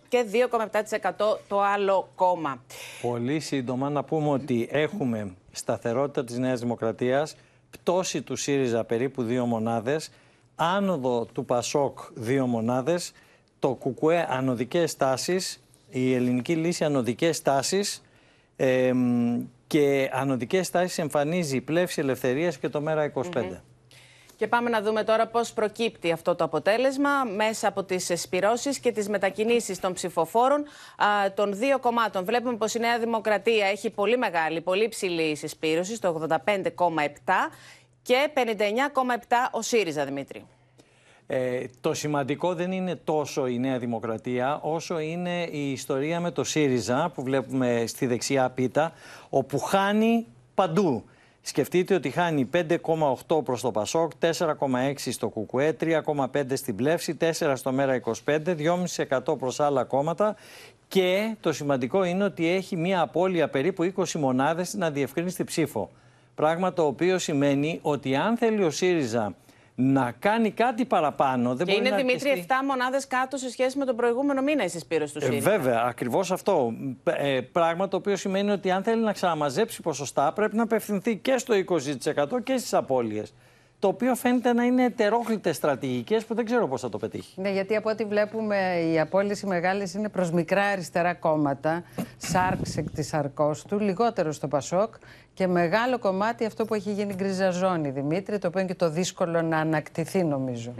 και 0.07 0.25
2,7% 0.31 1.37
το 1.47 1.61
άλλο 1.61 2.09
κόμμα. 2.15 2.63
Πολύ 3.01 3.39
σύντομα 3.39 3.89
να 3.89 4.03
πούμε 4.03 4.29
ότι 4.29 4.67
έχουμε 4.71 5.33
σταθερότητα 5.51 6.23
της 6.23 6.37
Νέας 6.37 6.59
Δημοκρατίας, 6.59 7.35
πτώση 7.69 8.21
του 8.21 8.35
ΣΥΡΙΖΑ 8.35 8.83
περίπου 8.83 9.23
δύο 9.23 9.45
μονάδες, 9.45 10.11
άνοδο 10.55 11.25
του 11.33 11.45
ΠΑΣΟΚ 11.45 11.99
δύο 12.13 12.47
μονάδες, 12.47 13.11
το 13.59 13.75
ΚΚΕ 13.75 14.27
ανωδικές 14.29 14.97
τάσεις, 14.97 15.63
η 15.89 16.13
Ελληνική 16.13 16.55
Λύση 16.55 16.83
ανωδικές 16.83 17.41
τάσεις 17.41 18.01
εμ, 18.55 19.45
και 19.67 20.09
ανωδικές 20.13 20.69
τάσεις 20.69 20.97
εμφανίζει 20.97 21.55
η 21.55 21.61
Πλεύση 21.61 22.01
Ελευθερίας 22.01 22.57
και 22.57 22.69
το 22.69 22.81
Μέρα 22.81 23.03
25. 23.03 23.61
Και 24.41 24.47
πάμε 24.47 24.69
να 24.69 24.81
δούμε 24.81 25.03
τώρα 25.03 25.27
πώς 25.27 25.53
προκύπτει 25.53 26.11
αυτό 26.11 26.35
το 26.35 26.43
αποτέλεσμα 26.43 27.09
μέσα 27.35 27.67
από 27.67 27.83
τις 27.83 28.11
σπυρώσεις 28.15 28.79
και 28.79 28.91
τις 28.91 29.09
μετακινήσεις 29.09 29.79
των 29.79 29.93
ψηφοφόρων 29.93 30.63
α, 30.97 31.33
των 31.33 31.53
δύο 31.53 31.79
κομμάτων. 31.79 32.25
Βλέπουμε 32.25 32.57
πως 32.57 32.73
η 32.73 32.79
Νέα 32.79 32.99
Δημοκρατία 32.99 33.65
έχει 33.65 33.89
πολύ 33.89 34.17
μεγάλη, 34.17 34.61
πολύ 34.61 34.87
ψηλή 34.87 35.35
συσπήρωση, 35.35 35.95
στο 35.95 36.27
85,7 36.29 36.37
και 38.01 38.31
59,7 38.35 38.41
ο 39.51 39.61
ΣΥΡΙΖΑ, 39.61 40.05
Δημήτρη. 40.05 40.45
Ε, 41.27 41.65
το 41.81 41.93
σημαντικό 41.93 42.53
δεν 42.53 42.71
είναι 42.71 42.95
τόσο 42.95 43.47
η 43.47 43.59
Νέα 43.59 43.79
Δημοκρατία, 43.79 44.59
όσο 44.61 44.99
είναι 44.99 45.43
η 45.51 45.71
ιστορία 45.71 46.19
με 46.19 46.31
το 46.31 46.43
ΣΥΡΙΖΑ 46.43 47.11
που 47.13 47.23
βλέπουμε 47.23 47.83
στη 47.87 48.05
δεξιά 48.05 48.49
πίτα, 48.49 48.91
όπου 49.29 49.59
χάνει 49.59 50.27
παντού. 50.55 51.03
Σκεφτείτε 51.41 51.93
ότι 51.93 52.09
χάνει 52.09 52.49
5,8 52.53 53.43
προς 53.43 53.61
το 53.61 53.71
ΠΑΣΟΚ, 53.71 54.11
4,6 54.19 55.11
στο 55.11 55.29
ΚΚΕ, 55.29 55.75
3,5 55.79 56.55
στην 56.57 56.75
Πλεύση, 56.75 57.17
4 57.21 57.53
στο 57.55 57.71
Μέρα 57.71 58.01
25, 58.25 58.55
2,5% 59.27 59.37
προς 59.37 59.59
άλλα 59.59 59.83
κόμματα 59.83 60.35
και 60.87 61.35
το 61.39 61.53
σημαντικό 61.53 62.03
είναι 62.03 62.23
ότι 62.23 62.47
έχει 62.47 62.75
μια 62.75 63.01
απώλεια 63.01 63.49
περίπου 63.49 63.93
20 63.95 64.11
μονάδες 64.11 64.73
να 64.73 64.91
διευκρίνει 64.91 65.29
στη 65.29 65.43
ψήφο. 65.43 65.89
Πράγμα 66.41 66.73
το 66.73 66.85
οποίο 66.85 67.17
σημαίνει 67.17 67.79
ότι 67.81 68.15
αν 68.15 68.37
θέλει 68.37 68.63
ο 68.63 68.69
ΣΥΡΙΖΑ 68.71 69.35
να 69.75 70.13
κάνει 70.19 70.51
κάτι 70.51 70.85
παραπάνω. 70.85 71.55
Δεν 71.55 71.65
και 71.65 71.71
μπορεί 71.71 71.85
είναι, 71.85 71.89
να 71.89 71.95
Δημήτρη, 71.95 72.29
αρκεστεί. 72.29 72.53
7 72.61 72.65
μονάδες 72.67 73.07
κάτω 73.07 73.37
σε 73.37 73.49
σχέση 73.49 73.77
με 73.77 73.85
τον 73.85 73.95
προηγούμενο 73.95 74.41
μήνα 74.41 74.63
η 74.63 74.67
συσπήρωση 74.67 75.13
του 75.13 75.19
Ε, 75.23 75.25
ΣΥΡΙΖΑ. 75.25 75.49
βέβαια, 75.49 75.83
ακριβώς 75.87 76.31
αυτό. 76.31 76.73
Ε, 77.03 77.39
πράγμα 77.51 77.87
το 77.87 77.97
οποίο 77.97 78.15
σημαίνει 78.15 78.51
ότι 78.51 78.71
αν 78.71 78.83
θέλει 78.83 79.03
να 79.03 79.11
ξαναμαζέψει 79.13 79.81
ποσοστά, 79.81 80.33
πρέπει 80.33 80.55
να 80.55 80.63
απευθυνθεί 80.63 81.17
και 81.17 81.37
στο 81.37 81.53
20% 81.53 82.43
και 82.43 82.57
στις 82.57 82.73
απώλειες. 82.73 83.33
Το 83.81 83.87
οποίο 83.87 84.15
φαίνεται 84.15 84.53
να 84.53 84.63
είναι 84.63 84.83
ετερόκλητες 84.83 85.55
στρατηγικές 85.55 86.25
που 86.25 86.35
δεν 86.35 86.45
ξέρω 86.45 86.67
πώς 86.67 86.81
θα 86.81 86.89
το 86.89 86.97
πετύχει. 86.97 87.41
Ναι, 87.41 87.49
γιατί 87.51 87.75
από 87.75 87.89
ό,τι 87.89 88.03
βλέπουμε 88.03 88.79
η 88.91 88.99
απόλυση 88.99 89.45
μεγάλης 89.45 89.93
είναι 89.93 90.09
προς 90.09 90.31
μικρά 90.31 90.63
αριστερά 90.63 91.13
κόμματα, 91.13 91.83
σάρξ 92.17 92.77
εκ 92.77 92.91
της 92.91 93.13
αρκό 93.13 93.55
του, 93.67 93.79
λιγότερο 93.79 94.31
στο 94.31 94.47
Πασόκ 94.47 94.93
και 95.33 95.47
μεγάλο 95.47 95.99
κομμάτι 95.99 96.45
αυτό 96.45 96.65
που 96.65 96.73
έχει 96.73 96.91
γίνει 96.91 97.13
γκρίζα 97.13 97.49
ζώνη, 97.49 97.89
Δημήτρη, 97.89 98.37
το 98.37 98.47
οποίο 98.47 98.59
είναι 98.59 98.69
και 98.69 98.75
το 98.75 98.89
δύσκολο 98.89 99.41
να 99.41 99.57
ανακτηθεί, 99.57 100.23
νομίζω. 100.23 100.73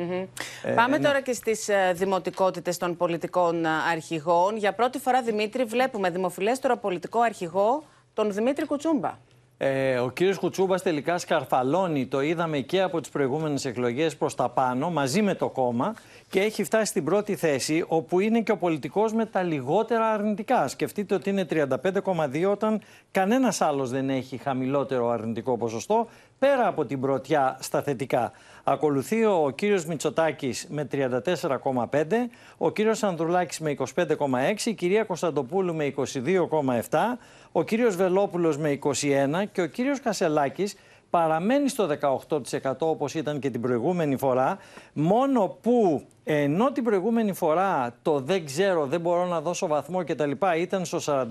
Ε, 0.64 0.72
Πάμε 0.72 0.98
ναι. 0.98 1.04
τώρα 1.04 1.22
και 1.22 1.34
στις 1.34 1.70
ε, 1.70 1.92
δημοτικότητες 1.96 2.78
των 2.78 2.98
πολιτικών 2.98 3.66
ε, 3.66 3.70
αρχηγών. 3.92 4.58
Για 4.58 4.74
πρώτη 4.74 5.00
φορά, 5.00 5.22
Δημήτρη, 5.22 5.64
βλέπουμε 5.64 6.10
δημοφιλέστερο 6.10 6.78
πολιτικό 6.78 7.20
αρχηγό 7.20 7.84
τον 8.14 8.32
Δημήτρη 8.32 8.66
Κουτσούμπα. 8.66 9.18
Ε, 9.64 9.98
ο 9.98 10.10
κύριος 10.10 10.38
Κουτσούμπας 10.38 10.82
τελικά 10.82 11.18
σκαρφαλώνει, 11.18 12.06
το 12.06 12.22
είδαμε 12.22 12.60
και 12.60 12.82
από 12.82 13.02
τις 13.02 13.10
προηγούμενες 13.10 13.66
εκλογές 13.66 14.16
προς 14.16 14.36
τα 14.36 14.50
πάνω, 14.50 14.90
μαζί 14.90 15.22
με 15.22 15.36
το 15.36 15.50
κόμμα 15.50 15.96
και 16.30 16.40
έχει 16.40 16.64
φτάσει 16.64 16.86
στην 16.86 17.04
πρώτη 17.04 17.36
θέση, 17.36 17.86
όπου 17.88 18.20
είναι 18.20 18.42
και 18.42 18.52
ο 18.52 18.58
πολιτικός 18.58 19.14
με 19.14 19.26
τα 19.26 19.42
λιγότερα 19.42 20.12
αρνητικά. 20.12 20.68
Σκεφτείτε 20.68 21.16
ότι 21.16 21.30
είναι 21.30 21.46
35,2 21.50 22.52
όταν 22.52 22.82
κανένας 23.12 23.62
άλλος 23.62 23.90
δεν 23.90 24.10
έχει 24.10 24.38
χαμηλότερο 24.38 25.10
αρνητικό 25.10 25.58
ποσοστό, 25.58 26.08
πέρα 26.40 26.68
από 26.68 26.86
την 26.86 27.00
πρωτιά 27.00 27.58
στα 27.60 27.82
θετικά. 27.82 28.32
Ακολουθεί 28.64 29.26
ο 29.26 29.52
κύριος 29.56 29.86
Μητσοτάκης 29.86 30.68
με 30.70 30.88
34,5, 30.92 32.30
ο 32.58 32.72
κύριος 32.72 33.04
Ανδρουλάκης 33.04 33.60
με 33.60 33.76
25,6, 33.96 34.66
η 34.66 34.74
κυρία 34.74 35.04
Κωνσταντοπούλου 35.04 35.76
με 35.76 35.94
22,7, 35.98 37.18
ο 37.52 37.64
κύριος 37.64 37.96
Βελόπουλος 37.96 38.58
με 38.58 38.80
21 38.84 39.44
και 39.52 39.62
ο 39.62 39.66
κύριος 39.66 40.00
Κασελάκης 40.00 40.76
παραμένει 41.10 41.70
στο 41.70 41.90
18% 42.30 42.74
όπως 42.80 43.14
ήταν 43.14 43.40
και 43.40 43.50
την 43.50 43.62
προηγούμενη 43.62 44.18
φορά, 44.18 44.58
μόνο 44.94 45.58
που 45.62 46.04
ενώ 46.24 46.72
την 46.72 46.84
προηγούμενη 46.84 47.34
φορά 47.34 47.96
το 48.02 48.20
δεν 48.20 48.46
ξέρω, 48.46 48.86
δεν 48.86 49.02
μπορώ 49.02 49.26
να 49.26 49.42
δώσω 49.42 49.68
βαθμό 49.68 50.04
κτλ. 50.04 50.32
ήταν 50.58 50.86
στο 50.86 51.28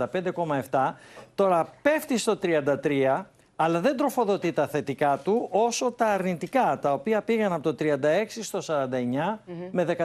45,7, 0.71 0.93
τώρα 1.35 1.69
πέφτει 1.83 2.19
στο 2.19 2.39
33%, 2.43 3.25
αλλά 3.63 3.81
δεν 3.81 3.97
τροφοδοτεί 3.97 4.53
τα 4.53 4.67
θετικά 4.69 5.21
του 5.25 5.49
όσο 5.51 5.93
τα 5.93 6.07
αρνητικά, 6.07 6.79
τα 6.83 6.93
οποία 6.93 7.23
πήγαν 7.23 7.53
από 7.53 7.63
το 7.63 7.75
36% 7.79 7.95
στο 8.41 8.59
49% 8.67 8.89
με 9.71 9.97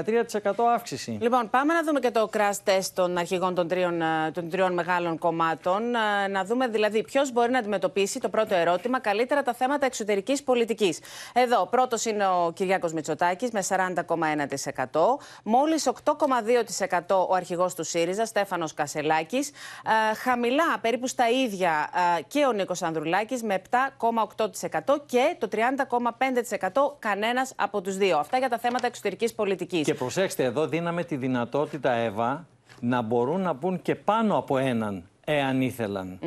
13% 0.43 0.51
αύξηση. 0.75 1.17
Λοιπόν, 1.21 1.49
πάμε 1.49 1.73
να 1.73 1.83
δούμε 1.83 1.99
και 1.99 2.11
το 2.11 2.29
crash 2.33 2.69
test 2.69 2.87
των 2.93 3.17
αρχηγών 3.17 3.55
των 3.55 3.67
τριών, 3.67 4.01
ε, 4.01 4.31
των 4.33 4.49
τριών 4.49 4.73
μεγάλων 4.73 5.17
κομμάτων. 5.17 5.81
Ε, 5.95 6.27
Να 6.27 6.45
δούμε 6.45 6.67
δηλαδή 6.67 7.03
ποιος 7.03 7.31
μπορεί 7.31 7.51
να 7.51 7.59
αντιμετωπίσει 7.59 8.19
το 8.19 8.29
πρώτο 8.29 8.55
ερώτημα 8.55 8.99
καλύτερα 8.99 9.43
τα 9.43 9.53
θέματα 9.53 9.85
εξωτερικής 9.85 10.43
πολιτικής. 10.43 10.99
Εδώ, 11.33 11.65
πρώτος 11.65 12.05
είναι 12.05 12.27
ο 12.27 12.51
Κυριάκος 12.55 12.93
Μητσοτάκης 12.93 13.51
με 13.51 13.61
40,1%. 13.61 15.19
Μόλις 15.43 15.87
8,2% 15.87 17.25
ο 17.29 17.33
αρχηγός 17.35 17.75
του 17.75 17.83
ΣΥΡΙΖΑ, 17.83 18.25
Στέφανος 18.25 18.73
Κασελάκης. 18.73 19.51
χαμηλά, 20.23 20.77
περίπου 20.81 21.07
στα 21.07 21.29
ίδια, 21.29 21.89
ε, 22.17 22.21
και 22.21 22.45
ο 22.45 22.51
Νίκος 22.51 22.81
Ανδρουλάκης 22.81 23.43
με 23.45 23.61
7,8% 23.69 24.95
και 25.05 25.35
το 25.39 25.47
30,5% 25.51 26.95
κανένας 26.99 27.53
από 27.55 27.81
τους 27.81 27.97
δύο. 27.97 28.17
Αυτά 28.17 28.37
για 28.37 28.49
τα 28.49 28.57
θέματα 28.57 28.87
εξωτερικής 28.87 29.33
πολιτικής. 29.33 29.85
Και 29.85 29.93
προσέξτε, 29.93 30.43
εδώ 30.43 30.67
δίναμε 30.67 31.03
τη 31.03 31.15
δυνατότητα, 31.15 31.91
Εύα, 31.91 32.47
να 32.79 33.01
μπορούν 33.01 33.41
να 33.41 33.55
πούν 33.55 33.81
και 33.81 33.95
πάνω 33.95 34.37
από 34.37 34.57
έναν, 34.57 35.03
εάν 35.25 35.61
ήθελαν. 35.61 36.19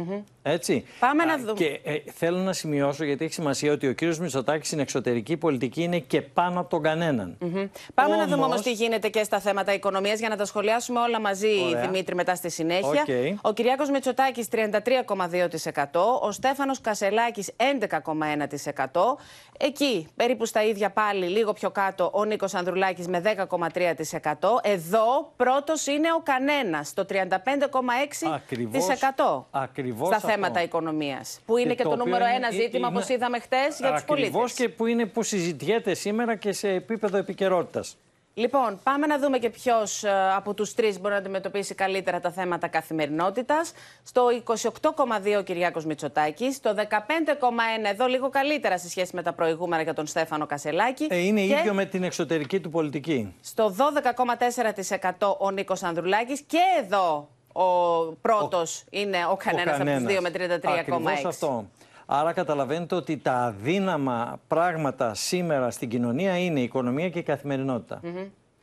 Έτσι. 0.51 0.85
Πάμε 0.99 1.25
να 1.25 1.39
δούμε. 1.39 1.53
Και 1.53 1.81
ε, 1.85 1.97
θέλω 2.15 2.39
να 2.39 2.53
σημειώσω, 2.53 3.05
γιατί 3.05 3.25
έχει 3.25 3.33
σημασία, 3.33 3.73
ότι 3.73 3.87
ο 3.89 3.93
κύριος 3.93 4.19
Μητσοτάκης 4.19 4.67
στην 4.67 4.79
εξωτερική 4.79 5.37
πολιτική 5.37 5.83
είναι 5.83 5.99
και 5.99 6.23
πάνω 6.23 6.61
από 6.61 6.69
τον 6.71 6.83
κανέναν. 6.83 7.37
Μμμ. 7.41 7.67
Πάμε 7.95 8.17
να 8.17 8.23
δούμε 8.25 8.35
Όμως- 8.35 8.47
όμως 8.47 8.55
τι 8.63 8.73
γίνεται 8.73 9.09
και 9.09 9.23
στα 9.23 9.41
θέματα 9.41 9.73
οικονομίας 9.75 10.19
για 10.19 10.29
να 10.29 10.37
τα 10.37 10.45
σχολιάσουμε 10.45 11.01
όλα 11.01 11.21
μαζί, 11.21 11.63
Ωραία. 11.69 11.81
Δημήτρη, 11.81 12.15
μετά 12.15 12.35
στη 12.35 12.51
συνέχεια. 12.51 12.89
Οκ. 12.89 13.39
Ο 13.43 13.53
Κυριάκος 13.53 13.91
Μητσοτάκης 13.91 14.49
33,2%, 14.49 16.19
ο 16.21 16.33
Στέφανος 16.33 16.81
Κασελάκης 16.81 17.51
11,1%. 17.57 19.19
Εκεί, 19.59 20.07
περίπου 20.17 20.47
στα 20.47 20.65
ίδια 20.65 20.91
πάλι, 20.91 21.27
λίγο 21.27 21.53
πιο 21.53 21.71
κάτω, 21.71 22.11
ο 22.15 22.25
Νίκος 22.25 22.55
Ανδρουλάκης 22.55 23.09
με 23.09 23.21
10,3%. 23.21 24.61
Εδώ 24.63 25.33
πρώτος 25.37 25.87
είναι 25.87 26.13
ο 26.13 26.21
κανένας, 26.23 26.95
το 26.95 27.05
35,6%. 27.05 29.47
Ακριβώς 29.51 30.07
Στα 30.07 30.17
αυτό. 30.17 30.29
Θέματα 30.41 30.63
οικονομίας. 30.63 31.41
Που 31.47 31.57
είναι 31.57 31.75
και, 31.75 31.83
το, 31.83 31.89
οποίο 31.91 32.05
νούμερο 32.05 32.25
είναι- 32.25 32.35
ένα 32.35 32.51
ζήτημα, 32.51 32.89
είναι- 32.89 32.97
όπως 32.97 33.09
είδαμε 33.09 33.39
χτες, 33.39 33.79
για 33.79 33.93
τους 33.93 34.05
πολίτες. 34.05 34.29
Ακριβώς 34.29 34.53
και 34.53 34.69
που 34.69 34.87
είναι 34.87 35.07
που 35.07 35.23
συζητιέται 35.23 35.95
σήμερα 35.95 36.37
και 36.37 36.53
σε 36.53 36.69
επίπεδο 36.69 37.17
επικαιρότητας. 37.17 37.97
Λοιπόν, 38.35 38.81
πάμε 38.83 39.07
να 39.07 39.19
δούμε 39.19 39.39
και 39.39 39.51
ποιος 39.51 40.05
από 40.37 40.55
τους 40.55 40.75
τρεις 40.75 41.01
μπορεί 41.01 41.13
να 41.13 41.19
αντιμετωπίσει 41.21 41.75
καλύτερα 41.75 42.21
τα 42.21 42.31
θέματα 42.31 42.69
καθημερινότητας. 42.69 43.73
Στο 44.03 44.29
28,2 44.31 45.39
ο 45.39 45.43
Κυριάκος 45.43 45.85
Μητσοτάκης, 45.85 46.55
στο 46.57 46.75
15,1 46.75 47.89
εδώ 47.89 48.07
λίγο 48.07 48.29
καλύτερα 48.29 48.79
σε 48.79 48.89
σχέση 48.89 49.17
με 49.17 49.23
τα 49.23 49.33
προηγούμενα 49.33 49.83
για 49.83 49.95
τον 49.95 50.07
Στέφανο 50.07 50.47
Κασελάκη. 50.47 51.07
Ε, 51.11 51.17
είναι 51.19 51.41
και 51.41 51.55
ίδιο 51.59 51.75
με 51.75 51.85
την 51.85 52.03
εξωτερική 52.03 52.61
του 52.61 52.71
πολιτική. 52.71 53.35
Στο 53.41 53.75
12,4% 53.79 55.37
ο 55.39 55.51
Νίκος 55.51 55.83
Ανδρουλάκης 55.83 56.41
και 56.41 56.59
εδώ 56.83 57.29
ο 57.63 58.13
πρώτος 58.21 58.85
είναι 58.91 59.17
ο 59.31 59.37
κανένας 59.37 59.75
από 59.75 59.85
τους 59.85 59.85
κανένας. 59.85 60.13
δύο 60.13 60.21
με 60.21 60.31
33,6. 60.31 60.79
Ακριβώς 60.79 61.25
αυτό. 61.25 61.67
Άρα 62.07 62.33
καταλαβαίνετε 62.33 62.95
ότι 62.95 63.17
τα 63.17 63.33
αδύναμα 63.33 64.41
πράγματα 64.49 65.15
σήμερα 65.15 65.71
στην 65.71 65.89
κοινωνία 65.89 66.39
είναι 66.39 66.61
η 66.61 66.63
οικονομία 66.63 67.09
και 67.09 67.19
η 67.19 67.23
καθημερινότητα. 67.23 68.01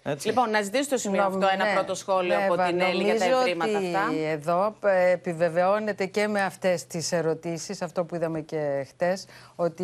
Έτσι. 0.07 0.27
Λοιπόν, 0.27 0.49
να 0.49 0.61
ζητήσω 0.61 0.83
στο 0.83 0.97
σημείο 0.97 1.23
αυτό 1.23 1.47
ένα 1.53 1.65
Ναι, 1.65 1.73
πρώτο 1.73 1.95
σχόλιο 1.95 2.37
ναι, 2.37 2.43
από 2.43 2.53
Εύα, 2.53 2.65
την 2.65 2.79
Έλλη 2.79 3.03
για 3.03 3.17
τα 3.17 3.25
νομίζω 3.25 3.41
ευρήματα 3.41 3.77
ότι 3.77 3.85
αυτά. 3.85 4.11
Εδώ 4.31 4.75
ε, 4.85 5.11
επιβεβαιώνεται 5.11 6.05
και 6.05 6.27
με 6.27 6.41
αυτές 6.41 6.87
τις 6.87 7.11
ερωτήσεις, 7.11 7.81
αυτό 7.81 8.03
που 8.03 8.15
είδαμε 8.15 8.41
και 8.41 8.85
χτες, 8.87 9.25
ότι 9.55 9.83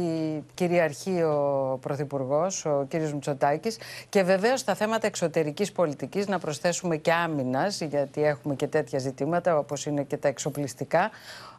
κυριαρχεί 0.53 1.21
ο 1.21 1.77
Πρωθυπουργός, 1.81 2.65
ο 2.65 2.85
κύριος 2.89 3.13
Μητσοτάκης 3.13 3.77
και 4.09 4.23
βεβαίως 4.23 4.59
στα 4.59 4.75
θέματα 4.75 5.07
εξωτερικής 5.07 5.71
πολιτικής 5.71 6.27
να 6.27 6.39
προσθέσουμε 6.39 6.97
και 6.97 7.11
άμυνας, 7.11 7.81
γιατί 7.81 8.23
έχουμε 8.23 8.55
και 8.55 8.67
τέτοια 8.67 8.99
ζητήματα 8.99 9.57
όπως 9.57 9.85
είναι 9.85 10.03
και 10.03 10.17
τα 10.17 10.27
εξοπλιστικά. 10.27 11.09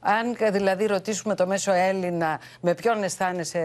Αν 0.04 0.36
δηλαδή 0.52 0.86
ρωτήσουμε 0.86 1.34
το 1.34 1.46
μέσο 1.46 1.72
Έλληνα 1.72 2.40
με 2.60 2.74
ποιον 2.74 3.02
αισθάνεσαι 3.02 3.60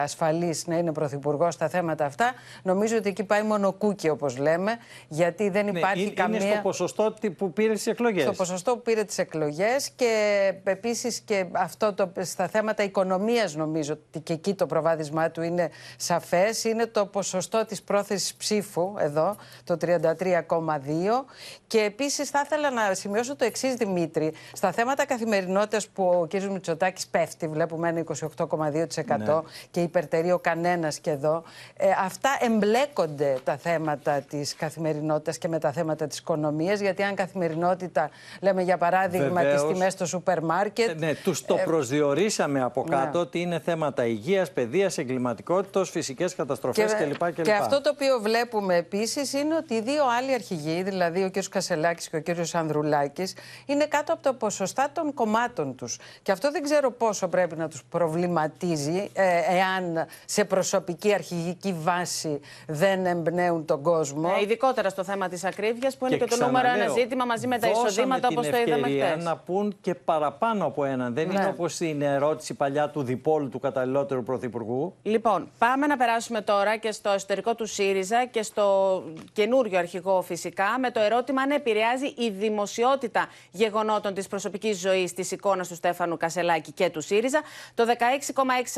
ασφαλής 0.00 0.66
να 0.66 0.76
είναι 0.76 0.92
πρωθυπουργός 0.92 1.54
στα 1.54 1.68
θέματα 1.68 2.04
αυτά, 2.04 2.32
νομίζω 2.62 2.96
ότι 2.96 3.08
εκεί 3.08 3.24
πάει 3.24 3.42
μόνο 3.42 3.72
κούκι 3.72 4.08
όπως 4.08 4.36
λέμε, 4.36 4.76
γιατί 5.08 5.48
δεν 5.48 5.64
Ναι, 5.64 5.78
υπάρχει 5.78 6.02
είναι, 6.02 6.10
καμία... 6.10 6.40
είναι 6.40 6.50
στο 6.52 6.60
ποσοστό 6.62 7.12
τι- 7.12 7.30
που 7.30 7.52
πήρε 7.52 7.72
τις 7.72 7.86
εκλογές. 7.86 8.22
Στο 8.22 8.32
ποσοστό 8.32 8.74
που 8.76 8.82
πήρε 8.82 9.04
τις 9.04 9.18
εκλογές 9.18 9.90
και 9.96 10.52
επίσης 10.64 11.20
και 11.20 11.46
αυτό 11.52 11.92
το, 11.94 12.12
στα 12.20 12.48
θέματα 12.48 12.82
οικονομίας 12.82 13.54
νομίζω 13.54 13.92
ότι 13.92 14.20
και 14.20 14.32
εκεί 14.32 14.54
το 14.54 14.66
προβάδισμά 14.66 15.30
του 15.30 15.42
είναι 15.42 15.70
σαφές. 15.96 16.64
Είναι 16.64 16.86
το 16.86 17.06
ποσοστό 17.06 17.64
της 17.64 17.82
πρόθεσης 17.82 18.34
ψήφου 18.34 18.94
εδώ, 18.98 19.36
το 19.64 19.76
33,2 19.80 21.24
και 21.66 21.78
επίσης 21.80 22.28
θα 22.30 22.42
ήθελα 22.44 22.70
να 22.70 22.94
σημειώσω 22.94 23.36
το 23.36 23.44
εξής 23.44 23.74
Δημήτρη. 23.74 24.32
Στα 24.52 24.72
θέματα 24.72 25.06
καθημερινότητας 25.06 25.79
που 25.88 26.04
ο 26.04 26.26
κ. 26.26 26.42
Μητσοτάκης 26.42 27.06
πέφτει, 27.06 27.48
βλέπουμε 27.48 27.88
ένα 27.88 27.98
28,2% 28.00 29.18
Ναι. 29.18 29.24
και 29.70 29.80
υπερτερεί 29.80 30.32
ο 30.32 30.38
κανένας 30.38 30.98
και 30.98 31.10
εδώ. 31.10 31.42
Ε, 31.76 31.86
αυτά 32.04 32.30
εμπλέκονται 32.40 33.38
τα 33.44 33.56
θέματα 33.56 34.20
της 34.20 34.54
καθημερινότητας 34.54 35.38
και 35.38 35.48
με 35.48 35.58
τα 35.58 35.72
θέματα 35.72 36.06
της 36.06 36.18
οικονομίας, 36.18 36.80
γιατί 36.80 37.02
αν 37.02 37.14
καθημερινότητα, 37.14 38.10
λέμε 38.40 38.62
για 38.62 38.76
παράδειγμα 38.78 39.40
Βεβαίως. 39.42 39.62
τις 39.62 39.72
τιμές 39.72 39.92
στο 39.92 40.06
σούπερ 40.06 40.42
μάρκετ... 40.42 40.98
Ναι, 40.98 41.14
τους 41.14 41.44
το 41.44 41.56
ε, 41.58 41.62
προσδιορίσαμε 41.62 42.62
από 42.62 42.84
ναι. 42.88 42.96
κάτω 42.96 43.18
ότι 43.18 43.40
είναι 43.40 43.58
θέματα 43.58 44.04
υγείας, 44.06 44.50
παιδείας, 44.50 44.98
εγκληματικότητας, 44.98 45.90
φυσικές 45.90 46.34
καταστροφές 46.34 46.94
κλπ. 46.94 47.32
κλπ. 47.32 47.42
και 47.42 47.52
αυτό 47.52 47.80
το 47.80 47.90
οποίο 47.94 48.20
βλέπουμε 48.20 48.76
επίσης 48.76 49.32
είναι 49.32 49.54
ότι 49.54 49.74
οι 49.74 49.80
δύο 49.80 50.02
άλλοι 50.18 50.34
αρχηγοί, 50.34 50.82
δηλαδή 50.82 51.22
ο 51.22 51.30
κ. 51.30 51.48
Κασελάκης 51.50 52.08
και 52.08 52.16
ο 52.16 52.22
κ. 52.22 52.28
Ανδρουλάκης, 52.52 53.34
είναι 53.66 53.86
κάτω 53.86 54.12
από 54.12 54.22
τα 54.22 54.34
ποσοστά 54.34 54.88
των 54.92 55.14
κομμάτων 55.14 55.69
τους. 55.74 55.98
Και 56.22 56.32
αυτό 56.32 56.50
δεν 56.50 56.62
ξέρω 56.62 56.90
πόσο 56.90 57.28
πρέπει 57.28 57.56
να 57.56 57.68
τους 57.68 57.82
προβληματίζει, 57.88 59.10
ε, 59.12 59.40
εάν 59.56 60.06
σε 60.24 60.44
προσωπική 60.44 61.14
αρχηγική 61.14 61.72
βάση 61.82 62.40
δεν 62.66 63.06
εμπνέουν 63.06 63.64
τον 63.64 63.82
κόσμο. 63.82 64.32
Ε, 64.38 64.42
ειδικότερα 64.42 64.88
στο 64.88 65.04
θέμα 65.04 65.28
της 65.28 65.44
ακρίβειας, 65.44 65.96
που 65.96 66.06
είναι 66.06 66.16
και, 66.16 66.24
το 66.24 66.26
ξαναλέω, 66.34 66.60
νούμερο 66.62 66.82
ένα 66.82 66.92
ζήτημα 66.92 67.24
μαζί 67.24 67.46
με 67.46 67.58
τα 67.58 67.68
δώσαμε 67.68 67.88
εισοδήματα, 67.88 68.28
την 68.28 68.38
όπως 68.38 68.50
το 68.50 68.56
είδαμε 68.56 68.86
ευκαιρία 68.86 69.08
χθες. 69.10 69.24
να 69.24 69.36
πούν 69.36 69.76
και 69.80 69.94
παραπάνω 69.94 70.64
από 70.66 70.84
έναν. 70.84 71.14
Δεν 71.14 71.26
Ναι. 71.26 71.32
είναι 71.34 71.46
όπως 71.46 71.76
την 71.76 72.02
ερώτηση 72.02 72.54
παλιά 72.54 72.88
του 72.88 73.02
διπόλου 73.02 73.48
του 73.48 73.58
καταλληλότερου 73.58 74.22
πρωθυπουργού. 74.22 74.94
Λοιπόν, 75.02 75.48
πάμε 75.58 75.86
να 75.86 75.96
περάσουμε 75.96 76.40
τώρα 76.40 76.76
και 76.76 76.92
στο 76.92 77.10
εσωτερικό 77.10 77.54
του 77.54 77.66
ΣΥΡΙΖΑ 77.66 78.26
και 78.26 78.42
στο 78.42 79.02
καινούριο 79.32 79.78
αρχηγό 79.78 80.22
φυσικά 80.22 80.64
με 80.80 80.90
το 80.90 81.00
ερώτημα 81.00 81.42
αν 81.42 81.50
επηρεάζει 81.50 82.06
η 82.06 82.30
δημοσιότητα 82.30 83.28
γεγονότων 83.50 84.14
της 84.14 84.26
προσωπικής 84.28 84.78
ζωής 84.80 85.12
της 85.12 85.30
εικόνας 85.30 85.59
του 85.68 85.74
Στέφανου 85.74 86.16
Κασελάκη 86.16 86.72
και 86.72 86.90
του 86.90 87.00
ΣΥΡΙΖΑ. 87.00 87.42
Το 87.74 87.84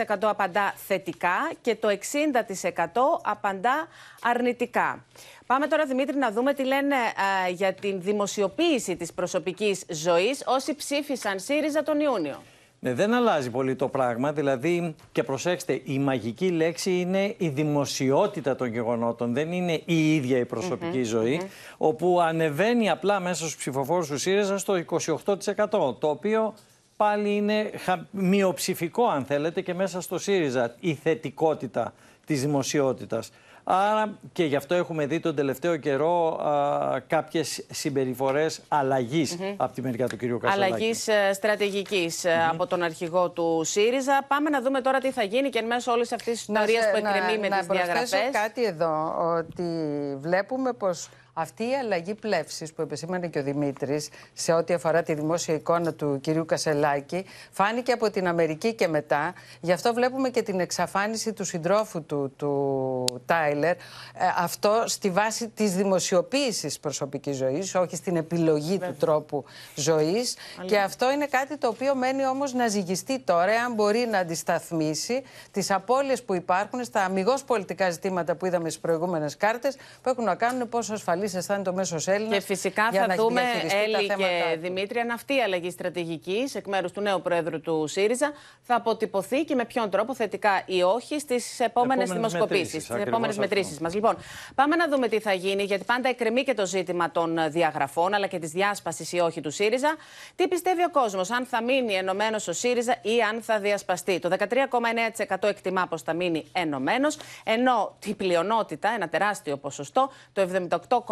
16,6% 0.07 0.17
απαντά 0.21 0.75
θετικά 0.87 1.53
και 1.61 1.75
το 1.75 1.89
60% 1.89 1.95
απαντά 3.23 3.89
αρνητικά. 4.23 5.05
Πάμε 5.47 5.67
τώρα, 5.67 5.85
Δημήτρη, 5.85 6.17
να 6.17 6.31
δούμε 6.31 6.55
τι 6.55 6.65
λένε 6.65 6.95
α, 6.95 7.49
για 7.49 7.73
την 7.73 8.01
δημοσιοποίηση 8.01 8.97
της 8.97 9.13
προσωπικής 9.13 9.85
ζωής 9.89 10.43
όσοι 10.47 10.75
ψήφισαν 10.75 11.39
ΣΥΡΙΖΑ 11.39 11.83
τον 11.83 12.01
Ιούνιο. 12.01 12.43
Ναι, 12.85 12.95
δεν 12.95 13.15
αλλάζει 13.15 13.51
πολύ 13.51 13.75
το 13.77 13.89
πράγμα. 13.89 14.33
Δηλαδή, 14.33 14.95
και 15.13 15.23
προσέξτε, 15.23 15.81
η 15.85 15.99
μαγική 15.99 16.49
λέξη 16.49 16.91
είναι 16.91 17.35
η 17.39 17.49
δημοσιότητα 17.49 18.57
των 18.57 18.67
γεγονότων. 18.67 19.35
Δεν 19.35 19.53
είναι 19.53 19.83
η 19.85 20.15
ίδια 20.15 20.39
η 20.39 20.45
προσωπική 20.45 21.03
ζωή, 21.03 21.41
όπου 21.77 22.21
ανεβαίνει 22.21 22.91
απλά 22.91 23.21
μέσα 23.21 23.35
στους 23.35 23.57
ψηφοφόρους 23.57 24.09
του 24.09 24.19
ΣΥΡΙΖΑ 24.19 24.59
στο 24.59 24.75
28%. 24.75 25.25
Το 25.99 26.09
οποίο 26.09 26.55
πάλι 27.03 27.37
είναι 27.37 27.71
χα- 27.85 27.99
μειοψηφικό, 28.11 29.07
αν 29.07 29.25
θέλετε, 29.25 29.61
και 29.61 29.75
μέσα 29.75 30.01
στο 30.01 30.19
ΣΥΡΙΖΑ 30.19 30.75
η 30.81 30.95
θετικότητα 30.95 31.93
της 32.27 32.41
δημοσιότητας. 32.41 33.31
Άρα 33.65 34.19
και 34.33 34.45
γι' 34.45 34.57
αυτό 34.57 34.75
έχουμε 34.75 35.07
δει 35.07 35.21
τον 35.21 35.35
τελευταίο 35.35 35.77
καιρό 35.77 36.37
α, 36.37 37.01
κάποιες 37.07 37.65
συμπεριφορές 37.71 38.61
αλλαγής 38.69 39.39
από 39.57 39.73
τη 39.75 39.83
μεριά 39.83 40.09
του 40.09 40.17
κ. 40.17 40.21
Κασελάκη. 40.21 40.73
Αλλαγής 40.75 41.09
στρατηγικής 41.33 42.25
από 42.51 42.67
τον 42.67 42.83
αρχηγό 42.83 43.31
του 43.31 43.61
ΣΥΡΙΖΑ. 43.65 44.25
Πάμε 44.29 44.51
να 44.51 44.61
δούμε 44.63 44.81
τώρα 44.81 44.99
τι 44.99 45.11
θα 45.11 45.23
γίνει 45.23 45.49
και 45.49 45.59
εν 45.59 45.67
μέσω 45.67 45.93
όλης 45.93 46.13
αυτής 46.13 46.33
της 46.33 46.41
ιστορίας 46.49 46.85
σε- 46.85 46.91
που 46.91 46.97
εκκρεμεί 46.97 47.39
με 47.39 47.49
να 47.49 47.59
τις 47.59 47.67
προσθέσω 47.67 47.93
διαγραφέ. 47.93 48.39
κάτι 48.39 48.65
εδώ, 48.65 49.15
ότι 49.39 49.63
βλέπουμε 50.21 50.73
πως 50.73 51.09
Αυτή 51.35 51.63
η 51.63 51.75
αλλαγή 51.75 52.15
πλεύσης 52.15 52.73
που 52.73 52.83
επεσήμανε 52.83 53.29
και 53.29 53.39
ο 53.39 53.43
Δημήτρης 53.43 54.09
σε 54.33 54.53
ό,τι 54.53 54.75
αφορά 54.75 55.03
τη 55.03 55.15
δημόσια 55.15 55.55
εικόνα 55.55 55.93
του 55.93 56.21
κυρίου 56.21 56.45
Κασελάκη 56.45 57.25
φάνηκε 57.51 57.93
από 57.93 58.11
την 58.11 58.27
Αμερική 58.27 58.75
και 58.75 58.89
μετά. 58.89 59.35
Γι' 59.61 59.73
αυτό 59.73 59.95
βλέπουμε 59.95 60.29
και 60.29 60.43
την 60.43 60.61
εξαφάνιση 60.61 61.33
του 61.33 61.45
συντρόφου 61.45 62.05
του, 62.05 62.33
του 62.37 63.23
Τάιλερ. 63.27 63.71
Ε, 63.71 63.79
αυτό 64.37 64.83
στη 64.87 65.11
βάση 65.11 65.49
της 65.49 65.75
δημοσιοποίησης 65.75 66.79
προσωπικής 66.81 67.37
ζωής, 67.37 67.75
όχι 67.75 67.97
στην 67.97 68.17
επιλογή 68.17 68.79
του 68.79 68.95
τρόπου 68.99 69.45
ζωής. 69.75 70.37
Και 70.67 70.79
αυτό 70.79 71.11
είναι 71.11 71.27
κάτι 71.27 71.57
το 71.57 71.69
οποίο 71.69 71.95
μένει 71.95 72.27
όμως 72.27 72.53
να 72.53 72.69
ζυγιστεί 72.69 73.19
τώρα, 73.19 73.53
αν 73.53 73.75
μπορεί 73.75 74.09
να 74.11 74.19
αντισταθμίσει 74.19 75.23
τις 75.51 75.71
απώλειες 75.71 76.23
που 76.23 76.35
υπάρχουν 76.35 76.85
στα 76.85 77.05
αμυγός 77.05 77.45
πολιτικά 77.45 77.91
ζητήματα 77.91 78.35
που 78.35 78.47
είδαμε 78.47 78.69
στις 78.69 78.81
προηγούμενες 78.81 79.37
κάρτες, 79.37 79.77
που 80.03 80.09
έχουν 80.09 80.25
να 80.25 80.35
κάνουν 80.35 80.69
πόσο 80.69 80.93
ασφαλή 80.93 81.21
αισθάνεται 81.25 81.71
ο 81.71 81.73
μέσος 81.73 82.09
Έλληνας. 82.09 82.35
Και 82.35 82.41
φυσικά 82.41 82.91
θα 82.93 83.15
δούμε, 83.15 83.43
Έλλη 83.85 84.07
και 84.07 84.57
Δημήτρη, 84.59 84.99
αν 84.99 85.11
αυτή 85.11 85.35
η 85.35 85.41
αλλαγή 85.41 85.71
στρατηγικής 85.71 86.55
εκ 86.55 86.67
μέρους 86.67 86.93
του 86.93 87.01
νέου 87.01 87.23
Πρόεδρου 87.23 87.61
του 87.61 87.87
ΣΥΡΙΖΑ 87.87 88.33
θα 88.63 88.75
αποτυπωθεί 88.75 89.45
και 89.45 89.55
με 89.55 89.65
ποιον 89.65 89.91
τρόπο 89.91 90.15
θετικά 90.15 90.63
ή 90.67 90.83
όχι 90.83 91.19
στις 91.19 91.61
επόμενες 91.61 92.11
δημοσκοπήσεις, 92.11 92.85
στις 92.85 92.97
επόμενες 92.97 93.39
μετρήσεις 93.39 93.79
μας. 93.79 93.95
Λοιπόν, 93.95 94.17
πάμε 94.55 94.77
να 94.77 94.89
δούμε 94.89 95.09
τι 95.09 95.21
θα 95.21 95.33
γίνει, 95.33 95.63
γιατί 95.63 95.85
πάντα 95.85 96.09
εκκρεμεί 96.09 96.43
και 96.43 96.55
το 96.55 96.67
ζήτημα 96.67 97.11
των 97.11 97.39
διαγραφών 97.49 98.15
αλλά 98.15 98.27
και 98.27 98.39
της 98.39 98.51
διάσπασης 98.51 99.13
ή 99.13 99.19
όχι 99.19 99.41
του 99.41 99.51
ΣΥΡΙΖΑ. 99.51 99.97
Τι 100.37 100.49
πιστεύει 100.49 100.85
ο 100.85 100.91
κόσμος, 100.91 101.31
αν 101.31 101.47
θα 101.47 101.63
μείνει 101.63 101.95
ενωμένος 101.95 102.49
ο 102.49 102.53
ΣΥΡΙΖΑ 102.53 102.97
ή 103.03 103.23
αν 103.23 103.43
θα 103.43 103.59
διασπαστεί; 103.59 104.19
Το 104.19 104.29
13,9% 104.29 105.49
εκτιμά 105.49 105.87
πως 105.87 106.03
θα 106.03 106.13
μείνει 106.13 106.45
ενωμένος, 106.53 107.17
ενώ 107.45 107.97
τη 107.99 108.15
πλειονότητα, 108.15 108.89
ένα 108.95 109.09
τεράστιο 109.09 109.57
ποσοστό, 109.57 110.11
το 110.33 110.41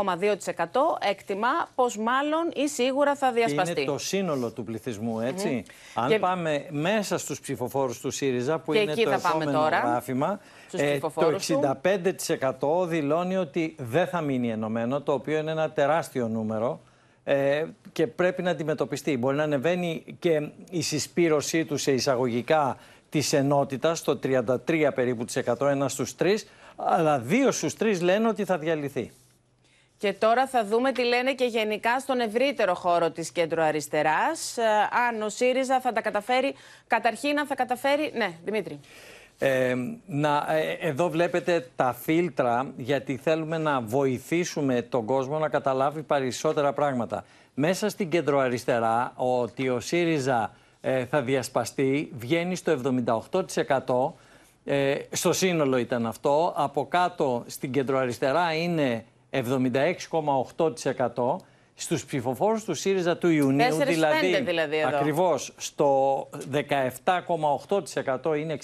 78,2% 0.05 1.09
εκτιμά 1.09 1.69
πως 1.75 1.97
μάλλον 1.97 2.51
ή 2.55 2.69
σίγουρα 2.69 3.15
θα 3.15 3.33
διασπαστεί. 3.33 3.81
Είναι 3.81 3.91
το 3.91 3.99
σύνολο 3.99 4.51
του 4.51 4.65
πληθυσμού, 4.65 5.21
έτσι. 5.21 5.65
Αν 5.95 6.09
και... 6.09 6.19
πάμε 6.19 6.67
μέσα 6.71 7.19
στους 7.19 7.41
ψηφοφόρους 7.41 8.01
του 8.01 8.11
ΣΥΡΙΖΑ, 8.11 8.59
που 8.59 8.73
είναι 8.73 8.95
το 8.95 9.11
επόμενο 9.11 9.53
τώρα, 9.53 9.79
γράφημα, 9.79 10.41
ε, 10.73 10.99
το 10.99 11.13
65% 12.83 12.87
δηλώνει 12.87 13.37
ότι 13.37 13.75
δεν 13.79 14.07
θα 14.07 14.21
μείνει 14.21 14.51
ενωμένο, 14.51 15.01
το 15.01 15.13
οποίο 15.13 15.39
είναι 15.39 15.51
ένα 15.51 15.71
τεράστιο 15.71 16.29
νούμερο 16.29 16.81
ε, 17.25 17.65
και 17.93 18.07
πρέπει 18.07 18.43
να 18.43 18.51
αντιμετωπιστεί. 18.51 19.17
Μπορεί 19.17 19.37
να 19.37 19.43
ανεβαίνει 19.43 20.05
και 20.19 20.49
η 20.71 20.83
συσπήρωσή 20.83 21.65
του 21.65 21.77
σε 21.77 21.93
εισαγωγικά 21.93 22.77
της 23.09 23.33
ενότητας, 23.33 23.99
στο 23.99 24.19
33 24.23 24.91
περίπου 24.95 25.25
της 25.25 25.39
100, 25.45 25.67
ένα 25.69 25.89
στους 25.89 26.15
τρεις, 26.15 26.47
αλλά 26.77 27.19
δύο 27.19 27.51
στους 27.51 27.75
τρεις 27.75 28.01
λένε 28.01 28.29
ότι 28.29 28.45
θα 28.45 28.59
διαλυθεί. 28.59 29.13
Και 30.01 30.13
τώρα 30.13 30.47
θα 30.47 30.65
δούμε 30.65 30.93
τι 30.93 31.05
λένε 31.05 31.33
και 31.33 31.45
γενικά 31.45 31.99
στον 31.99 32.21
ευρύτερο 32.21 32.75
χώρο 32.75 33.11
της 33.11 33.31
κέντρο 33.31 33.63
αριστεράς. 33.63 34.57
Ε, 34.57 34.63
αν 35.09 35.23
ο 35.23 35.29
ΣΥΡΙΖΑ 35.29 35.81
θα 35.81 35.93
τα 35.93 36.01
καταφέρει, 36.01 36.55
καταρχήν 36.87 37.39
αν 37.39 37.47
θα 37.47 37.55
καταφέρει... 37.55 38.13
Ναι, 38.15 38.31
Δημήτρη. 38.45 38.81
Ε, 39.39 39.75
να, 40.07 40.47
ε, 40.49 40.89
εδώ 40.89 41.09
βλέπετε 41.09 41.69
τα 41.77 41.93
φίλτρα 41.93 42.73
γιατί 42.77 43.17
θέλουμε 43.17 43.59
να 43.59 43.81
βοηθήσουμε 43.81 44.83
τον 44.83 45.05
κόσμο 45.05 45.39
να 45.39 45.49
καταλάβει 45.49 46.03
περισσότερα 46.03 46.73
πράγματα. 46.73 47.25
Μέσα 47.55 47.89
στην 47.89 48.11
κεντροαριστερά 48.11 49.13
ότι 49.17 49.69
ο 49.69 49.81
ΣΥΡΙΖΑ 49.81 50.55
ε, 50.81 51.05
θα 51.05 51.23
διασπαστεί 51.23 52.13
βγαίνει 52.17 52.57
στο 52.57 52.81
78% 54.65 54.73
ε, 54.73 54.95
στο 55.11 55.33
σύνολο 55.33 55.77
ήταν 55.77 56.07
αυτό. 56.07 56.53
Από 56.57 56.87
κάτω 56.87 57.45
στην 57.47 57.73
κεντροαριστερά 57.73 58.55
είναι 58.55 59.05
76,8% 59.31 61.37
στους 61.75 62.05
ψηφοφόρους 62.05 62.65
του 62.65 62.75
ΣΥΡΙΖΑ 62.75 63.17
του 63.17 63.29
Ιουνίου, 63.29 63.75
δηλαδή, 63.75 64.43
δηλαδή 64.43 64.83
ακριβώς 64.83 65.53
στο 65.57 66.29
17,8% 68.23 68.39
είναι 68.39 68.59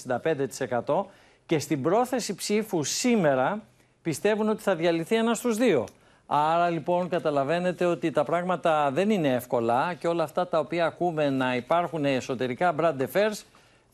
65% 0.84 1.04
και 1.46 1.58
στην 1.58 1.82
πρόθεση 1.82 2.34
ψήφου 2.34 2.84
σήμερα 2.84 3.62
πιστεύουν 4.02 4.48
ότι 4.48 4.62
θα 4.62 4.74
διαλυθεί 4.74 5.16
ένας 5.16 5.38
στους 5.38 5.56
δύο. 5.56 5.86
Άρα 6.26 6.70
λοιπόν 6.70 7.08
καταλαβαίνετε 7.08 7.84
ότι 7.84 8.10
τα 8.10 8.24
πράγματα 8.24 8.90
δεν 8.90 9.10
είναι 9.10 9.34
εύκολα 9.34 9.94
και 9.94 10.08
όλα 10.08 10.22
αυτά 10.22 10.48
τα 10.48 10.58
οποία 10.58 10.86
ακούμε 10.86 11.30
να 11.30 11.56
υπάρχουν 11.56 12.04
εσωτερικά 12.04 12.74
brand 12.78 12.96
affairs 12.96 13.42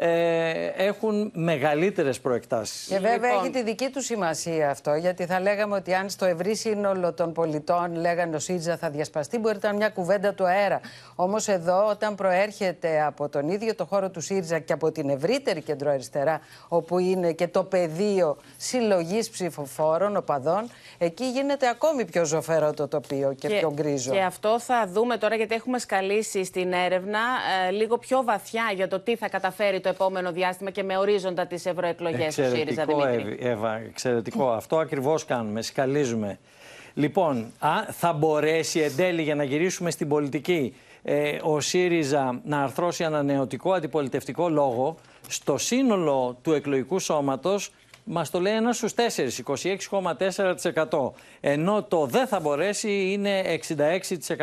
ε, 0.05 0.73
έχουν 0.77 1.31
μεγαλύτερες 1.35 2.21
προεκτάσεις. 2.21 2.87
Και 2.87 2.99
βέβαια 2.99 3.31
λοιπόν... 3.31 3.45
έχει 3.45 3.51
τη 3.51 3.63
δική 3.63 3.91
του 3.91 4.03
σημασία 4.03 4.71
αυτό, 4.71 4.95
γιατί 4.95 5.27
θα 5.27 5.41
λέγαμε 5.41 5.75
ότι 5.75 5.95
αν 5.95 6.09
στο 6.11 6.25
ευρύ 6.25 6.57
σύνολο 6.57 7.13
των 7.13 7.33
πολιτών 7.33 7.95
λέγανε 7.95 8.37
ο 8.37 8.39
ΣΥΡΙΖΑ 8.39 8.77
θα 8.77 8.91
διασπαστεί, 8.91 9.39
μπορεί 9.39 9.55
να 9.55 9.59
ήταν 9.59 9.77
μια 9.77 9.89
κουβέντα 9.89 10.35
του 10.35 10.47
αέρα. 10.47 10.81
Όμως 11.15 11.49
εδώ 11.49 11.89
όταν 11.89 12.15
προέρχεται 12.15 13.03
από 13.03 13.29
τον 13.29 13.49
ίδιο 13.49 13.75
το 13.75 13.85
χώρο 13.85 14.11
του 14.11 14.21
ΣΥΡΙΖΑ 14.21 14.59
και 14.59 14.73
από 14.73 14.93
την 14.93 15.09
ευρύτερη 15.09 15.63
κεντροαριστερά, 15.63 16.41
όπου 16.69 16.99
είναι 16.99 17.33
και 17.33 17.49
το 17.49 17.65
πεδίο 17.65 18.37
συλλογής 18.57 19.31
ψηφοφόρων, 19.31 20.17
οπαδών, 20.17 20.71
εκεί 20.99 21.25
γίνεται 21.25 21.69
ακόμη 21.69 22.05
πιο 22.05 22.25
ζωφερό 22.25 22.73
το 22.73 22.89
τοπίο 22.89 23.35
και, 23.39 23.49
πιο 23.49 23.73
γκρίζο. 23.73 24.13
Και 24.13 24.23
αυτό 24.23 24.61
θα 24.61 24.87
δούμε 24.87 25.17
τώρα, 25.17 25.35
γιατί 25.35 25.55
έχουμε 25.55 25.79
σκαλίσει 25.79 26.45
στην 26.45 26.73
έρευνα 26.73 27.19
ε, 27.67 27.71
λίγο 27.71 27.99
πιο 27.99 28.23
βαθιά 28.25 28.73
για 28.75 28.89
το 28.89 29.01
τι 29.01 29.17
θα 29.17 29.29
καταφέρει 29.29 29.81
το 29.81 29.91
επόμενο 29.93 30.32
διάστημα 30.32 30.70
και 30.70 30.82
με 30.82 30.99
ορίζοντα 30.99 31.47
τις 31.47 31.66
ευρωεκλογές 31.66 32.34
του 32.34 32.49
ΣΥΡΙΖΑ 32.55 32.84
Δημήτρη. 32.84 33.38
Εύα, 33.40 33.76
εξαιρετικό. 33.76 34.51
Αυτό 34.51 34.78
ακριβώς 34.78 35.24
κάνουμε. 35.24 35.62
Σκαλίζουμε. 35.62 36.38
Λοιπόν, 36.95 37.53
α, 37.59 37.70
θα 37.90 38.12
μπορέσει 38.12 38.80
εν 38.80 38.97
τέλει 38.97 39.22
για 39.22 39.34
να 39.34 39.45
γυρίσουμε 39.45 39.90
στην 39.90 40.09
πολιτική 40.09 40.74
ε, 41.03 41.36
ο 41.43 41.61
ΣΥΡΙΖΑ 41.61 42.40
να 42.45 42.62
αρθρώσει 42.62 43.05
ανανεωτικό 43.05 43.72
αντιπολιτευτικό 43.72 44.49
λόγο 44.49 44.97
στο 45.28 45.59
σύνολο 45.59 46.38
του 46.43 46.53
εκλογικού 46.53 46.99
σώματος 46.99 47.72
μας 48.05 48.30
το 48.30 48.40
λέει 48.40 48.55
ένας 48.55 48.76
στους 48.76 48.95
4, 48.95 49.01
26,4%. 50.90 51.11
Ενώ 51.40 51.82
το 51.82 52.07
δεν 52.07 52.26
θα 52.26 52.40
μπορέσει 52.40 53.12
είναι 53.12 53.43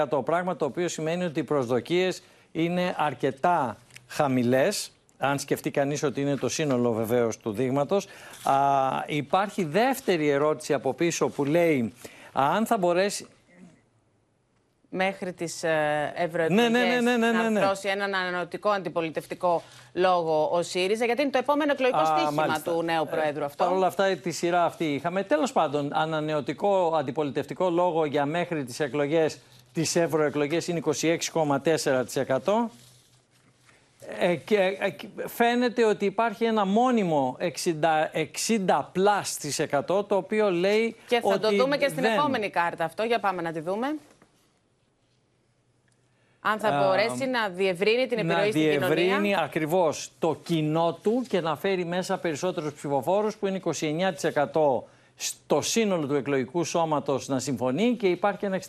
66%. 0.09 0.25
Πράγμα 0.25 0.55
το 0.55 0.65
οποίο 0.65 0.87
σημαίνει 0.87 1.23
ότι 1.23 1.39
οι 1.39 1.43
προσδοκίες 1.43 2.23
είναι 2.51 2.95
αρκετά 2.97 3.77
χαμηλές 4.07 4.91
αν 5.20 5.39
σκεφτεί 5.39 5.72
κανείς 5.72 6.03
ότι 6.03 6.22
είναι 6.22 6.36
το 6.36 6.49
σύνολο 6.49 6.93
βεβαίως 6.93 7.38
του 7.38 7.51
δείγματος. 7.51 8.07
Α, 8.43 8.53
υπάρχει 9.07 9.63
δεύτερη 9.63 10.30
ερώτηση 10.30 10.74
από 10.74 10.93
πίσω 10.93 11.30
που 11.30 11.45
λέει 11.45 11.93
αν 12.34 12.65
θα 12.65 12.78
μπορέσει... 12.78 13.28
Μέχρι 14.91 15.34
τις 15.34 15.63
ε, 15.63 16.13
ευρωεκλογές 16.15 16.72
ναι, 16.72 17.01
ναι, 17.01 17.17
ναι, 17.17 17.32
ναι, 17.32 17.49
να 17.49 17.67
δώσει 17.67 17.88
έναν 17.88 18.15
ανανεωτικό 18.15 18.70
αντιπολιτευτικό 18.70 19.63
λόγο 19.93 20.49
ο 20.51 20.61
ΣΥΡΙΖΑ, 20.61 21.05
γιατί 21.05 21.22
είναι 21.22 21.32
το 21.32 21.38
επόμενο 21.38 21.72
εκλογικό 21.72 22.05
στίχημα 22.05 22.61
του 22.61 22.84
νέου 22.84 23.07
Προέδρου 23.07 23.43
αυτό. 23.43 23.63
Παρ' 23.63 23.74
όλα 23.74 23.88
αυτά 23.88 24.15
τη 24.15 24.32
σειρά 24.32 24.65
αυτή 24.65 24.93
είχαμε. 24.93 25.24
Τέλος 25.24 25.51
πάντων, 25.51 25.89
ανανεωτικό 25.93 26.95
αντιπολιτευτικό 26.95 27.70
λόγο 27.70 28.05
για 28.05 28.26
μέχρι 28.26 28.63
τις 28.63 28.80
εκλογές, 28.80 29.38
τις 29.74 29.95
ευρωεκλογές 29.95 30.67
είναι 30.67 30.82
26,4%. 30.86 32.70
Ε, 34.18 34.36
και, 34.36 34.55
ε, 34.55 35.28
φαίνεται 35.28 35.86
ότι 35.86 36.05
υπάρχει 36.05 36.43
ένα 36.45 36.66
μόνιμο 36.66 37.38
60, 37.39 37.45
60 38.68 38.91
plus 38.95 39.78
100 39.88 40.07
το 40.07 40.16
οποίο 40.16 40.51
λέει 40.51 40.95
Και 41.07 41.20
θα 41.20 41.28
ότι 41.28 41.39
το 41.39 41.55
δούμε 41.55 41.78
και 41.78 41.88
στην 41.88 42.01
δεν... 42.01 42.14
επόμενη 42.14 42.49
κάρτα 42.49 42.84
αυτό. 42.84 43.03
Για 43.03 43.20
πάμε 43.20 43.41
να 43.41 43.51
τη 43.51 43.60
δούμε. 43.60 43.88
Αν 46.41 46.60
θα 46.60 46.84
μπορέσει 46.84 47.26
να 47.26 47.49
διευρύνει 47.49 48.07
την 48.07 48.18
επιρροή 48.18 48.49
στην 48.49 48.62
κοινωνία. 48.62 48.80
Να 48.80 48.95
διευρύνει 48.95 49.36
ακριβώς 49.36 50.12
το 50.20 50.38
κοινό 50.43 50.99
του 51.01 51.26
και 51.28 51.41
να 51.41 51.55
φέρει 51.55 51.86
μέσα 51.86 52.18
περισσότερους 52.18 52.74
ψηφοφόρους 52.74 53.38
που 53.38 53.47
είναι 53.47 53.60
29% 53.64 54.82
στο 55.16 55.62
σύνολο 55.62 56.07
του 56.07 56.16
εκλογικού 56.16 56.64
σώματος 56.64 57.28
να 57.28 57.39
συμφωνεί 57.39 57.95
και 57.95 58.07
υπάρχει 58.07 58.45
ένα 58.45 58.62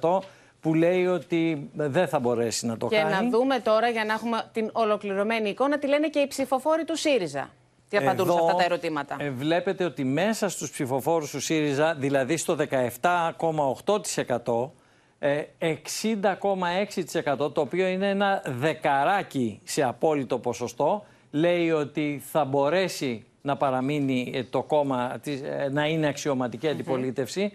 64% 0.00 0.18
που 0.60 0.74
λέει 0.74 1.06
ότι 1.06 1.70
δεν 1.74 2.08
θα 2.08 2.18
μπορέσει 2.18 2.66
να 2.66 2.76
το 2.76 2.88
και 2.88 2.96
κάνει. 2.96 3.14
Και 3.14 3.22
να 3.22 3.30
δούμε 3.30 3.58
τώρα, 3.58 3.88
για 3.88 4.04
να 4.04 4.12
έχουμε 4.12 4.48
την 4.52 4.70
ολοκληρωμένη 4.72 5.48
εικόνα, 5.48 5.78
τι 5.78 5.86
λένε 5.86 6.08
και 6.08 6.18
οι 6.18 6.26
ψηφοφόροι 6.26 6.84
του 6.84 6.96
ΣΥΡΙΖΑ. 6.96 7.50
Τι 7.88 7.96
απαντούν 7.96 8.28
Εδώ, 8.28 8.38
σε 8.38 8.44
αυτά 8.44 8.56
τα 8.56 8.64
ερωτήματα; 8.64 9.16
Ε, 9.18 9.30
βλέπετε 9.30 9.84
ότι 9.84 10.04
μέσα 10.04 10.48
στους 10.48 10.70
ψηφοφόρους 10.70 11.30
του 11.30 11.40
ΣΥΡΙΖΑ, 11.40 11.94
δηλαδή 11.94 12.36
στο 12.36 12.54
17,8%, 12.54 14.72
60,6% 15.20 17.52
το 17.52 17.60
οποίο 17.60 17.86
είναι 17.86 18.08
ένα 18.08 18.42
δεκαράκι 18.46 19.60
σε 19.64 19.82
απόλυτο 19.82 20.38
ποσοστό, 20.38 21.04
λέει 21.30 21.70
ότι 21.70 22.22
θα 22.30 22.44
μπορέσει 22.44 23.24
να 23.42 23.56
παραμείνει 23.56 24.46
το 24.50 24.62
κόμμα, 24.62 25.20
ε, 25.24 25.68
να 25.70 25.86
είναι 25.86 26.06
αξιωματική 26.06 26.68
αντιπολίτευση 26.68 27.52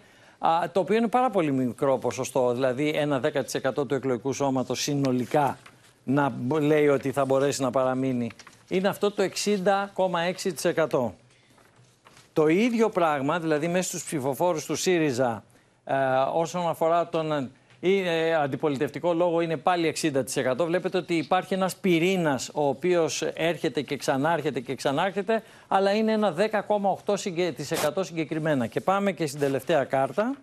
το 0.71 0.79
οποίο 0.79 0.97
είναι 0.97 1.07
πάρα 1.07 1.29
πολύ 1.29 1.51
μικρό 1.51 1.97
ποσοστό, 1.97 2.53
δηλαδή 2.53 2.89
ένα 2.89 3.21
10% 3.75 3.87
του 3.87 3.93
εκλογικού 3.95 4.33
σώματος 4.33 4.81
συνολικά 4.81 5.57
να 6.03 6.33
λέει 6.59 6.87
ότι 6.87 7.11
θα 7.11 7.25
μπορέσει 7.25 7.61
να 7.61 7.71
παραμείνει. 7.71 8.31
Είναι 8.67 8.87
αυτό 8.87 9.11
το 9.11 9.29
60,6%. 10.93 11.11
Το 12.33 12.47
ίδιο 12.47 12.89
πράγμα, 12.89 13.39
δηλαδή 13.39 13.67
μέσα 13.67 13.87
στους 13.87 14.03
ψηφοφόρους 14.03 14.65
του 14.65 14.75
ΣΥΡΙΖΑ 14.75 15.43
Ε, 15.85 15.95
όσον 16.33 16.67
αφορά 16.67 17.07
τον 17.07 17.51
ε, 17.85 18.35
αντιπολιτευτικό 18.35 19.13
λόγο 19.13 19.41
είναι 19.41 19.57
πάλι 19.57 19.95
60%. 20.01 20.65
Βλέπετε 20.65 20.97
ότι 20.97 21.13
υπάρχει 21.13 21.53
ένας 21.53 21.75
πυρήνας 21.75 22.49
ο 22.53 22.67
οποίος 22.67 23.21
έρχεται 23.21 23.81
και 23.81 23.97
ξανάρχεται 23.97 24.59
και 24.59 24.75
ξανάρχεται, 24.75 25.43
αλλά 25.67 25.91
είναι 25.91 26.11
ένα 26.11 26.35
10,8% 27.05 27.89
συγκεκριμένα. 27.99 28.67
Και 28.67 28.81
πάμε 28.81 29.11
και 29.11 29.27
στην 29.27 29.39
τελευταία 29.39 29.83
κάρτα, 29.83 30.35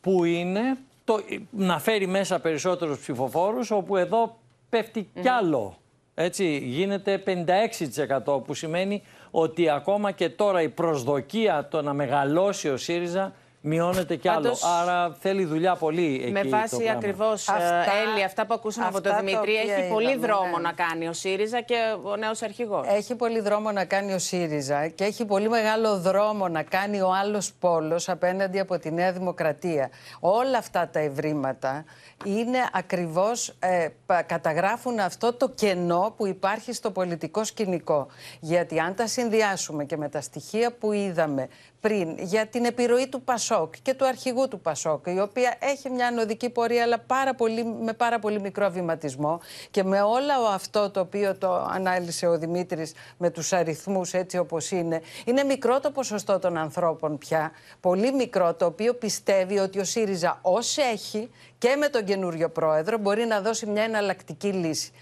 που 0.00 0.24
είναι 0.24 0.76
το, 1.04 1.20
να 1.50 1.78
φέρει 1.78 2.06
μέσα 2.06 2.40
περισσότερους 2.40 2.98
ψηφοφόρους, 2.98 3.70
όπου 3.70 3.96
εδώ 3.96 4.38
πέφτει 4.68 5.08
κι 5.22 5.28
άλλο. 5.28 5.76
Έτσι, 6.14 6.58
γίνεται 6.58 7.22
56% 8.26 8.44
που 8.44 8.54
σημαίνει 8.54 9.02
ότι 9.30 9.70
ακόμα 9.70 10.10
και 10.10 10.28
τώρα 10.28 10.62
η 10.62 10.68
προσδοκία 10.68 11.68
το 11.70 11.82
να 11.82 11.92
μεγαλώσει 11.92 12.68
ο 12.68 12.76
ΣΥΡΙΖΑ 12.76 13.32
μειώνεται 13.66 14.16
κι 14.16 14.28
άλλο. 14.28 14.56
Άρα 14.80 15.16
θέλει 15.20 15.44
δουλειά 15.44 15.76
πολύ 15.76 16.20
εκεί. 16.22 16.32
Με 16.32 16.42
βάση 16.42 16.88
ακριβώς, 16.88 17.48
Έλλη, 18.06 18.24
αυτά 18.24 18.46
που 18.46 18.54
ακούσαμε 18.54 18.86
από 18.86 19.00
τον 19.00 19.16
Δημητρή, 19.16 19.56
έχει 19.56 19.88
πολύ 19.88 20.16
δρόμο 20.16 20.56
ναι. 20.56 20.62
να 20.62 20.72
κάνει 20.72 21.08
ο 21.08 21.12
ΣΥΡΙΖΑ 21.12 21.60
και 21.60 21.76
ο 22.02 22.16
νέος 22.16 22.42
αρχηγός. 22.42 22.86
Έχει 22.88 23.14
πολύ 23.14 23.40
δρόμο 23.40 23.72
να 23.72 23.84
κάνει 23.84 24.12
ο 24.12 24.18
ΣΥΡΙΖΑ 24.18 24.88
και 24.88 25.04
έχει 25.04 25.24
πολύ 25.24 25.48
μεγάλο 25.48 25.98
δρόμο 25.98 26.48
να 26.48 26.62
κάνει 26.62 27.00
ο 27.00 27.12
άλλος 27.12 27.52
πόλος 27.60 28.08
απέναντι 28.08 28.58
από 28.58 28.78
τη 28.78 28.92
Νέα 28.92 29.12
Δημοκρατία. 29.12 29.90
Όλα 30.20 30.58
αυτά 30.58 30.88
τα 30.88 30.98
ευρήματα 30.98 31.84
είναι 32.24 32.58
ακριβώς, 32.72 33.56
ε, 33.58 33.88
καταγράφουν 34.26 34.98
αυτό 34.98 35.32
το 35.32 35.48
κενό 35.48 36.14
που 36.16 36.26
υπάρχει 36.26 36.72
στο 36.72 36.90
πολιτικό 36.90 37.44
σκηνικό. 37.44 38.06
Γιατί 38.40 38.80
αν 38.80 38.94
τα 38.94 39.06
συνδυάσουμε 39.06 39.84
και 39.84 39.96
με 39.96 40.08
τα 40.08 40.20
στοιχεία 40.20 40.72
που 40.72 40.92
είδαμε 40.92 41.48
πριν 41.80 42.18
για 42.18 42.46
την 42.46 42.64
επιρροή 42.64 43.08
του 43.08 43.22
Πασόκ 43.22 43.74
και 43.82 43.94
του 43.94 44.06
αρχηγού 44.06 44.48
του 44.48 44.60
Πασόκ, 44.60 45.06
η 45.06 45.20
οποία 45.20 45.54
έχει 45.58 45.90
μια 45.90 46.06
ανωδική 46.06 46.50
πορεία, 46.50 46.82
αλλά 46.82 46.98
πάρα 46.98 47.34
πολύ, 47.34 47.64
με 47.64 47.92
πάρα 47.92 48.18
πολύ 48.18 48.40
μικρό 48.40 48.70
βηματισμό 48.70 49.40
και 49.70 49.82
με 49.82 50.02
όλα 50.02 50.34
αυτό 50.52 50.90
το 50.90 51.00
οποίο 51.00 51.36
το 51.36 51.54
ανάλυσε 51.54 52.26
ο 52.26 52.38
Δημήτρης 52.38 52.92
με 53.18 53.30
τους 53.30 53.52
αριθμούς 53.52 54.12
έτσι 54.12 54.38
όπως 54.38 54.70
είναι, 54.70 55.00
είναι 55.24 55.44
μικρό 55.44 55.80
το 55.80 55.90
ποσοστό 55.90 56.38
των 56.38 56.56
ανθρώπων 56.56 57.18
πια, 57.18 57.52
πολύ 57.80 58.12
μικρό, 58.12 58.54
το 58.54 58.64
οποίο 58.64 58.94
πιστεύει 58.94 59.58
ότι 59.58 59.78
ο 59.78 59.84
ΣΥΡΙΖΑ 59.84 60.38
ως 60.42 60.78
έχει 60.78 61.30
και 61.64 61.76
με 61.76 61.88
τον 61.88 62.04
καινούριο 62.04 62.48
πρόεδρο 62.48 62.98
μπορεί 62.98 63.24
να 63.24 63.40
δώσει 63.40 63.66
μια 63.66 63.82
εναλλακτική 63.82 64.48
λύση. 64.48 64.92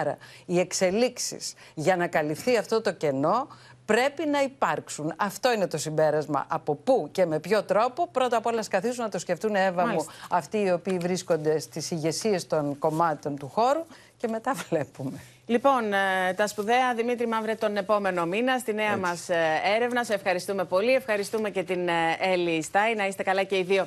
Άρα, 0.00 0.18
οι 0.46 0.58
εξελίξεις 0.58 1.54
για 1.74 1.96
να 1.96 2.06
καλυφθεί 2.06 2.56
αυτό 2.56 2.80
το 2.80 2.92
κενό 2.92 3.48
πρέπει 3.84 4.26
να 4.26 4.42
υπάρξουν. 4.42 5.12
Αυτό 5.16 5.52
είναι 5.52 5.66
το 5.66 5.78
συμπέρασμα. 5.78 6.46
Από 6.48 6.74
πού 6.74 7.08
και 7.12 7.26
με 7.26 7.40
ποιο 7.40 7.62
τρόπο. 7.62 8.08
Πρώτα 8.08 8.36
απ' 8.36 8.46
όλα 8.46 8.64
καθίσουν 8.70 9.04
να 9.04 9.10
το 9.10 9.18
σκεφτούν, 9.18 9.54
Εύα 9.54 9.86
μου, 9.86 10.06
αυτοί 10.30 10.58
οι 10.58 10.70
οποίοι 10.70 10.98
βρίσκονται 10.98 11.58
στις 11.58 11.90
ηγεσίες 11.90 12.46
των 12.46 12.78
κομμάτων 12.78 13.36
του 13.36 13.48
χώρου 13.48 13.86
και 14.16 14.28
μετά 14.28 14.52
βλέπουμε. 14.68 15.18
Λοιπόν, 15.46 15.92
ε, 15.92 16.32
τα 16.36 16.46
σπουδαία 16.46 16.94
Δημήτρη 16.94 17.26
Μαύρε 17.26 17.54
τον 17.54 17.76
επόμενο 17.76 18.26
μήνα 18.26 18.58
στη 18.58 18.74
νέα 18.74 18.96
μας 18.96 19.28
ε, 19.28 19.60
έρευνα. 19.76 20.04
Σε 20.04 20.14
ευχαριστούμε 20.14 20.64
πολύ. 20.64 20.94
Ευχαριστούμε 20.94 21.50
και 21.50 21.62
την 21.62 21.88
ε, 21.88 22.16
Έλλη 22.20 22.62
Στάι. 22.62 22.94
Να 22.94 23.06
είστε 23.06 23.22
καλά 23.22 23.42
και 23.42 23.56
οι 23.56 23.62
δύο. 23.62 23.86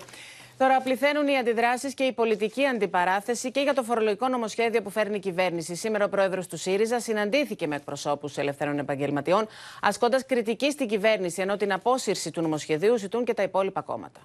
Τώρα 0.63 0.81
πληθαίνουν 0.81 1.27
οι 1.27 1.37
αντιδράσεις 1.37 1.93
και 1.93 2.03
η 2.03 2.11
πολιτική 2.11 2.65
αντιπαράθεση 2.65 3.51
και 3.51 3.59
για 3.59 3.73
το 3.73 3.83
φορολογικό 3.83 4.27
νομοσχέδιο 4.27 4.81
που 4.81 4.89
φέρνει 4.89 5.15
η 5.15 5.19
κυβέρνηση. 5.19 5.75
Σήμερα 5.75 6.05
ο 6.05 6.09
πρόεδρος 6.09 6.47
του 6.47 6.57
ΣΥΡΙΖΑ 6.57 6.99
συναντήθηκε 6.99 7.67
με 7.67 7.75
εκπροσώπους 7.75 8.37
ελευθερών 8.37 8.79
επαγγελματιών, 8.79 9.47
ασκώντας 9.81 10.25
κριτική 10.25 10.71
στην 10.71 10.87
κυβέρνηση, 10.87 11.41
ενώ 11.41 11.57
την 11.57 11.73
απόσυρση 11.73 12.31
του 12.31 12.41
νομοσχεδίου 12.41 12.97
ζητούν 12.97 13.23
και 13.25 13.33
τα 13.33 13.43
υπόλοιπα 13.43 13.81
κόμματα. 13.81 14.19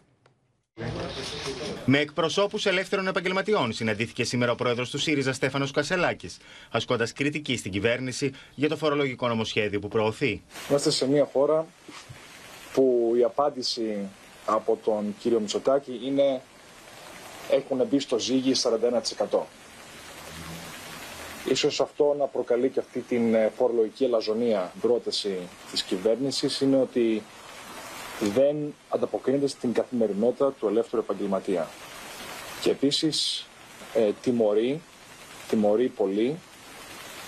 Με 1.84 1.98
εκπροσώπους 1.98 2.66
ελεύθερων 2.66 3.06
επαγγελματιών 3.06 3.72
συναντήθηκε 3.72 4.24
σήμερα 4.24 4.52
ο 4.52 4.54
πρόεδρος 4.54 4.90
του 4.90 4.98
ΣΥΡΙΖΑ 4.98 5.32
Στέφανος 5.32 5.70
Κασελάκης, 5.70 6.38
ασκώντας 6.70 7.12
κριτική 7.12 7.56
στην 7.56 7.72
κυβέρνηση 7.72 8.32
για 8.54 8.68
το 8.68 8.76
φορολογικό 8.76 9.28
νομοσχέδιο 9.28 9.78
που 9.78 9.88
προωθεί. 9.88 10.42
Είμαστε 10.68 10.90
σε 10.90 11.08
μια 11.08 11.28
χώρα 11.32 11.66
που 12.72 13.12
η 13.18 13.22
απάντηση 13.22 14.08
από 14.48 14.78
τον 14.84 15.14
κύριο 15.18 15.40
Μητσοτάκη 15.40 16.00
είναι 16.04 16.40
έχουν 17.50 17.86
μπει 17.90 17.98
στο 17.98 18.18
ζύγι 18.18 18.52
41%. 19.30 19.38
Ίσως 21.48 21.80
αυτό 21.80 22.14
να 22.18 22.24
προκαλεί 22.26 22.68
και 22.68 22.80
αυτή 22.80 23.00
την 23.00 23.34
ε, 23.34 23.52
φορολογική 23.56 24.04
ελαζονία 24.04 24.72
πρόταση 24.80 25.38
της 25.70 25.82
κυβέρνησης 25.82 26.60
είναι 26.60 26.76
ότι 26.76 27.22
δεν 28.20 28.74
ανταποκρίνεται 28.88 29.46
στην 29.46 29.72
καθημερινότητα 29.72 30.52
του 30.52 30.68
ελεύθερου 30.68 31.02
επαγγελματία. 31.02 31.68
Και 32.60 32.70
επίσης 32.70 33.46
ε, 33.94 34.10
τιμωρεί, 34.22 34.80
τιμωρεί 35.48 35.88
πολύ 35.88 36.38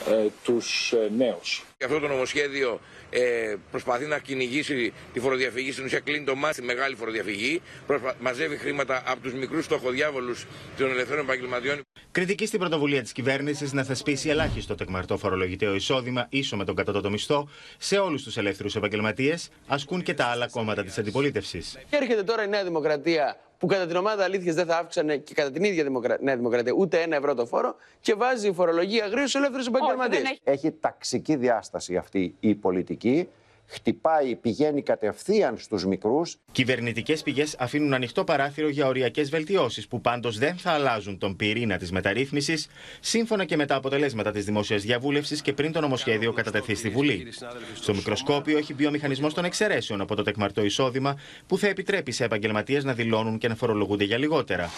ε, 0.08 0.26
τους 0.42 0.92
ε, 0.92 1.10
νέους. 1.16 1.64
Αυτό 1.84 2.00
το 2.00 2.08
νομοσχέδιο 2.08 2.80
ε, 3.10 3.54
προσπαθεί 3.70 4.06
να 4.06 4.18
κυνηγήσει 4.18 4.92
τη 5.12 5.20
φοροδιαφυγή. 5.20 5.72
Στην 5.72 5.84
ουσία 5.84 6.00
κλείνει 6.00 6.24
το 6.24 6.34
μάτι 6.34 6.54
στη 6.54 6.62
μεγάλη 6.62 6.94
φοροδιαφυγή. 6.94 7.60
Προσπα... 7.86 8.14
Μαζεύει 8.20 8.56
χρήματα 8.56 9.02
από 9.06 9.20
τους 9.20 9.32
μικρούς 9.32 9.64
στοχοδιάβολους 9.64 10.46
των 10.78 10.90
ελευθερών 10.90 11.24
επαγγελματιών. 11.24 11.80
Κριτική 12.10 12.46
στην 12.46 12.58
πρωτοβουλία 12.58 13.02
της 13.02 13.12
κυβέρνησης 13.12 13.72
να 13.72 13.82
θεσπίσει 13.82 14.28
ελάχιστο 14.28 14.74
τεκμαρτό 14.74 15.16
φορολογητέο 15.16 15.74
εισόδημα 15.74 16.26
ίσο 16.30 16.56
με 16.56 16.64
τον 16.64 16.74
κατώτατο 16.74 17.10
μισθό 17.10 17.48
σε 17.78 17.98
όλους 17.98 18.22
τους 18.22 18.36
ελεύθερους 18.36 18.76
επαγγελματίες, 18.76 19.50
ασκούν 19.66 20.02
και 20.02 20.14
τα 20.14 20.24
άλλα 20.24 20.48
κόμματα 20.48 20.84
της 20.84 20.98
αντιπολίτευσης. 20.98 21.78
έρχεται 21.90 22.22
τώρα 22.22 22.44
η 22.44 22.48
Νέα 22.48 22.64
Δημοκρατία 22.64 23.36
που 23.60 23.66
κατά 23.66 23.86
την 23.86 23.96
ομάδα 23.96 24.24
αλήθειας 24.24 24.54
δεν 24.54 24.66
θα 24.66 24.76
αύξανε 24.76 25.16
και 25.16 25.34
κατά 25.34 25.50
την 25.50 25.64
ίδια 25.64 25.84
δημοκρα... 25.84 26.16
Νέα 26.20 26.36
Δημοκρατία 26.36 26.72
ούτε 26.76 27.00
ένα 27.00 27.16
ευρώ 27.16 27.34
το 27.34 27.46
φόρο 27.46 27.76
και 28.00 28.14
βάζει 28.14 28.52
φορολογία 28.52 29.04
αγρίου 29.04 29.28
στου 29.28 29.38
ελεύθερους 29.38 29.66
επαγγελματίες. 29.66 30.40
Έχει 30.44 30.70
ταξική 30.72 31.36
διάσταση 31.36 31.96
αυτή 31.96 32.34
η 32.40 32.54
πολιτική 32.54 33.28
χτυπάει, 33.70 34.36
πηγαίνει 34.36 34.82
κατευθείαν 34.82 35.58
στους 35.58 35.84
μικρούς. 35.84 36.36
Κυβερνητικές 36.52 37.22
πηγές 37.22 37.56
αφήνουν 37.58 37.94
ανοιχτό 37.94 38.24
παράθυρο 38.24 38.68
για 38.68 38.86
οριακές 38.86 39.30
βελτιώσεις 39.30 39.88
που 39.88 40.00
πάντως 40.00 40.38
δεν 40.38 40.56
θα 40.56 40.70
αλλάζουν 40.70 41.18
τον 41.18 41.36
πυρήνα 41.36 41.76
της 41.76 41.92
μεταρρύθμισης, 41.92 42.68
σύμφωνα 43.00 43.44
και 43.44 43.56
με 43.56 43.66
τα 43.66 43.74
αποτελέσματα 43.74 44.30
της 44.30 44.44
δημόσιας 44.44 44.82
διαβούλευσης 44.82 45.42
και 45.42 45.52
πριν 45.52 45.72
το 45.72 45.80
νομοσχέδιο 45.80 46.32
κατατεθεί 46.32 46.74
στη 46.74 46.88
Βουλή. 46.88 47.26
Στο 47.74 47.94
μικροσκόπιο 47.94 48.58
έχει 48.58 48.74
μπει 48.74 48.86
ο 48.86 48.90
μηχανισμός 48.90 49.34
των 49.34 49.44
εξαιρέσεων 49.44 50.00
από 50.00 50.14
το 50.14 50.22
τεκμαρτό 50.22 50.64
εισόδημα, 50.64 51.16
που 51.46 51.58
θα 51.58 51.66
επιτρέπει 51.66 52.12
σε 52.12 52.24
επαγγελματίες 52.24 52.84
να 52.84 52.92
δηλώνουν 52.92 53.38
και 53.38 53.48
να 53.48 53.54
φορολογούνται 53.54 54.04
για 54.04 54.18
λιγότερα. 54.18 54.70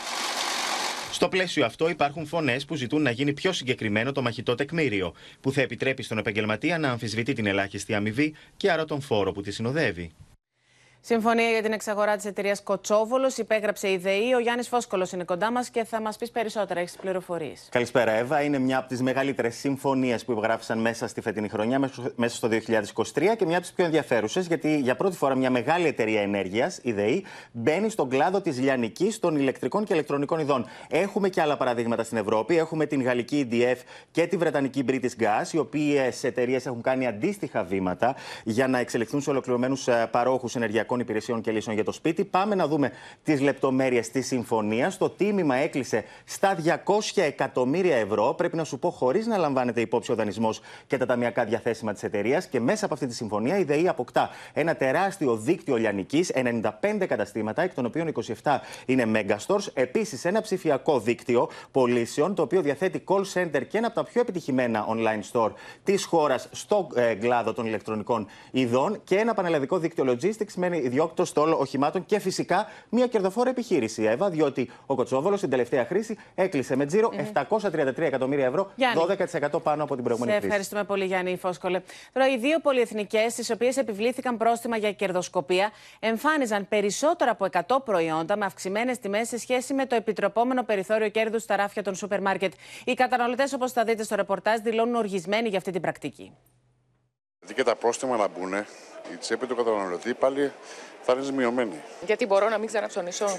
Στο 1.22 1.30
πλαίσιο 1.30 1.64
αυτό 1.64 1.88
υπάρχουν 1.88 2.26
φωνές 2.26 2.64
που 2.64 2.74
ζητούν 2.74 3.02
να 3.02 3.10
γίνει 3.10 3.32
πιο 3.32 3.52
συγκεκριμένο 3.52 4.12
το 4.12 4.22
μαχητό 4.22 4.54
τεκμήριο, 4.54 5.14
που 5.40 5.52
θα 5.52 5.60
επιτρέπει 5.60 6.02
στον 6.02 6.18
επαγγελματία 6.18 6.78
να 6.78 6.90
αμφισβητεί 6.90 7.32
την 7.32 7.46
ελάχιστη 7.46 7.94
αμοιβή 7.94 8.34
και 8.56 8.70
άρα 8.70 8.84
τον 8.84 9.00
φόρο 9.00 9.32
που 9.32 9.40
τη 9.40 9.50
συνοδεύει. 9.50 10.10
Συμφωνία 11.04 11.50
για 11.50 11.62
την 11.62 11.72
εξαγορά 11.72 12.16
της 12.16 12.24
εταιρείας 12.24 12.62
Κοτσόβολος 12.62 13.36
υπέγραψε 13.36 13.90
η 13.90 13.96
ΔΕΗ. 13.96 14.34
Ο 14.34 14.38
Γιάννης 14.38 14.68
Φόσκολο 14.68 15.08
είναι 15.14 15.24
κοντά 15.24 15.52
μας 15.52 15.70
και 15.70 15.84
θα 15.84 16.00
μας 16.00 16.16
πεις 16.16 16.30
περισσότερα. 16.30 16.80
Έχεις 16.80 16.96
πληροφορίες. 16.96 17.68
Καλησπέρα, 17.70 18.12
Εύα. 18.12 18.42
Είναι 18.42 18.58
μια 18.58 18.78
από 18.78 18.88
τις 18.88 19.02
μεγαλύτερες 19.02 19.54
συμφωνίες 19.54 20.24
που 20.24 20.32
υπογράφησαν 20.32 20.78
μέσα 20.78 21.06
στη 21.06 21.20
φετινή 21.20 21.48
χρονιά, 21.48 21.78
μέσα 22.14 22.36
στο 22.36 22.48
2023 22.48 23.36
και 23.36 23.44
μια 23.46 23.56
από 23.56 23.60
τις 23.60 23.72
πιο 23.72 23.84
ενδιαφέρουσες, 23.84 24.46
γιατί 24.46 24.78
για 24.78 24.96
πρώτη 24.96 25.16
φορά 25.16 25.34
μια 25.34 25.50
μεγάλη 25.50 25.86
εταιρεία 25.86 26.20
ενέργειας, 26.20 26.78
η 26.82 26.92
ΔΕΗ, 26.92 27.24
μπαίνει 27.52 27.90
στον 27.90 28.08
κλάδο 28.08 28.40
της 28.40 28.58
λιανικής 28.60 29.18
των 29.18 29.36
ηλεκτρικών 29.36 29.84
και 29.84 29.92
ηλεκτρονικών 29.92 30.38
ειδών. 30.38 30.66
Έχουμε 30.88 31.28
και 31.28 31.40
άλλα 31.40 31.56
παραδείγματα 31.56 32.02
στην 32.02 32.16
Ευρώπη. 32.16 32.58
Έχουμε 32.58 32.86
την 32.86 33.02
γαλλική 33.02 33.48
EDF 33.50 33.76
και 34.10 34.26
τη 34.26 34.36
βρετανική 34.36 34.84
British 34.88 35.22
Gas, 35.22 35.52
οι 35.52 35.58
οποίες 35.58 36.24
εταιρείες 36.24 36.66
έχουν 36.66 36.82
κάνει 36.82 37.06
αντίστοιχα 37.06 37.64
βήματα 37.64 38.14
για 38.44 38.68
να 38.68 38.78
εξελιχθούν 38.78 39.20
σε 39.20 39.30
ολοκληρωμένους 39.30 39.88
ε, 39.88 40.08
παρόχους 40.10 40.56
ενεργειακών 40.56 40.90
υπηρεσιών 41.00 41.40
και 41.40 41.50
λύσεων 41.50 41.74
για 41.74 41.84
το 41.84 41.92
σπίτι. 41.92 42.24
Πάμε 42.24 42.54
να 42.54 42.66
δούμε 42.66 42.92
τις 43.22 43.40
λεπτομέρειες 43.40 44.10
της 44.10 44.26
συμφωνίας. 44.26 44.98
Το 44.98 45.10
τίμημα 45.10 45.54
έκλεισε 45.54 46.04
στα 46.24 46.54
200 46.54 47.22
εκατομμύρια 47.22 47.96
ευρώ. 47.96 48.34
Πρέπει 48.36 48.56
να 48.56 48.64
σου 48.64 48.78
πω, 48.78 48.90
χωρίς 48.90 49.26
να 49.26 49.36
λαμβάνεται 49.36 49.80
υπόψη 49.80 50.12
ο 50.12 50.14
δανεισμός 50.14 50.60
και 50.86 50.96
τα 50.96 51.06
ταμιακά 51.06 51.44
διαθέσιμα 51.44 51.92
της 51.92 52.02
εταιρείας. 52.02 52.46
Και 52.46 52.60
μέσα 52.60 52.84
από 52.84 52.94
αυτή 52.94 53.06
τη 53.06 53.14
συμφωνία 53.14 53.58
η 53.58 53.64
ΔΕΗ 53.64 53.88
αποκτά 53.88 54.30
ένα 54.52 54.76
τεράστιο 54.76 55.36
δίκτυο 55.36 55.76
λιανικής, 55.76 56.32
95 56.34 57.06
καταστήματα, 57.06 57.62
εκ 57.62 57.74
των 57.74 57.86
οποίων 57.86 58.12
27 58.42 58.60
είναι 58.86 59.04
megastores. 59.14 59.66
Επίσης 59.74 60.24
ένα 60.24 60.40
ψηφιακό 60.40 61.00
δίκτυο 61.00 61.48
πωλήσεων, 61.70 62.34
το 62.34 62.42
οποίο 62.42 62.62
διαθέτει 62.62 63.04
call 63.06 63.22
center 63.34 63.62
και 63.68 63.78
ένα 63.78 63.86
από 63.86 63.96
τα 63.96 64.04
πιο 64.04 64.20
επιτυχημένα 64.20 64.86
online 64.88 65.32
store 65.32 65.50
της 65.84 66.04
χώρας 66.04 66.48
στο 66.50 66.88
ε, 66.94 67.14
κλάδο 67.14 67.52
των 67.52 67.66
ηλεκτρονικών 67.66 68.26
ειδών 68.50 69.00
και 69.04 69.16
ένα 69.16 69.34
πανελλαδικό 69.34 69.78
δίκτυο 69.78 70.04
logistics 70.08 70.52
με 70.56 70.66
ιδιόκτητος 70.84 71.28
στόλο 71.28 71.56
οχημάτων 71.58 72.04
και 72.04 72.18
φυσικά 72.18 72.66
μια 72.88 73.06
κερδοφόρα 73.06 73.50
επιχείρηση, 73.50 74.02
Εύα, 74.02 74.30
διότι 74.30 74.70
ο 74.86 74.94
Κοτσόβολος 74.94 75.38
στην 75.38 75.50
τελευταία 75.50 75.84
χρήση 75.84 76.16
έκλεισε 76.34 76.76
με 76.76 76.86
τζίρο 76.86 77.12
733 77.34 77.98
εκατομμύρια 77.98 78.46
ευρώ, 78.46 78.70
Γιάννη. 78.74 79.02
12% 79.52 79.62
πάνω 79.62 79.82
από 79.82 79.94
την 79.94 80.04
προηγούμενη 80.04 80.32
Σε 80.32 80.38
χρήση. 80.38 80.46
ευχαριστούμε 80.46 80.84
πολύ, 80.84 81.04
Γιάννη 81.04 81.36
Φόσκολε. 81.36 81.80
Τώρα, 82.12 82.28
οι 82.28 82.38
δύο 82.38 82.58
πολυεθνικές, 82.58 83.34
τις 83.34 83.50
οποίες 83.50 83.76
επιβλήθηκαν 83.76 84.36
πρόστιμα 84.36 84.76
για 84.76 84.92
κερδοσκοπία, 84.92 85.70
εμφάνιζαν 86.00 86.68
περισσότερα 86.68 87.30
από 87.30 87.44
100 87.44 87.82
προϊόντα 87.84 88.36
με 88.36 88.44
αυξημένες 88.44 88.98
τιμές 88.98 89.28
σε 89.28 89.38
σχέση 89.38 89.74
με 89.74 89.86
το 89.86 89.94
επιτροπόμενο 89.94 90.62
περιθώριο 90.62 91.08
κέρδους 91.08 91.42
στα 91.42 91.56
ράφια 91.56 91.82
των 91.82 91.94
σούπερ 91.94 92.20
μάρκετ. 92.20 92.52
Οι 92.84 92.94
καταναλωτές, 92.94 93.52
όπως 93.52 93.72
θα 93.72 93.84
δείτε 93.84 94.02
στο 94.02 94.14
ρεπορτάζ, 94.16 94.60
δηλώνουν 94.60 94.94
οργισμένοι 94.94 95.48
για 95.48 95.58
αυτή 95.58 95.70
την 95.70 95.80
πρακτική. 95.80 96.32
Αντί 97.44 97.54
και 97.54 97.62
τα 97.62 97.74
πρόστιμα 97.76 98.16
να 98.16 98.28
μπουν, 98.28 98.54
η 99.12 99.16
τσέπη 99.20 99.46
του 99.46 99.56
καταναλωτή 99.56 100.14
πάλι 100.14 100.52
θα 101.02 101.12
είναι 101.12 101.32
μειωμένη. 101.32 101.82
Γιατί 102.06 102.26
μπορώ 102.26 102.48
να 102.48 102.58
μην 102.58 102.66
ξαναψωνίσω; 102.66 103.38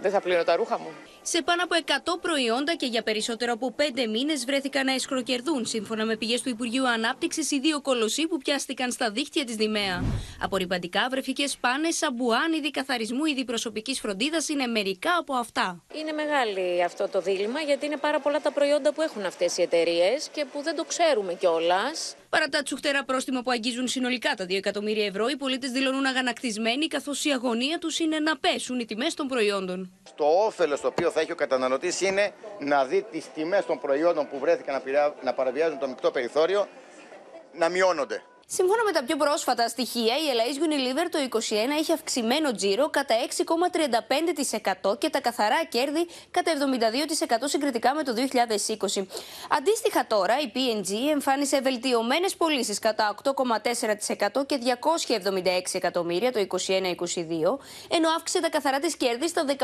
Δεν 0.00 0.10
θα 0.10 0.20
πλήρω 0.20 0.44
τα 0.44 0.56
ρούχα 0.56 0.78
μου. 0.78 0.90
Σε 1.24 1.42
πάνω 1.42 1.62
από 1.64 1.74
100 2.14 2.18
προϊόντα 2.20 2.74
και 2.74 2.86
για 2.86 3.02
περισσότερο 3.02 3.52
από 3.52 3.74
5 3.78 3.82
μήνες 4.10 4.44
βρέθηκαν 4.44 4.86
να 4.86 4.92
εσχροκερδούν, 4.92 5.66
σύμφωνα 5.66 6.04
με 6.04 6.16
πηγές 6.16 6.42
του 6.42 6.48
Υπουργείου 6.48 6.88
Ανάπτυξης, 6.88 7.50
οι 7.50 7.60
δύο 7.60 7.80
κολοσσοί 7.80 8.26
που 8.26 8.38
πιάστηκαν 8.38 8.92
στα 8.92 9.10
δίχτυα 9.10 9.44
της 9.44 9.54
Δημαία. 9.54 10.02
Απορριπαντικά, 10.42 11.06
βρεφικέ 11.10 11.44
πάνες, 11.60 11.96
σαμπουάν, 11.96 12.52
είδη 12.52 12.70
καθαρισμού, 12.70 13.24
είδη 13.24 13.44
προσωπικής 13.44 14.00
φροντίδας 14.00 14.48
είναι 14.48 14.66
μερικά 14.66 15.10
από 15.18 15.34
αυτά. 15.34 15.82
Είναι 15.94 16.12
μεγάλη 16.12 16.82
αυτό 16.82 17.08
το 17.08 17.20
δίλημα 17.20 17.60
γιατί 17.60 17.86
είναι 17.86 17.96
πάρα 17.96 18.20
πολλά 18.20 18.40
τα 18.40 18.52
προϊόντα 18.52 18.92
που 18.92 19.02
έχουν 19.02 19.24
αυτές 19.24 19.56
οι 19.58 19.62
εταιρείες 19.62 20.28
και 20.32 20.44
που 20.52 20.62
δεν 20.62 20.76
το 20.76 20.84
ξέρουμε 20.84 21.34
κιόλας. 21.34 22.16
Παρά 22.28 22.48
τα 22.48 22.62
τσουχτερά 22.62 23.04
πρόστιμα 23.04 23.42
που 23.42 23.50
αγγίζουν 23.50 23.88
συνολικά 23.88 24.34
τα 24.34 24.44
2 24.44 24.56
εκατομμύρια 24.56 25.06
ευρώ, 25.06 25.28
οι 25.28 25.36
πολίτες 25.36 25.70
δηλώνουν 25.70 26.04
αγανακτισμένοι, 26.06 26.86
καθώς 26.86 27.24
η 27.24 27.30
αγωνία 27.30 27.78
τους 27.78 27.98
είναι 27.98 28.18
να 28.18 28.36
πέσουν 28.36 28.78
οι 28.78 28.84
τιμές 28.84 29.14
των 29.14 29.26
προϊόντων. 29.26 29.92
Το 30.16 30.24
όφελος 30.24 30.80
το 30.80 30.86
οποίο 30.86 31.10
θα 31.12 31.20
έχει 31.20 31.32
ο 31.32 31.34
καταναλωτής 31.34 32.00
είναι 32.00 32.30
να 32.58 32.84
δει 32.84 33.02
τις 33.02 33.32
τιμές 33.34 33.66
των 33.66 33.80
προϊόντων 33.80 34.28
που 34.28 34.38
βρέθηκαν 34.38 34.74
να, 34.74 34.80
πειρά- 34.80 35.14
να 35.22 35.32
παραβιάζουν 35.32 35.78
το 35.78 35.88
μεικτό 35.88 36.10
περιθώριο 36.10 36.66
να 37.52 37.68
μειώνονται. 37.68 38.22
Σύμφωνα 38.46 38.84
με 38.84 38.92
τα 38.92 39.04
πιο 39.04 39.16
πρόσφατα 39.16 39.68
στοιχεία, 39.68 40.14
η 40.24 40.28
Ελλάδης 40.30 40.58
Unilever 40.58 41.06
το 41.10 41.38
2021 41.38 41.80
είχε 41.80 41.92
αυξημένο 41.92 42.52
τζίρο 42.52 42.90
κατά 42.90 43.14
6,35% 44.84 44.98
και 44.98 45.10
τα 45.10 45.20
καθαρά 45.20 45.64
κέρδη 45.64 46.06
κατά 46.30 46.52
72% 46.52 47.36
συγκριτικά 47.44 47.94
με 47.94 48.02
το 48.02 48.14
2020. 48.14 49.06
Αντίστοιχα 49.50 50.06
τώρα, 50.06 50.40
η 50.40 50.52
P&G 50.54 51.10
εμφάνισε 51.12 51.60
βελτιωμένες 51.60 52.36
πωλήσεις 52.36 52.78
κατά 52.78 53.14
8,4% 53.22 54.46
και 54.46 54.58
276 54.82 55.44
εκατομμύρια 55.72 56.32
το 56.32 56.46
2021-2022, 56.50 57.58
ενώ 57.88 58.08
αύξησε 58.16 58.40
τα 58.40 58.48
καθαρά 58.48 58.78
της 58.78 58.96
κέρδης 58.96 59.30
στα 59.30 59.44
18,51 59.48 59.54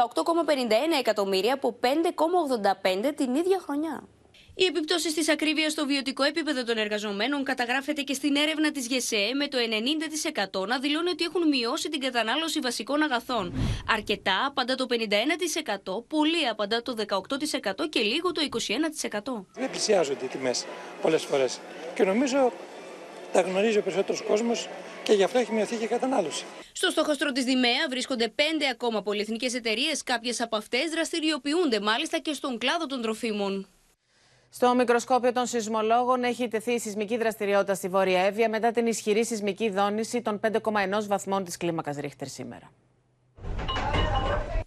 εκατομμύρια 0.99 1.55
από 1.55 1.79
5,85 1.83 3.12
την 3.16 3.35
ίδια 3.35 3.61
χρονιά. 3.64 4.18
Η 4.61 4.64
επίπτωση 4.64 5.14
της 5.14 5.28
ακρίβειας 5.28 5.72
στο 5.72 5.86
βιωτικό 5.86 6.22
επίπεδο 6.22 6.64
των 6.64 6.78
εργαζομένων 6.78 7.44
καταγράφεται 7.44 8.02
και 8.02 8.14
στην 8.14 8.36
έρευνα 8.36 8.70
της 8.72 8.86
ΓΕΣΕ 8.86 9.30
με 9.34 9.48
το 9.48 9.59
90% 10.62 10.66
να 10.66 10.78
δηλώνει 10.78 11.11
ότι 11.11 11.24
έχουν 11.24 11.48
μειώσει 11.48 11.88
την 11.88 12.00
κατανάλωση 12.00 12.61
βασικών 12.61 13.02
αγαθών. 13.02 13.52
Αρκετά 13.90 14.46
απαντά 14.46 14.74
το 14.74 14.86
51%, 14.88 16.04
πολύ 16.09 16.48
απαντά 16.50 16.82
το 16.82 16.94
18% 17.09 17.88
και 17.88 18.00
λίγο 18.00 18.32
το 18.32 18.40
21%. 19.11 19.46
Δεν 19.52 19.70
πλησιάζονται 19.70 20.24
οι 20.24 20.28
τιμές 20.28 20.66
πολλές 21.02 21.22
φορές. 21.22 21.61
Και 21.94 22.04
νομίζω 22.04 22.52
τα 23.32 23.40
γνωρίζει 23.40 23.78
ο 23.78 23.82
περισσότερος 23.82 24.22
κόσμος 24.22 24.68
και 25.02 25.12
γι' 25.12 25.22
αυτό 25.22 25.38
έχει 25.38 25.52
μειωθεί 25.52 25.76
και 25.76 25.84
η 25.84 25.88
κατανάλωση. 25.88 26.44
Στο 26.72 26.90
στόχαστρο 26.90 27.32
της 27.32 27.44
Δημαία 27.44 27.86
βρίσκονται 27.90 28.28
πέντε 28.28 28.68
ακόμα 28.70 29.02
πολυεθνικές 29.02 29.54
εταιρείες. 29.54 30.02
Κάποιες 30.02 30.40
από 30.40 30.56
αυτές 30.56 30.90
δραστηριοποιούνται 30.90 31.80
μάλιστα 31.80 32.18
και 32.18 32.32
στον 32.32 32.59
κλάδο 32.59 32.86
των 32.86 33.02
τροφίμων. 33.02 33.68
Στο 34.51 34.74
μικροσκόπιο 34.74 35.32
των 35.32 35.46
σεισμολόγων 35.46 36.24
έχει 36.24 36.49
τεθεί 36.49 36.72
η 36.72 36.78
σεισμική 36.78 37.16
δραστηριότητα 37.16 37.74
στη 37.74 37.88
Βόρεια 37.88 38.20
Εύβοια 38.20 38.49
μετά 38.49 38.70
την 38.70 38.86
ισχυρή 38.86 39.24
σεισμική 39.24 39.70
δόνηση 39.70 40.22
των 40.22 40.40
5,1 40.42 41.07
βαθμών 41.07 41.44
της 41.44 41.57
κλίμακας 41.57 41.96
Ρίχτερ 41.96 42.28
σήμερα. 42.28 42.70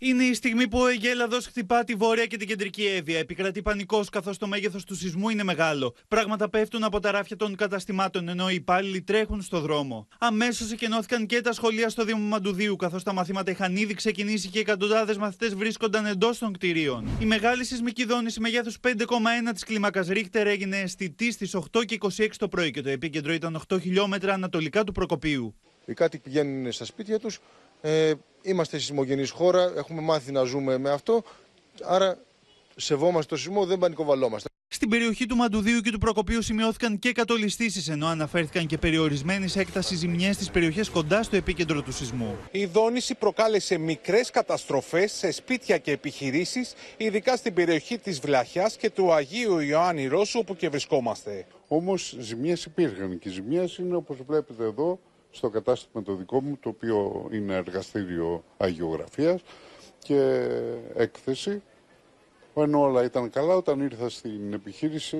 Είναι 0.03 0.23
η 0.23 0.33
στιγμή 0.33 0.67
που 0.67 0.79
ο 0.79 0.87
Αιγέλαδος 0.87 1.45
χτυπά 1.45 1.83
τη 1.83 1.93
βόρεια 1.93 2.25
και 2.25 2.37
την 2.37 2.47
κεντρική 2.47 2.85
Εύβοια. 2.85 3.19
Επικρατεί 3.19 3.61
πανικός 3.61 4.09
καθώς 4.09 4.37
το 4.37 4.47
μέγεθος 4.47 4.83
του 4.83 4.95
σεισμού 4.95 5.29
είναι 5.29 5.43
μεγάλο. 5.43 5.95
Πράγματα 6.07 6.49
πέφτουν 6.49 6.83
από 6.83 6.99
τα 6.99 7.11
ράφια 7.11 7.35
των 7.35 7.55
καταστημάτων 7.55 8.29
ενώ 8.29 8.49
οι 8.49 8.55
υπάλληλοι 8.55 9.01
τρέχουν 9.01 9.41
στο 9.41 9.59
δρόμο. 9.59 10.07
Αμέσως 10.17 10.71
εκενώθηκαν 10.71 11.25
και 11.25 11.41
τα 11.41 11.53
σχολεία 11.53 11.89
στο 11.89 12.03
Δήμο 12.03 12.19
Μαντουδίου 12.27 12.75
καθώς 12.75 13.03
τα 13.03 13.13
μαθήματα 13.13 13.51
είχαν 13.51 13.75
ήδη 13.75 13.93
ξεκινήσει 13.93 14.49
και 14.49 14.59
εκατοντάδες 14.59 15.17
μαθητές 15.17 15.55
βρίσκονταν 15.55 16.05
εντός 16.05 16.37
των 16.37 16.53
κτηρίων. 16.53 17.07
Η 17.19 17.25
μεγάλη 17.25 17.65
σεισμική 17.65 18.05
δόνηση 18.05 18.39
μεγέθους 18.39 18.77
5,1 18.83 18.93
της 19.53 19.63
κλίμακας 19.63 20.07
Ρίχτερ 20.07 20.47
έγινε 20.47 20.77
αισθητή 20.77 21.31
στις 21.31 21.55
8 21.55 21.85
και 21.85 21.97
26 22.17 22.27
το 22.37 22.47
πρωί 22.47 22.71
και 22.71 22.81
το 22.81 22.89
επίκεντρο 22.89 23.33
ήταν 23.33 23.61
8 23.73 23.81
χιλιόμετρα 23.81 24.33
ανατολικά 24.33 24.83
του 24.83 24.91
Προκοπίου. 24.91 25.55
Οι 25.85 25.93
κάτοικοι 25.93 26.23
πηγαίνουν 26.23 26.71
στα 26.71 26.85
σπίτια 26.85 27.19
τους. 27.19 27.39
Ε, 27.81 28.13
είμαστε 28.41 28.77
σεισμογενής 28.77 29.29
χώρα, 29.31 29.73
έχουμε 29.77 30.01
μάθει 30.01 30.31
να 30.31 30.43
ζούμε 30.43 30.77
με 30.77 30.89
αυτό. 30.89 31.23
Άρα 31.83 32.17
σεβόμαστε 32.75 33.35
το 33.35 33.41
σεισμό, 33.41 33.65
δεν 33.65 33.77
πανικοβαλόμαστε. 33.77 34.49
Στην 34.73 34.89
περιοχή 34.89 35.25
του 35.25 35.35
Μαντουδίου 35.35 35.79
και 35.79 35.91
του 35.91 35.97
Προκοπίου 35.97 36.41
σημειώθηκαν 36.41 36.99
και 36.99 37.11
κατολιστήσεις, 37.11 37.87
ενώ 37.89 38.07
αναφέρθηκαν 38.07 38.65
και 38.65 38.77
περιορισμένες 38.77 39.55
έκταση 39.55 39.95
ζημιές 39.95 40.35
στις 40.35 40.49
περιοχές 40.51 40.89
κοντά 40.89 41.23
στο 41.23 41.35
επίκεντρο 41.35 41.81
του 41.81 41.91
σεισμού. 41.91 42.37
Η 42.51 42.65
δόνηση 42.65 43.15
προκάλεσε 43.15 43.77
μικρές 43.77 44.29
καταστροφές 44.29 45.11
σε 45.11 45.31
σπίτια 45.31 45.77
και 45.77 45.91
επιχειρήσεις, 45.91 46.73
ειδικά 46.97 47.35
στην 47.35 47.53
περιοχή 47.53 47.97
της 47.97 48.19
Βλαχιάς 48.19 48.75
και 48.75 48.89
του 48.89 49.13
Αγίου 49.13 49.59
Ιωάννη 49.59 50.07
Ρώσου, 50.07 50.39
όπου 50.39 50.55
και 50.55 50.69
βρισκόμαστε. 50.69 51.45
Όμως 51.67 52.15
ζημιές 52.19 52.65
υπήρχαν 52.65 53.19
και 53.19 53.29
οι 53.29 53.31
ζημιές 53.31 53.77
είναι 53.77 53.95
όπως 53.95 54.17
βλέπετε 54.27 54.63
εδώ 54.63 54.99
στο 55.31 55.49
κατάστημα 55.49 56.03
το 56.03 56.15
δικό 56.15 56.41
μου 56.41 56.57
το 56.61 56.69
οποίο 56.69 57.27
είναι 57.31 57.55
εργαστήριο 57.55 58.43
αγιογραφίας 58.57 59.41
και 59.99 60.49
έκθεση. 60.95 61.61
Ενώ 62.55 62.81
όλα 62.81 63.03
ήταν 63.03 63.29
καλά, 63.29 63.53
όταν 63.55 63.79
ήρθα 63.79 64.09
στην 64.09 64.53
επιχείρηση 64.53 65.17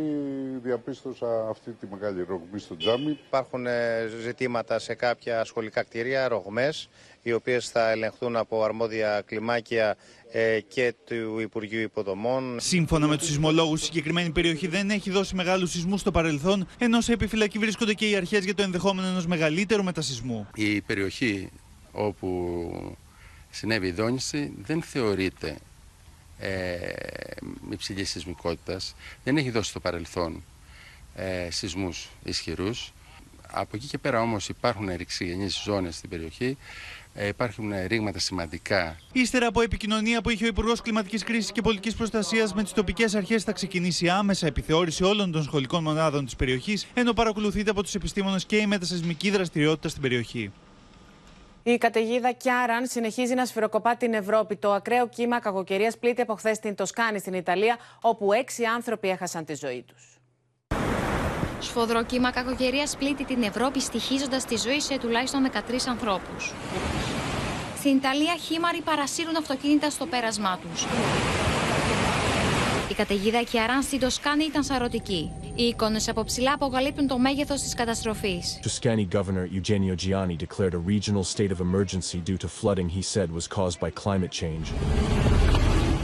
διαπίστωσα 0.63 1.47
αυτή 1.49 1.71
τη 1.71 1.87
μεγάλη 1.91 2.23
ρογμή 2.27 2.59
στο 2.59 2.77
τζάμι. 2.77 3.17
Υπάρχουν 3.27 3.65
ε, 3.65 4.09
ζητήματα 4.21 4.79
σε 4.79 4.93
κάποια 4.93 5.43
σχολικά 5.43 5.83
κτίρια, 5.83 6.27
ρογμές, 6.27 6.89
οι 7.21 7.33
οποίες 7.33 7.69
θα 7.69 7.91
ελεγχθούν 7.91 8.35
από 8.35 8.63
αρμόδια 8.63 9.21
κλιμάκια 9.25 9.95
ε, 10.31 10.59
και 10.59 10.93
του 11.05 11.39
Υπουργείου 11.39 11.81
Υποδομών. 11.81 12.57
Σύμφωνα 12.59 13.07
με 13.07 13.17
τους 13.17 13.27
σεισμολόγους, 13.27 13.81
η 13.81 13.85
συγκεκριμένη 13.85 14.29
περιοχή 14.29 14.67
δεν 14.67 14.89
έχει 14.89 15.11
δώσει 15.11 15.35
μεγάλους 15.35 15.71
σεισμούς 15.71 15.99
στο 15.99 16.11
παρελθόν, 16.11 16.67
ενώ 16.77 17.01
σε 17.01 17.13
επιφυλακή 17.13 17.57
βρίσκονται 17.57 17.93
και 17.93 18.09
οι 18.09 18.15
αρχές 18.15 18.43
για 18.43 18.55
το 18.55 18.63
ενδεχόμενο 18.63 19.07
ενός 19.07 19.25
μεγαλύτερου 19.25 19.83
μετασυσμού. 19.83 20.47
Η 20.55 20.81
περιοχή 20.81 21.49
όπου 21.91 22.97
συνέβη 23.49 23.87
η 23.87 23.91
δόνηση 23.91 24.53
δεν 24.61 24.81
θεωρείται 24.81 25.57
ε, 26.41 26.79
υψηλής 27.69 28.09
σεισμικότητας, 28.09 28.95
δεν 29.23 29.37
έχει 29.37 29.49
δώσει 29.49 29.69
στο 29.69 29.79
παρελθόν 29.79 30.43
ε, 31.15 31.47
σεισμούς 31.51 32.09
ισχυρούς. 32.23 32.93
Από 33.53 33.75
εκεί 33.75 33.87
και 33.87 33.97
πέρα 33.97 34.21
όμως 34.21 34.49
υπάρχουν 34.49 34.89
ρηξιγενείς 34.95 35.61
ζώνες 35.63 35.95
στην 35.95 36.09
περιοχή, 36.09 36.57
ε, 37.13 37.27
υπάρχουν 37.27 37.71
ρήγματα 37.87 38.19
σημαντικά 38.19 38.97
Ύστερα 39.11 39.47
από 39.47 39.61
επικοινωνία 39.61 40.21
που 40.21 40.29
είχε 40.29 40.43
ο 40.43 40.47
Υπουργός 40.47 40.81
Κλιματικής 40.81 41.23
Κρίσης 41.23 41.51
και 41.51 41.61
Πολιτικής 41.61 41.95
Προστασίας 41.95 42.53
με 42.53 42.63
τις 42.63 42.71
τοπικές 42.71 43.15
αρχές, 43.15 43.43
θα 43.43 43.51
ξεκινήσει 43.51 44.09
άμεσα 44.09 44.47
επιθεώρηση 44.47 45.03
όλων 45.03 45.31
των 45.31 45.43
σχολικών 45.43 45.83
μονάδων 45.83 46.25
της 46.25 46.35
περιοχής, 46.35 46.87
ενώ 46.93 47.13
παρακολουθείται 47.13 47.69
από 47.69 47.83
τους 47.83 47.95
επιστήμονες 47.95 48.45
και 48.45 48.57
η 48.57 48.65
μετασυσμική 48.65 49.29
δραστηριότητα 49.29 49.89
στην 49.89 50.01
περιοχή. 50.01 50.51
Η 51.63 51.77
καταιγίδα 51.77 52.31
Κιάραν 52.31 52.87
συνεχίζει 52.87 53.33
να 53.33 53.45
σφυροκοπά 53.45 53.95
την 53.95 54.13
Ευρώπη. 54.13 54.55
Το 54.55 54.71
ακραίο 54.73 55.07
κύμα 55.07 55.39
κακοκαιρίας 55.39 55.97
πλήττει 55.97 56.21
από 56.21 56.35
χθες 56.35 56.59
την 56.59 56.75
Τοσκάνη 56.75 57.19
στην 57.19 57.33
Ιταλία, 57.33 57.77
όπου 58.01 58.33
έξι 58.33 58.63
άνθρωποι 58.63 59.09
έχασαν 59.09 59.45
τη 59.45 59.53
ζωή 59.55 59.83
τους. 59.87 60.15
Σφοδρό 61.59 62.03
κύμα 62.03 62.31
κακοκαιρίας 62.31 62.95
πλήττει 62.97 63.25
την 63.25 63.43
Ευρώπη, 63.43 63.79
στοιχίζοντας 63.81 64.45
τη 64.45 64.57
ζωή 64.57 64.79
σε 64.79 64.97
τουλάχιστον 64.97 65.43
13 65.43 65.87
ανθρώπους. 65.87 66.53
Στην 67.77 67.95
Ιταλία, 67.95 68.35
χήμαροι 68.35 68.81
παρασύρουν 68.81 69.35
αυτοκίνητα 69.35 69.89
στο 69.89 70.05
πέρασμά 70.05 70.59
τους. 70.61 70.85
Η 72.89 72.93
καταιγίδα 72.93 73.43
Κιαράν 73.43 73.81
στην 73.81 73.99
Τοσκάνη 73.99 74.43
ήταν 74.43 74.63
σαρωτική. 74.63 75.31
Οι 75.55 75.63
εικόνες 75.63 76.07
από 76.09 76.23
ψηλά 76.23 76.53
αποκαλύπτουν 76.53 77.07
το 77.07 77.17
μέγεθος 77.17 77.61
της 77.61 77.73
καταστροφής. 77.73 78.59
Toscani 78.63 79.07
Governor 79.15 79.45
Eugenio 79.57 79.95
Gianni 79.95 80.35
declared 80.35 80.73
a 80.73 80.81
regional 80.87 81.23
state 81.23 81.51
of 81.51 81.59
emergency 81.59 82.17
due 82.25 82.37
to 82.37 82.47
flooding 82.47 82.89
he 82.89 83.01
said 83.01 83.27
was 83.31 83.47
caused 83.47 83.79
by 83.79 83.89
climate 84.03 84.31
change. 84.41 84.73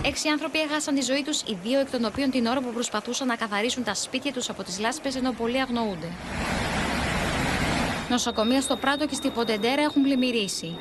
Έξι 0.06 0.28
άνθρωποι 0.30 0.60
έχασαν 0.60 0.96
τη 0.96 1.02
ζωή 1.02 1.24
τους, 1.24 1.42
οι 1.42 1.58
δύο 1.64 1.80
εκ 1.80 1.92
των 1.92 2.06
οποίων 2.06 2.30
την 2.30 2.46
ώρα 2.46 2.62
που 2.62 2.72
προσπαθούσαν 2.74 3.28
να 3.28 3.36
καθαρίσουν 3.36 3.84
τα 3.84 3.94
σπίτια 3.94 4.34
τους 4.34 4.50
από 4.50 4.64
τις 4.64 4.80
λάσπες, 4.80 5.16
ενώ 5.16 5.32
πολλοί 5.32 5.62
αγνοούνται. 5.62 6.08
Νοσοκομεία 8.10 8.62
στο 8.62 8.76
Πράτο 8.76 9.08
και 9.08 9.16
στη 9.16 9.30
Ποντεντέρα 9.30 9.82
έχουν 9.82 10.02
πλημμυρίσει. 10.04 10.76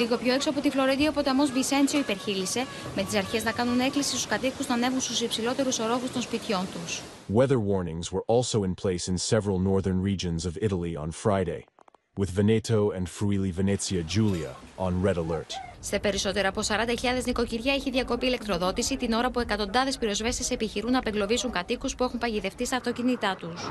Λίγο 0.00 0.16
πιο 0.16 0.34
έξω 0.34 0.50
από 0.50 0.60
τη 0.60 0.70
Φλωρεντία, 0.70 1.08
ο 1.08 1.12
ποταμός 1.12 1.50
Βισέντσιο 1.50 1.98
υπερχείλησε, 1.98 2.66
με 2.96 3.02
τις 3.02 3.14
αρχές 3.14 3.44
να 3.44 3.52
κάνουν 3.52 3.80
έκκληση 3.80 4.08
στους 4.08 4.26
κατοίκους 4.26 4.66
να 4.66 4.74
ανέβουν 4.74 5.00
στους 5.00 5.20
υψηλότερους 5.20 5.78
ορόφου 5.78 6.12
των 6.12 6.22
σπιτιών 6.22 6.66
τους. 6.72 7.02
Weather 7.34 7.58
warnings 7.72 8.12
were 8.12 8.24
also 8.26 8.58
in 8.68 8.74
place 8.82 9.04
in 9.12 9.16
several 9.34 9.58
northern 9.70 10.00
regions 10.10 10.42
of 10.46 10.52
Italy 10.68 10.92
on 11.04 11.10
Friday, 11.24 11.60
with 12.20 12.30
Veneto 12.40 12.80
and 12.96 13.04
Friuli 13.16 13.52
Venezia 13.60 14.02
Giulia 14.14 14.52
on 14.86 14.92
red 15.06 15.16
alert. 15.16 15.52
Σε 15.80 15.98
περισσότερα 15.98 16.48
από 16.48 16.60
40.000 16.66 17.24
νοικοκυριά 17.24 17.74
έχει 17.74 17.90
διακοπεί 17.90 18.26
ηλεκτροδότηση 18.26 18.96
την 18.96 19.12
ώρα 19.12 19.30
που 19.30 19.40
εκατοντάδες 19.40 19.98
πυροσβέστες 19.98 20.50
επιχειρούν 20.50 20.90
να 20.90 20.98
απεγκλωβίσουν 20.98 21.50
κατοίκους 21.50 21.94
που 21.94 22.04
έχουν 22.04 22.18
παγιδευτεί 22.18 22.66
στα 22.66 22.76
αυτοκίνητά 22.76 23.36
τους. 23.38 23.70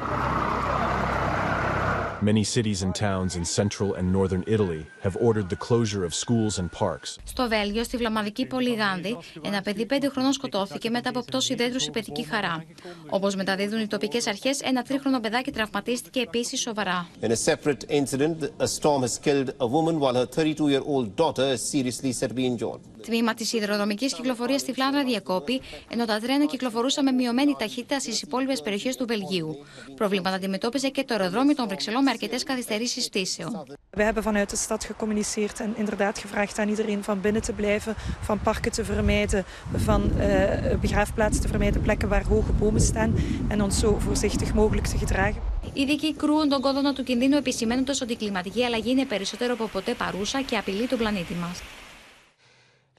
Many 2.22 2.44
cities 2.44 2.84
and 2.84 2.94
towns 2.94 3.38
in 3.38 3.46
central 3.46 3.94
and 3.94 4.12
northern 4.12 4.44
Italy 4.46 4.86
have 5.06 5.16
ordered 5.28 5.48
the 5.50 5.60
closure 5.68 6.04
of 6.04 6.14
schools 6.14 6.60
and 6.60 6.70
parks. 6.72 7.18
Στο 7.24 7.48
Βέλγιο, 7.48 7.84
στη 7.84 7.98
βλαμαδική 7.98 8.46
πόλη 8.46 8.74
Γάνδη, 8.74 9.18
ένα 9.42 9.62
παιδί 9.62 9.86
5 9.90 10.08
χρονών 10.12 10.34
σκοτώθηκε 10.34 10.90
μετά 10.90 11.10
από 11.10 11.20
πτώση 11.20 11.56
δέντρου 11.56 11.80
σε 11.80 11.92
παιδική 11.92 12.24
χαρά. 12.24 12.66
Όπως 13.10 13.36
μεταδίδουν 13.36 13.80
οι 13.80 13.88
τοπικές 13.88 14.28
αρχές, 14.28 14.60
ένα 14.62 14.82
τρίχρονο 14.82 15.20
παιδάκι 15.20 15.52
τραυματίστηκε 15.52 16.20
επίσης 16.20 16.60
σοβαρά. 16.62 17.08
In 17.22 17.28
a 17.28 17.54
separate 17.54 17.90
incident, 17.90 18.38
a 18.58 18.68
storm 18.68 19.02
has 19.04 19.18
killed 19.26 19.50
a 19.58 19.68
woman 19.68 20.00
while 20.00 20.16
her 20.16 20.28
32-year-old 20.36 21.16
daughter 21.16 21.54
is 21.56 21.62
seriously 21.72 22.12
said 22.12 22.30
to 22.30 22.36
be 22.36 22.46
injured. 22.46 22.80
Τμήμα 23.04 23.34
της 23.34 23.54
υδροδρομική 23.54 24.06
κυκλοφορίας 24.06 24.62
στη 24.62 24.74
Φλάνδρα 24.74 25.04
διακόπη, 25.04 25.62
ενώ 25.92 26.06
τα 26.06 26.20
τρένα 26.20 26.46
κυκλοφορούσαν 26.46 27.04
με 27.04 27.12
μειωμένη 27.12 27.56
ταχύτητα 27.60 28.00
στις 28.00 28.22
υπόλοιπες 28.22 28.62
περιοχές 28.62 28.96
του 28.96 29.06
Βελγίου. 29.08 29.58
Προβλήματα 29.96 30.36
αντιμετώπιζε 30.36 30.90
και 30.90 31.04
το 31.04 31.14
αεροδρόμιο 31.14 31.56
των 31.56 31.68
Βρυξελών 31.68 32.04
με 32.10 32.16
αρκετέ 32.16 32.44
καθυστερήσει 32.44 33.10
πτήσεων. 33.10 33.66
We 33.98 34.04
hebben 34.04 34.24
vanuit 34.24 34.50
de 34.50 34.56
stad 34.56 34.84
gecommuniceerd 34.84 35.60
en 35.60 35.74
inderdaad 35.78 36.18
gevraagd 36.20 36.60
aan 36.60 36.70
iedereen 36.70 37.04
van 37.04 37.22
binnen 37.22 37.42
te 37.42 37.54
blijven, 37.54 37.96
van 38.22 38.40
parken 38.40 38.72
te 38.72 38.86
vermijden, 38.86 39.46
van 39.76 40.02
uh, 40.18 40.80
begraafplaatsen 40.82 41.42
te 41.42 41.48
vermijden, 41.48 41.82
plekken 41.82 42.10
waar 42.10 42.26
hoge 42.28 42.52
bomen 42.52 42.82
staan 42.82 43.16
en 43.48 43.62
ons 43.62 43.80
zo 43.80 44.00
voorzichtig 44.00 44.54
mogelijk 44.54 44.88
te 44.88 44.98
gedragen. 44.98 45.42
Οι 45.74 45.82
ειδικοί 45.82 46.14
κρούουν 46.14 46.50
τον 46.50 46.62
κόδωνα 46.62 46.94
του 46.94 47.04
κινδύνου 47.04 47.38
επισημένοντα 47.38 47.94
ότι 48.02 48.12
η 48.12 48.16
κλιματική 48.16 48.64
αλλαγή 48.64 48.90
είναι 48.90 49.06
περισσότερο 49.06 49.54
από 49.54 49.68
ποτέ 49.68 49.94
παρούσα 49.94 50.42
και 50.42 50.58
απειλεί 50.58 50.88
τον 50.88 50.98
πλανήτη 50.98 51.34
μα. 51.34 51.52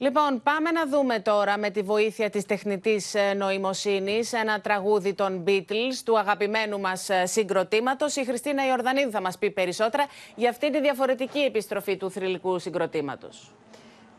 Λοιπόν, 0.01 0.41
πάμε 0.43 0.71
να 0.71 0.87
δούμε 0.87 1.19
τώρα 1.19 1.57
με 1.57 1.69
τη 1.69 1.81
βοήθεια 1.81 2.29
της 2.29 2.45
τεχνητής 2.45 3.15
νοημοσύνης 3.35 4.33
ένα 4.33 4.61
τραγούδι 4.61 5.13
των 5.13 5.43
Beatles, 5.47 6.01
του 6.05 6.19
αγαπημένου 6.19 6.79
μας 6.79 7.09
συγκροτήματος. 7.23 8.15
Η 8.15 8.25
Χριστίνα 8.25 8.67
Ιορδανίδη 8.67 9.09
θα 9.09 9.21
μας 9.21 9.37
πει 9.37 9.51
περισσότερα 9.51 10.05
για 10.35 10.49
αυτή 10.49 10.71
τη 10.71 10.81
διαφορετική 10.81 11.39
επιστροφή 11.39 11.97
του 11.97 12.11
θρυλικού 12.11 12.59
συγκροτήματος. 12.59 13.51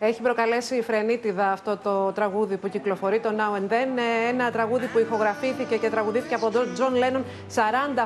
Έχει 0.05 0.23
προκαλέσει 0.23 0.83
φρενίτιδα 0.83 1.51
αυτό 1.51 1.77
το 1.77 2.13
τραγούδι 2.13 2.57
που 2.57 2.69
κυκλοφορεί, 2.69 3.21
το 3.21 3.29
Now 3.37 3.59
and 3.59 3.73
Then. 3.73 3.99
Ένα 4.29 4.51
τραγούδι 4.51 4.87
που 4.87 4.99
ηχογραφήθηκε 4.99 5.77
και 5.77 5.91
τραγουδήθηκε 5.91 6.35
από 6.35 6.51
τον 6.51 6.75
Τζον 6.75 6.95
Λένον 6.95 7.25
40 7.55 7.59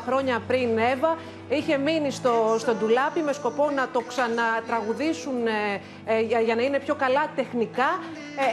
χρόνια 0.07 0.43
πριν 0.47 0.79
Εύα. 0.79 1.17
Είχε 1.49 1.77
μείνει 1.77 2.11
στο, 2.11 2.57
στο 2.59 2.75
ντουλάπι 2.75 3.21
με 3.21 3.33
σκοπό 3.33 3.71
να 3.71 3.89
το 3.93 4.01
ξανατραγουδήσουν 4.01 5.47
ε, 5.47 5.81
ε, 6.05 6.41
για 6.43 6.55
να 6.55 6.63
είναι 6.63 6.79
πιο 6.79 6.95
καλά 6.95 7.31
τεχνικά. 7.37 7.89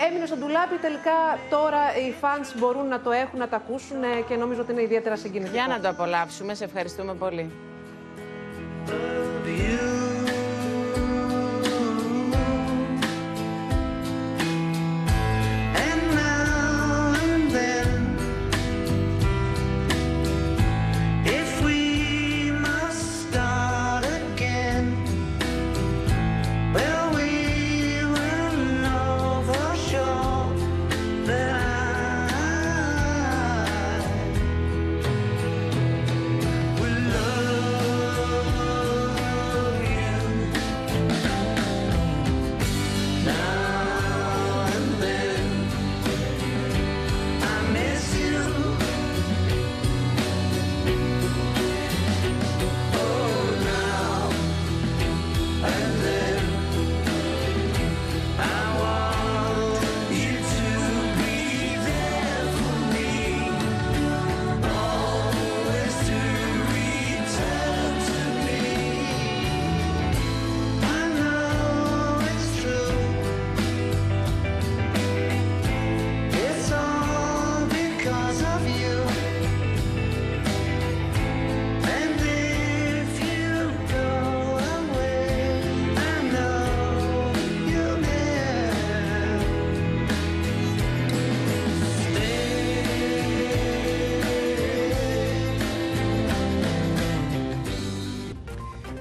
Ε, 0.04 0.08
έμεινε 0.08 0.26
στο 0.26 0.36
ντουλάπι. 0.36 0.76
Τελικά 0.76 1.18
τώρα 1.50 1.82
οι 1.96 2.14
fans 2.22 2.54
μπορούν 2.60 2.88
να 2.88 3.00
το 3.00 3.12
έχουν, 3.12 3.40
να 3.40 3.48
το 3.48 3.56
ακούσουν 3.56 4.02
και 4.28 4.36
νομίζω 4.36 4.62
ότι 4.62 4.72
είναι 4.72 4.82
ιδιαίτερα 4.82 5.16
συγκινητικό. 5.16 5.56
Για 5.56 5.68
να 5.68 5.80
το 5.80 5.90
απολαύσουμε. 5.90 6.54
Σε 6.54 6.64
ευχαριστούμε 6.64 7.14
πολύ. 7.14 7.52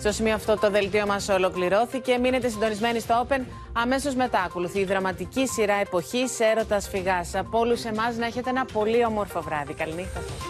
Στο 0.02 0.12
σημείο 0.12 0.34
αυτό 0.34 0.58
το 0.58 0.70
δελτίο 0.70 1.06
μας 1.06 1.28
ολοκληρώθηκε. 1.28 2.18
Μείνετε 2.18 2.48
συντονισμένοι 2.48 3.00
στο 3.00 3.26
Open. 3.28 3.40
Αμέσως 3.72 4.14
μετά 4.14 4.40
ακολουθεί 4.40 4.78
η 4.78 4.84
δραματική 4.84 5.46
σειρά 5.46 5.74
εποχής 5.74 6.40
έρωτας 6.40 6.88
φυγάς. 6.88 7.34
Από 7.34 7.58
όλους 7.58 7.84
εμάς 7.84 8.16
να 8.16 8.26
έχετε 8.26 8.50
ένα 8.50 8.64
πολύ 8.64 9.04
όμορφο 9.04 9.40
βράδυ. 9.40 9.74
Καληνύχτα 9.74 10.20
σας. 10.20 10.41